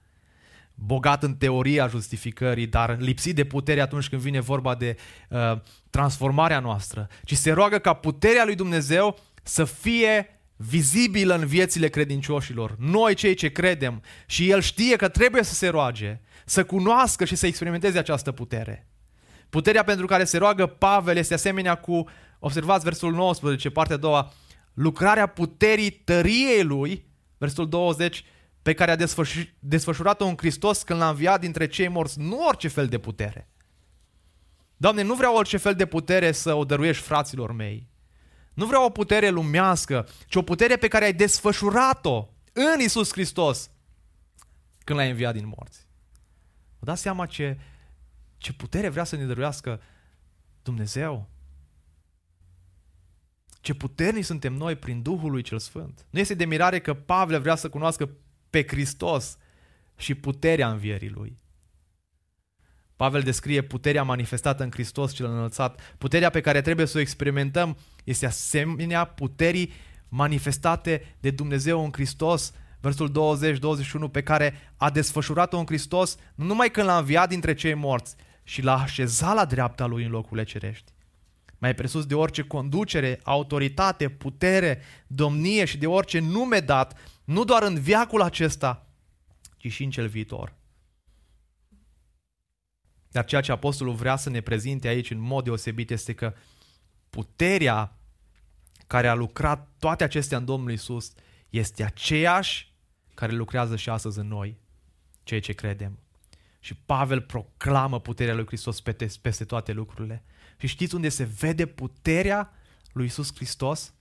bogat 0.86 1.23
în 1.23 1.36
teoria 1.36 1.88
justificării, 1.88 2.67
dar 2.67 2.97
lipsit 2.99 3.36
de 3.36 3.43
putere 3.43 3.82
atunci 3.82 4.09
când 4.09 4.21
vine 4.21 4.39
vorba 4.39 4.75
de 4.75 4.95
uh, 5.30 5.59
transformarea 5.89 6.59
noastră, 6.59 7.07
ci 7.23 7.34
se 7.34 7.51
roagă 7.51 7.77
ca 7.77 7.93
puterea 7.93 8.45
lui 8.45 8.55
Dumnezeu 8.55 9.19
să 9.43 9.63
fie 9.63 10.41
vizibilă 10.55 11.36
în 11.36 11.45
viețile 11.45 11.88
credincioșilor, 11.88 12.75
noi 12.80 13.13
cei 13.13 13.34
ce 13.34 13.49
credem, 13.49 14.01
și 14.25 14.49
El 14.49 14.61
știe 14.61 14.95
că 14.95 15.07
trebuie 15.07 15.43
să 15.43 15.53
se 15.53 15.67
roage, 15.67 16.21
să 16.45 16.63
cunoască 16.63 17.25
și 17.25 17.36
să 17.36 17.47
experimenteze 17.47 17.97
această 17.97 18.32
putere. 18.32 18.88
Puterea 19.49 19.84
pentru 19.84 20.05
care 20.05 20.23
se 20.23 20.38
roagă 20.38 20.65
Pavel 20.65 21.17
este 21.17 21.34
asemenea 21.34 21.75
cu, 21.75 22.03
observați 22.39 22.84
versul 22.84 23.11
19, 23.13 23.69
partea 23.69 23.95
a 23.95 23.99
doua, 23.99 24.34
lucrarea 24.73 25.25
puterii 25.27 25.91
tăriei 25.91 26.63
lui, 26.63 27.05
versul 27.38 27.69
20, 27.69 28.23
pe 28.62 28.74
care 28.74 28.91
a 28.91 29.07
desfășurat-o 29.60 30.26
în 30.26 30.38
Hristos 30.38 30.84
când 30.84 30.99
l-a 30.99 31.10
înviat 31.10 31.39
dintre 31.39 31.68
cei 31.68 31.88
morți, 31.88 32.20
nu 32.20 32.45
orice 32.45 32.68
fel 32.68 32.88
de 32.88 32.97
putere. 32.97 33.49
Doamne, 34.78 35.01
nu 35.01 35.16
vreau 35.16 35.36
orice 35.36 35.57
fel 35.57 35.76
de 35.76 35.86
putere 35.86 36.32
să 36.32 36.53
o 36.53 36.66
dăruiești 36.66 37.03
fraților 37.03 37.51
mei. 37.51 37.88
Nu 38.53 38.66
vreau 38.66 38.86
o 38.86 38.89
putere 38.89 39.30
lumească, 39.30 40.07
ci 40.28 40.36
o 40.36 40.41
putere 40.41 40.76
pe 40.78 40.88
care 40.88 41.05
ai 41.05 41.14
desfășurat-o 41.14 42.28
în 42.53 42.80
Isus 42.80 43.12
Hristos 43.12 43.70
când 44.84 44.99
l-ai 44.99 45.10
înviat 45.10 45.34
din 45.34 45.53
morți. 45.57 45.88
Vă 46.80 46.86
dați 46.86 47.01
seama 47.01 47.26
ce, 47.26 47.60
ce 48.38 48.53
putere 48.53 48.89
vrea 48.89 49.03
să 49.03 49.16
ne 49.16 49.26
dăruiască 49.26 49.82
Dumnezeu? 50.64 51.30
Ce 53.62 53.74
puternici 53.74 54.26
suntem 54.26 54.53
noi 54.53 54.76
prin 54.76 55.01
Duhul 55.01 55.32
lui 55.32 55.41
Cel 55.41 55.60
Sfânt. 55.60 56.05
Nu 56.10 56.20
este 56.20 56.34
de 56.34 56.45
mirare 56.45 56.80
că 56.80 56.93
Pavel 56.93 57.41
vrea 57.41 57.55
să 57.55 57.70
cunoască 57.70 58.10
pe 58.50 58.66
Hristos 58.68 59.38
și 59.97 60.16
puterea 60.16 60.72
învierii 60.72 61.10
Lui. 61.10 61.38
Pavel 62.95 63.22
descrie 63.22 63.62
puterea 63.62 64.04
manifestată 64.04 64.64
în 64.64 64.72
Hristos 64.72 65.14
cel 65.14 65.26
înălțat. 65.26 65.95
Puterea 65.97 66.30
pe 66.30 66.41
care 66.41 66.62
trebuie 66.62 66.86
să 66.86 66.97
o 66.97 67.02
experimentăm 67.02 67.78
este 68.04 68.26
asemenea 68.26 69.06
puterii 69.06 69.72
manifestate 70.10 71.16
de 71.20 71.30
Dumnezeu 71.30 71.84
în 71.84 71.91
Hristos, 71.91 72.54
versul 72.80 73.12
20-21, 74.08 74.12
pe 74.12 74.24
care 74.24 74.74
a 74.78 74.89
desfășurat-o 74.89 75.58
în 75.58 75.66
Hristos, 75.66 76.18
nu 76.36 76.45
numai 76.45 76.72
când 76.72 76.88
l-a 76.88 76.97
înviat 76.97 77.30
dintre 77.30 77.54
cei 77.54 77.74
morți 77.74 78.16
și 78.43 78.62
l-a 78.62 78.82
așezat 78.82 79.36
la 79.36 79.45
dreapta 79.45 79.86
lui 79.86 80.04
în 80.04 80.12
locurile 80.12 80.45
cerești. 80.45 80.91
Mai 81.58 81.76
presus 81.76 82.06
de 82.06 82.16
orice 82.16 82.41
conducere, 82.41 83.20
autoritate, 83.24 84.10
putere, 84.10 84.82
domnie 85.08 85.66
și 85.66 85.78
de 85.78 85.88
orice 85.88 86.20
nume 86.20 86.60
dat, 86.60 86.97
nu 87.30 87.43
doar 87.43 87.63
în 87.63 87.80
viacul 87.80 88.21
acesta, 88.21 88.88
ci 89.57 89.71
și 89.71 89.84
în 89.84 89.89
cel 89.89 90.07
viitor. 90.07 90.55
Dar 93.11 93.25
ceea 93.25 93.41
ce 93.41 93.51
apostolul 93.51 93.93
vrea 93.93 94.15
să 94.15 94.30
ne 94.30 94.41
prezinte 94.41 94.88
aici 94.88 95.11
în 95.11 95.19
mod 95.19 95.43
deosebit 95.43 95.89
este 95.89 96.13
că 96.13 96.34
puterea 97.09 97.97
care 98.88 99.07
a 99.07 99.13
lucrat 99.13 99.69
toate 99.80 100.03
acestea 100.03 100.38
în 100.38 100.45
Domnul 100.45 100.71
Isus 100.71 101.11
este 101.49 101.84
aceeași 101.84 102.73
care 103.13 103.32
lucrează 103.32 103.75
și 103.75 103.89
astăzi 103.89 104.19
în 104.19 104.27
noi, 104.27 104.57
cei 105.23 105.39
ce 105.39 105.53
credem. 105.53 105.99
Și 106.59 106.75
Pavel 106.75 107.21
proclamă 107.21 107.99
puterea 107.99 108.34
lui 108.34 108.45
Hristos 108.45 108.82
peste 109.21 109.45
toate 109.45 109.71
lucrurile. 109.71 110.23
Și 110.57 110.67
știți 110.67 110.95
unde 110.95 111.09
se 111.09 111.23
vede 111.23 111.65
puterea 111.65 112.53
lui 112.91 113.05
Isus 113.05 113.36
Hristos? 113.36 113.93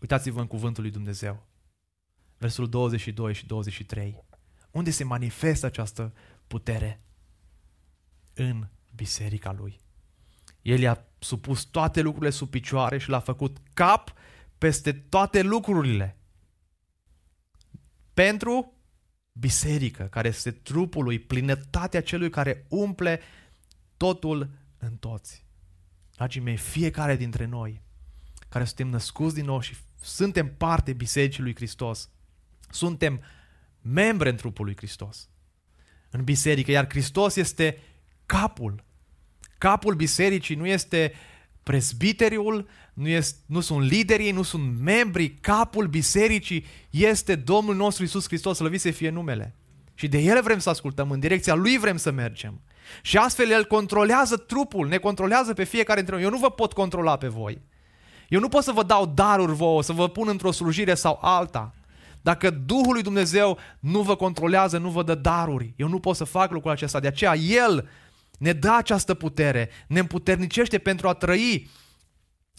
Uitați-vă 0.00 0.40
în 0.40 0.46
cuvântul 0.46 0.82
lui 0.82 0.92
Dumnezeu. 0.92 1.50
Versul 2.42 2.68
22 2.68 3.34
și 3.34 3.46
23. 3.46 4.24
Unde 4.70 4.90
se 4.90 5.04
manifestă 5.04 5.66
această 5.66 6.12
putere? 6.46 7.00
În 8.34 8.66
biserica 8.94 9.52
lui. 9.52 9.80
El 10.62 10.80
i-a 10.80 11.06
supus 11.18 11.62
toate 11.62 12.00
lucrurile 12.00 12.30
sub 12.30 12.50
picioare 12.50 12.98
și 12.98 13.08
l-a 13.08 13.18
făcut 13.18 13.56
cap 13.74 14.12
peste 14.58 14.92
toate 14.92 15.42
lucrurile. 15.42 16.16
Pentru 18.14 18.72
biserică, 19.32 20.02
care 20.02 20.28
este 20.28 20.50
trupul 20.50 21.04
lui, 21.04 21.18
plinătatea 21.18 22.02
celui 22.02 22.30
care 22.30 22.66
umple 22.68 23.20
totul 23.96 24.50
în 24.78 24.96
toți. 24.96 25.46
Dragii 26.14 26.40
mei, 26.40 26.56
fiecare 26.56 27.16
dintre 27.16 27.44
noi 27.44 27.82
care 28.48 28.64
suntem 28.64 28.88
născuți 28.88 29.34
din 29.34 29.44
nou 29.44 29.60
și 29.60 29.76
suntem 30.00 30.56
parte 30.56 30.92
Bisericii 30.92 31.42
lui 31.42 31.54
Hristos, 31.54 32.10
suntem 32.72 33.20
membre 33.80 34.28
în 34.28 34.36
trupul 34.36 34.64
lui 34.64 34.76
Hristos, 34.76 35.28
în 36.10 36.24
biserică, 36.24 36.70
iar 36.70 36.86
Hristos 36.88 37.36
este 37.36 37.78
capul. 38.26 38.84
Capul 39.58 39.94
bisericii 39.94 40.54
nu 40.54 40.66
este 40.66 41.12
presbiteriul, 41.62 42.68
nu, 42.94 43.08
este, 43.08 43.38
nu 43.46 43.60
sunt 43.60 43.84
liderii, 43.84 44.30
nu 44.30 44.42
sunt 44.42 44.80
membrii, 44.80 45.30
capul 45.30 45.86
bisericii 45.86 46.64
este 46.90 47.34
Domnul 47.34 47.74
nostru 47.74 48.04
Isus 48.04 48.26
Hristos, 48.26 48.56
slăvit 48.56 48.80
să 48.80 48.90
fie 48.90 49.10
numele. 49.10 49.56
Și 49.94 50.08
de 50.08 50.18
El 50.18 50.42
vrem 50.42 50.58
să 50.58 50.70
ascultăm, 50.70 51.10
în 51.10 51.20
direcția 51.20 51.54
Lui 51.54 51.78
vrem 51.78 51.96
să 51.96 52.10
mergem. 52.10 52.60
Și 53.02 53.16
astfel 53.16 53.50
El 53.50 53.64
controlează 53.64 54.36
trupul, 54.36 54.88
ne 54.88 54.98
controlează 54.98 55.54
pe 55.54 55.64
fiecare 55.64 55.98
dintre 55.98 56.14
noi. 56.14 56.24
Eu 56.24 56.30
nu 56.30 56.38
vă 56.38 56.50
pot 56.50 56.72
controla 56.72 57.16
pe 57.16 57.26
voi. 57.28 57.62
Eu 58.28 58.40
nu 58.40 58.48
pot 58.48 58.62
să 58.62 58.72
vă 58.72 58.82
dau 58.82 59.06
daruri 59.06 59.52
vouă, 59.52 59.82
să 59.82 59.92
vă 59.92 60.08
pun 60.08 60.28
într-o 60.28 60.50
slujire 60.50 60.94
sau 60.94 61.18
alta. 61.22 61.74
Dacă 62.22 62.50
Duhul 62.50 62.92
lui 62.92 63.02
Dumnezeu 63.02 63.58
nu 63.78 64.02
vă 64.02 64.16
controlează, 64.16 64.78
nu 64.78 64.90
vă 64.90 65.02
dă 65.02 65.14
daruri, 65.14 65.74
eu 65.76 65.88
nu 65.88 65.98
pot 65.98 66.16
să 66.16 66.24
fac 66.24 66.50
lucrul 66.50 66.72
acesta. 66.72 67.00
De 67.00 67.06
aceea 67.06 67.34
El 67.34 67.88
ne 68.38 68.52
dă 68.52 68.70
această 68.70 69.14
putere, 69.14 69.70
ne 69.86 69.98
împuternicește 69.98 70.78
pentru 70.78 71.08
a 71.08 71.12
trăi 71.12 71.70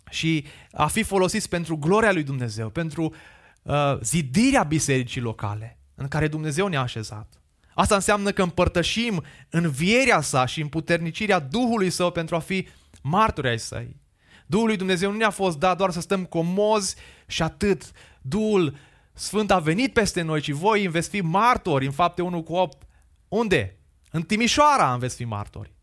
și 0.10 0.46
a 0.72 0.88
fi 0.88 1.04
folosiți 1.04 1.50
pentru 1.50 1.78
gloria 1.78 2.12
lui 2.12 2.24
Dumnezeu, 2.24 2.70
pentru 2.70 3.14
uh, 3.62 3.98
zidirea 4.02 4.64
bisericii 4.64 5.22
locale 5.22 5.78
în 5.96 6.08
care 6.08 6.28
Dumnezeu 6.28 6.68
ne-a 6.68 6.82
așezat. 6.82 7.44
Asta 7.74 7.96
înseamnă 7.96 8.32
că 8.32 8.42
împărtășim 8.42 9.24
învierea 9.50 10.22
sa 10.22 10.46
și 10.46 10.62
împuternicirea 10.62 11.40
Duhului 11.40 11.90
Său 11.90 12.12
pentru 12.12 12.36
a 12.36 12.40
fi 12.40 12.68
martori 13.02 13.48
ai 13.48 13.60
săi. 13.60 14.02
Duhul 14.46 14.68
lui 14.68 14.78
Dumnezeu 14.78 15.12
nu 15.12 15.18
ne-a 15.18 15.30
fost 15.30 15.58
dat 15.58 15.78
doar 15.78 15.92
să 15.92 16.02
stăm 16.02 16.26
comozi 16.26 16.96
și 17.28 17.42
atât. 17.42 17.92
Duhul 18.22 18.76
Sfânt 19.14 19.52
a 19.52 19.60
venit 19.60 19.94
peste 19.94 20.22
noi 20.22 20.42
și 20.42 20.52
voi 20.52 20.88
veți 20.88 21.10
fi 21.10 21.22
martori 21.22 21.86
în 21.86 21.92
fapte 21.92 22.22
1 22.22 22.44
cu 22.44 22.54
8. 22.54 22.88
Unde? 23.28 23.78
În 24.12 24.22
Timișoara 24.22 24.98
veți 24.98 25.16
fi 25.16 25.24
martori. 25.24 25.74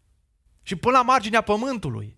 Și 0.63 0.77
până 0.77 0.97
la 0.97 1.03
marginea 1.03 1.41
pământului. 1.41 2.17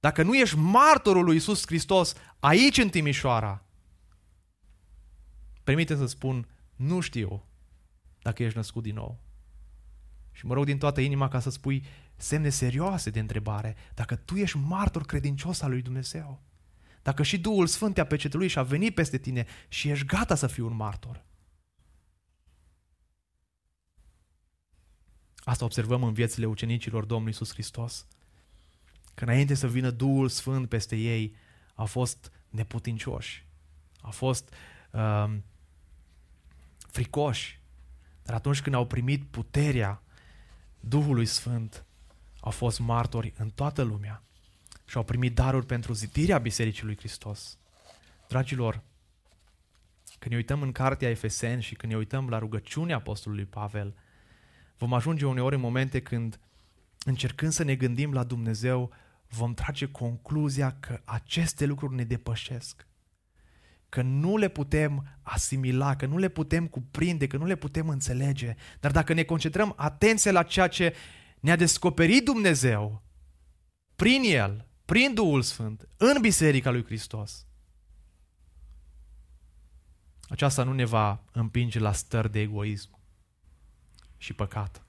Dacă 0.00 0.22
nu 0.22 0.36
ești 0.36 0.56
martorul 0.56 1.24
lui 1.24 1.36
Isus 1.36 1.66
Hristos 1.66 2.14
aici 2.38 2.78
în 2.78 2.88
Timișoara, 2.88 3.64
permite 5.64 5.96
să 5.96 6.06
spun, 6.06 6.48
nu 6.76 7.00
știu 7.00 7.44
dacă 8.22 8.42
ești 8.42 8.56
născut 8.56 8.82
din 8.82 8.94
nou. 8.94 9.20
Și 10.32 10.46
mă 10.46 10.54
rog 10.54 10.64
din 10.64 10.78
toată 10.78 11.00
inima 11.00 11.28
ca 11.28 11.40
să 11.40 11.50
spui 11.50 11.84
semne 12.16 12.48
serioase 12.48 13.10
de 13.10 13.20
întrebare, 13.20 13.76
dacă 13.94 14.16
tu 14.16 14.34
ești 14.34 14.56
martor 14.56 15.04
credincios 15.04 15.60
al 15.60 15.70
lui 15.70 15.82
Dumnezeu. 15.82 16.42
Dacă 17.06 17.22
și 17.22 17.38
Duhul 17.38 17.66
Sfânt 17.66 17.94
te-a 17.94 18.06
pecetuit 18.06 18.50
și 18.50 18.58
a 18.58 18.62
venit 18.62 18.94
peste 18.94 19.18
tine 19.18 19.46
și 19.68 19.88
ești 19.88 20.06
gata 20.06 20.34
să 20.34 20.46
fii 20.46 20.62
un 20.62 20.76
martor. 20.76 21.24
Asta 25.36 25.64
observăm 25.64 26.02
în 26.02 26.12
viețile 26.12 26.46
ucenicilor 26.46 27.04
Domnului 27.04 27.32
Iisus 27.32 27.52
Hristos. 27.52 28.06
Că 29.14 29.24
înainte 29.24 29.54
să 29.54 29.68
vină 29.68 29.90
Duhul 29.90 30.28
Sfânt 30.28 30.68
peste 30.68 30.96
ei, 30.96 31.34
au 31.74 31.86
fost 31.86 32.32
neputincioși, 32.48 33.46
au 34.00 34.10
fost 34.10 34.54
uh, 34.90 35.36
fricoși. 36.90 37.60
Dar 38.22 38.34
atunci 38.34 38.62
când 38.62 38.74
au 38.74 38.86
primit 38.86 39.24
puterea 39.24 40.02
Duhului 40.80 41.26
Sfânt, 41.26 41.84
au 42.40 42.50
fost 42.50 42.78
martori 42.78 43.32
în 43.36 43.50
toată 43.50 43.82
lumea 43.82 44.22
și 44.86 44.96
au 44.96 45.02
primit 45.02 45.34
daruri 45.34 45.66
pentru 45.66 45.92
zidirea 45.92 46.38
Bisericii 46.38 46.84
lui 46.84 46.96
Hristos. 46.96 47.58
Dragilor, 48.28 48.82
când 50.18 50.30
ne 50.30 50.36
uităm 50.36 50.62
în 50.62 50.72
cartea 50.72 51.08
Efeseni 51.08 51.62
și 51.62 51.74
când 51.74 51.92
ne 51.92 51.98
uităm 51.98 52.28
la 52.28 52.38
rugăciunea 52.38 52.96
Apostolului 52.96 53.44
Pavel, 53.44 53.96
vom 54.78 54.92
ajunge 54.92 55.26
uneori 55.26 55.54
în 55.54 55.60
momente 55.60 56.00
când, 56.00 56.40
încercând 57.04 57.52
să 57.52 57.64
ne 57.64 57.74
gândim 57.74 58.12
la 58.12 58.24
Dumnezeu, 58.24 58.92
vom 59.28 59.54
trage 59.54 59.86
concluzia 59.86 60.76
că 60.80 61.00
aceste 61.04 61.66
lucruri 61.66 61.94
ne 61.94 62.04
depășesc, 62.04 62.86
că 63.88 64.02
nu 64.02 64.36
le 64.36 64.48
putem 64.48 65.18
asimila, 65.22 65.96
că 65.96 66.06
nu 66.06 66.18
le 66.18 66.28
putem 66.28 66.66
cuprinde, 66.66 67.26
că 67.26 67.36
nu 67.36 67.44
le 67.44 67.56
putem 67.56 67.88
înțelege. 67.88 68.54
Dar 68.80 68.90
dacă 68.90 69.12
ne 69.12 69.22
concentrăm 69.22 69.72
atenție 69.76 70.30
la 70.30 70.42
ceea 70.42 70.68
ce 70.68 70.94
ne-a 71.40 71.56
descoperit 71.56 72.24
Dumnezeu, 72.24 73.02
prin 73.96 74.22
El, 74.24 74.65
prin 74.86 75.14
Duhul 75.14 75.42
Sfânt, 75.42 75.88
în 75.96 76.20
Biserica 76.20 76.70
lui 76.70 76.84
Hristos, 76.84 77.46
aceasta 80.28 80.62
nu 80.62 80.72
ne 80.72 80.84
va 80.84 81.22
împinge 81.32 81.78
la 81.78 81.92
stări 81.92 82.30
de 82.30 82.40
egoism 82.40 82.98
și 84.16 84.32
păcat. 84.32 84.84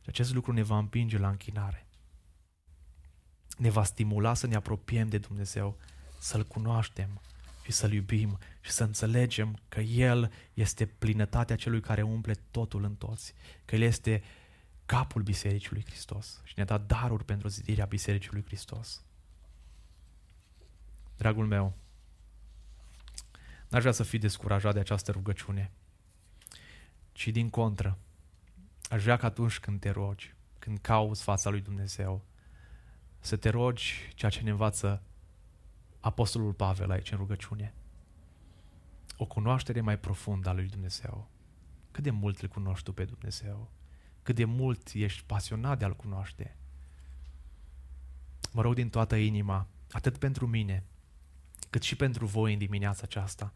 Și 0.00 0.08
acest 0.08 0.34
lucru 0.34 0.52
ne 0.52 0.62
va 0.62 0.78
împinge 0.78 1.18
la 1.18 1.28
închinare. 1.28 1.86
Ne 3.56 3.70
va 3.70 3.84
stimula 3.84 4.34
să 4.34 4.46
ne 4.46 4.54
apropiem 4.54 5.08
de 5.08 5.18
Dumnezeu, 5.18 5.78
să-L 6.18 6.44
cunoaștem 6.44 7.20
și 7.64 7.72
să-L 7.72 7.92
iubim 7.92 8.38
și 8.60 8.70
să 8.70 8.84
înțelegem 8.84 9.58
că 9.68 9.80
El 9.80 10.32
este 10.54 10.86
plinătatea 10.86 11.56
celui 11.56 11.80
care 11.80 12.02
umple 12.02 12.34
totul 12.50 12.84
în 12.84 12.94
toți, 12.94 13.34
că 13.64 13.74
El 13.74 13.82
este 13.82 14.22
capul 14.86 15.22
Bisericii 15.22 15.72
lui 15.72 15.84
Hristos 15.84 16.40
și 16.44 16.52
ne-a 16.56 16.64
dat 16.64 16.86
daruri 16.86 17.24
pentru 17.24 17.48
zidirea 17.48 17.84
Bisericii 17.84 18.32
lui 18.32 18.44
Hristos. 18.44 19.04
Dragul 21.16 21.46
meu, 21.46 21.76
n-aș 23.68 23.80
vrea 23.80 23.92
să 23.92 24.02
fii 24.02 24.18
descurajat 24.18 24.74
de 24.74 24.80
această 24.80 25.10
rugăciune, 25.10 25.70
ci 27.12 27.28
din 27.28 27.50
contră, 27.50 27.98
aș 28.90 29.02
vrea 29.02 29.16
că 29.16 29.26
atunci 29.26 29.58
când 29.58 29.80
te 29.80 29.90
rogi, 29.90 30.34
când 30.58 30.78
cauți 30.78 31.22
fața 31.22 31.50
lui 31.50 31.60
Dumnezeu, 31.60 32.24
să 33.18 33.36
te 33.36 33.48
rogi 33.48 34.12
ceea 34.14 34.30
ce 34.30 34.42
ne 34.42 34.50
învață 34.50 35.02
Apostolul 36.00 36.52
Pavel 36.52 36.90
aici 36.90 37.10
în 37.10 37.18
rugăciune. 37.18 37.74
O 39.16 39.24
cunoaștere 39.24 39.80
mai 39.80 39.98
profundă 39.98 40.48
a 40.48 40.52
lui 40.52 40.68
Dumnezeu. 40.68 41.30
Cât 41.90 42.02
de 42.02 42.10
mult 42.10 42.40
îl 42.40 42.48
cunoști 42.48 42.84
tu 42.84 42.92
pe 42.92 43.04
Dumnezeu? 43.04 43.70
Cât 44.26 44.34
de 44.34 44.44
mult 44.44 44.90
ești 44.94 45.22
pasionat 45.26 45.78
de 45.78 45.84
a-L 45.84 45.96
cunoaște? 45.96 46.56
Mă 48.52 48.62
rog 48.62 48.74
din 48.74 48.88
toată 48.88 49.16
inima, 49.16 49.68
atât 49.90 50.18
pentru 50.18 50.46
mine, 50.46 50.84
cât 51.70 51.82
și 51.82 51.96
pentru 51.96 52.26
voi 52.26 52.52
în 52.52 52.58
dimineața 52.58 53.00
aceasta, 53.04 53.52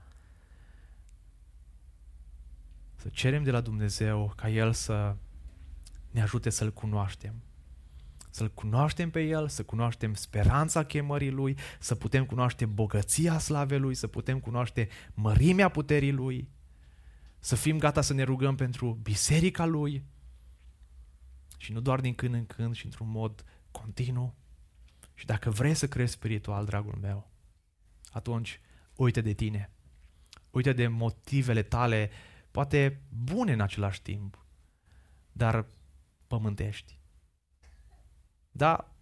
să 2.96 3.08
cerem 3.08 3.42
de 3.42 3.50
la 3.50 3.60
Dumnezeu 3.60 4.32
ca 4.36 4.48
El 4.48 4.72
să 4.72 5.16
ne 6.10 6.22
ajute 6.22 6.50
să-L 6.50 6.72
cunoaștem. 6.72 7.34
Să-L 8.30 8.50
cunoaștem 8.50 9.10
pe 9.10 9.22
El, 9.22 9.48
să 9.48 9.62
cunoaștem 9.62 10.14
speranța 10.14 10.84
chemării 10.84 11.30
Lui, 11.30 11.56
să 11.78 11.94
putem 11.94 12.26
cunoaște 12.26 12.66
bogăția 12.66 13.38
slavei 13.38 13.78
Lui, 13.78 13.94
să 13.94 14.06
putem 14.06 14.40
cunoaște 14.40 14.88
mărimea 15.14 15.68
puterii 15.68 16.12
Lui, 16.12 16.48
să 17.38 17.54
fim 17.54 17.78
gata 17.78 18.00
să 18.00 18.12
ne 18.12 18.22
rugăm 18.22 18.54
pentru 18.54 18.98
biserica 19.02 19.64
Lui 19.64 20.04
și 21.60 21.72
nu 21.72 21.80
doar 21.80 22.00
din 22.00 22.14
când 22.14 22.34
în 22.34 22.46
când 22.46 22.74
și 22.74 22.84
într-un 22.84 23.10
mod 23.10 23.44
continuu. 23.70 24.34
Și 25.14 25.26
dacă 25.26 25.50
vrei 25.50 25.74
să 25.74 25.88
crezi 25.88 26.12
spiritual, 26.12 26.64
dragul 26.64 26.98
meu, 27.00 27.30
atunci 28.12 28.60
uite 28.96 29.20
de 29.20 29.32
tine. 29.32 29.70
Uite 30.50 30.72
de 30.72 30.88
motivele 30.88 31.62
tale, 31.62 32.10
poate 32.50 33.02
bune 33.08 33.52
în 33.52 33.60
același 33.60 34.02
timp, 34.02 34.44
dar 35.32 35.66
pământești. 36.26 36.98
Da, 38.50 38.94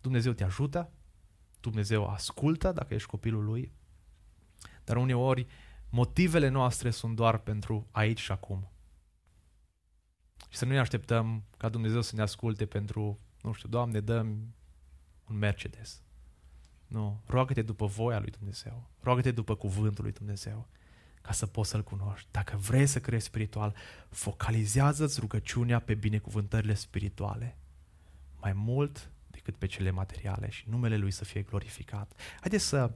Dumnezeu 0.00 0.32
te 0.32 0.44
ajută, 0.44 0.92
Dumnezeu 1.60 2.06
ascultă 2.06 2.72
dacă 2.72 2.94
ești 2.94 3.08
copilul 3.08 3.44
Lui, 3.44 3.72
dar 4.84 4.96
uneori 4.96 5.46
motivele 5.88 6.48
noastre 6.48 6.90
sunt 6.90 7.16
doar 7.16 7.38
pentru 7.38 7.88
aici 7.90 8.20
și 8.20 8.32
acum. 8.32 8.70
Și 10.50 10.58
să 10.58 10.64
nu 10.64 10.72
ne 10.72 10.78
așteptăm 10.78 11.42
ca 11.56 11.68
Dumnezeu 11.68 12.00
să 12.00 12.16
ne 12.16 12.22
asculte 12.22 12.66
pentru, 12.66 13.18
nu 13.42 13.52
știu, 13.52 13.68
Doamne, 13.68 14.00
dăm 14.00 14.54
un 15.28 15.36
Mercedes. 15.38 16.02
Nu, 16.86 17.20
roagă-te 17.26 17.62
după 17.62 17.86
voia 17.86 18.18
lui 18.18 18.30
Dumnezeu, 18.30 18.90
roagă-te 19.00 19.30
după 19.30 19.54
cuvântul 19.54 20.04
lui 20.04 20.12
Dumnezeu, 20.12 20.68
ca 21.22 21.32
să 21.32 21.46
poți 21.46 21.70
să-L 21.70 21.82
cunoști. 21.82 22.28
Dacă 22.30 22.56
vrei 22.56 22.86
să 22.86 23.00
crezi 23.00 23.24
spiritual, 23.24 23.74
focalizează-ți 24.08 25.20
rugăciunea 25.20 25.78
pe 25.78 25.94
binecuvântările 25.94 26.74
spirituale, 26.74 27.56
mai 28.40 28.52
mult 28.52 29.10
decât 29.30 29.56
pe 29.56 29.66
cele 29.66 29.90
materiale 29.90 30.50
și 30.50 30.64
numele 30.68 30.96
Lui 30.96 31.10
să 31.10 31.24
fie 31.24 31.42
glorificat. 31.42 32.12
Haideți 32.40 32.64
să 32.64 32.92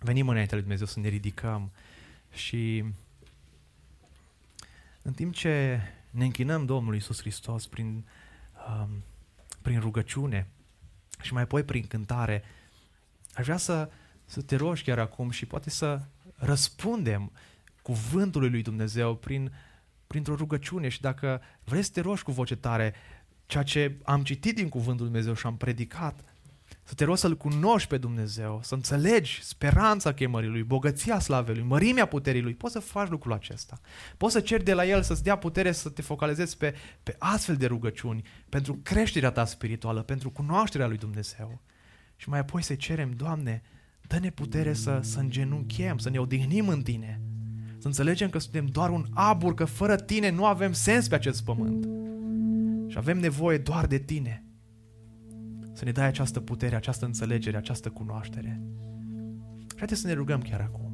venim 0.00 0.28
înaintea 0.28 0.54
lui 0.54 0.62
Dumnezeu, 0.62 0.86
să 0.86 1.00
ne 1.00 1.08
ridicăm 1.08 1.72
și 2.32 2.84
în 5.02 5.12
timp 5.12 5.34
ce 5.34 5.80
ne 6.10 6.24
închinăm 6.24 6.64
Domnului 6.64 6.98
Isus 6.98 7.20
Hristos 7.20 7.66
prin, 7.66 8.06
um, 8.68 9.04
prin 9.62 9.80
rugăciune 9.80 10.48
și 11.22 11.32
mai 11.32 11.42
apoi 11.42 11.62
prin 11.62 11.86
cântare, 11.86 12.42
aș 13.34 13.44
vrea 13.44 13.56
să, 13.56 13.90
să 14.24 14.42
te 14.42 14.56
rogi 14.56 14.82
chiar 14.82 14.98
acum 14.98 15.30
și 15.30 15.46
poate 15.46 15.70
să 15.70 16.00
răspundem 16.34 17.32
cuvântului 17.82 18.50
lui 18.50 18.62
Dumnezeu 18.62 19.16
prin, 19.16 19.52
printr-o 20.06 20.34
rugăciune 20.34 20.88
și 20.88 21.00
dacă 21.00 21.40
vrei 21.64 21.82
să 21.82 21.90
te 21.92 22.00
rogi 22.00 22.22
cu 22.22 22.32
voce 22.32 22.56
tare, 22.56 22.94
ceea 23.46 23.62
ce 23.62 23.96
am 24.02 24.22
citit 24.22 24.54
din 24.54 24.68
cuvântul 24.68 25.04
lui 25.04 25.12
Dumnezeu 25.12 25.34
și 25.34 25.46
am 25.46 25.56
predicat, 25.56 26.29
să 26.82 26.94
te 26.94 27.04
rogi 27.04 27.20
să-L 27.20 27.36
cunoști 27.36 27.88
pe 27.88 27.98
Dumnezeu, 27.98 28.60
să 28.62 28.74
înțelegi 28.74 29.42
speranța 29.42 30.12
chemării 30.12 30.48
Lui, 30.48 30.62
bogăția 30.62 31.18
slavei 31.18 31.54
Lui, 31.54 31.64
mărimea 31.64 32.06
puterii 32.06 32.42
Lui. 32.42 32.54
Poți 32.54 32.72
să 32.72 32.78
faci 32.78 33.08
lucrul 33.08 33.32
acesta. 33.32 33.80
Poți 34.16 34.32
să 34.32 34.40
ceri 34.40 34.64
de 34.64 34.74
la 34.74 34.86
El 34.86 35.02
să-ți 35.02 35.22
dea 35.22 35.36
putere 35.36 35.72
să 35.72 35.88
te 35.88 36.02
focalizezi 36.02 36.56
pe, 36.56 36.74
pe 37.02 37.16
astfel 37.18 37.56
de 37.56 37.66
rugăciuni, 37.66 38.22
pentru 38.48 38.78
creșterea 38.82 39.30
ta 39.30 39.44
spirituală, 39.44 40.02
pentru 40.02 40.30
cunoașterea 40.30 40.86
Lui 40.86 40.96
Dumnezeu. 40.96 41.60
Și 42.16 42.28
mai 42.28 42.38
apoi 42.38 42.62
să 42.62 42.74
cerem, 42.74 43.10
Doamne, 43.10 43.62
dă-ne 44.06 44.30
putere 44.30 44.72
să, 44.72 44.98
să 45.02 45.18
îngenunchem, 45.18 45.98
să 45.98 46.10
ne 46.10 46.18
odihnim 46.18 46.68
în 46.68 46.82
Tine, 46.82 47.20
să 47.78 47.86
înțelegem 47.86 48.30
că 48.30 48.38
suntem 48.38 48.66
doar 48.66 48.90
un 48.90 49.06
abur, 49.14 49.54
că 49.54 49.64
fără 49.64 49.96
Tine 49.96 50.30
nu 50.30 50.46
avem 50.46 50.72
sens 50.72 51.08
pe 51.08 51.14
acest 51.14 51.44
pământ. 51.44 51.88
Și 52.90 52.98
avem 52.98 53.18
nevoie 53.18 53.58
doar 53.58 53.86
de 53.86 53.98
Tine 53.98 54.44
să 55.80 55.86
ne 55.86 55.92
dai 55.92 56.06
această 56.06 56.40
putere, 56.40 56.76
această 56.76 57.04
înțelegere, 57.04 57.56
această 57.56 57.90
cunoaștere. 57.90 58.60
Haideți 59.76 60.00
să 60.00 60.06
ne 60.06 60.12
rugăm 60.12 60.40
chiar 60.40 60.60
acum. 60.60 60.89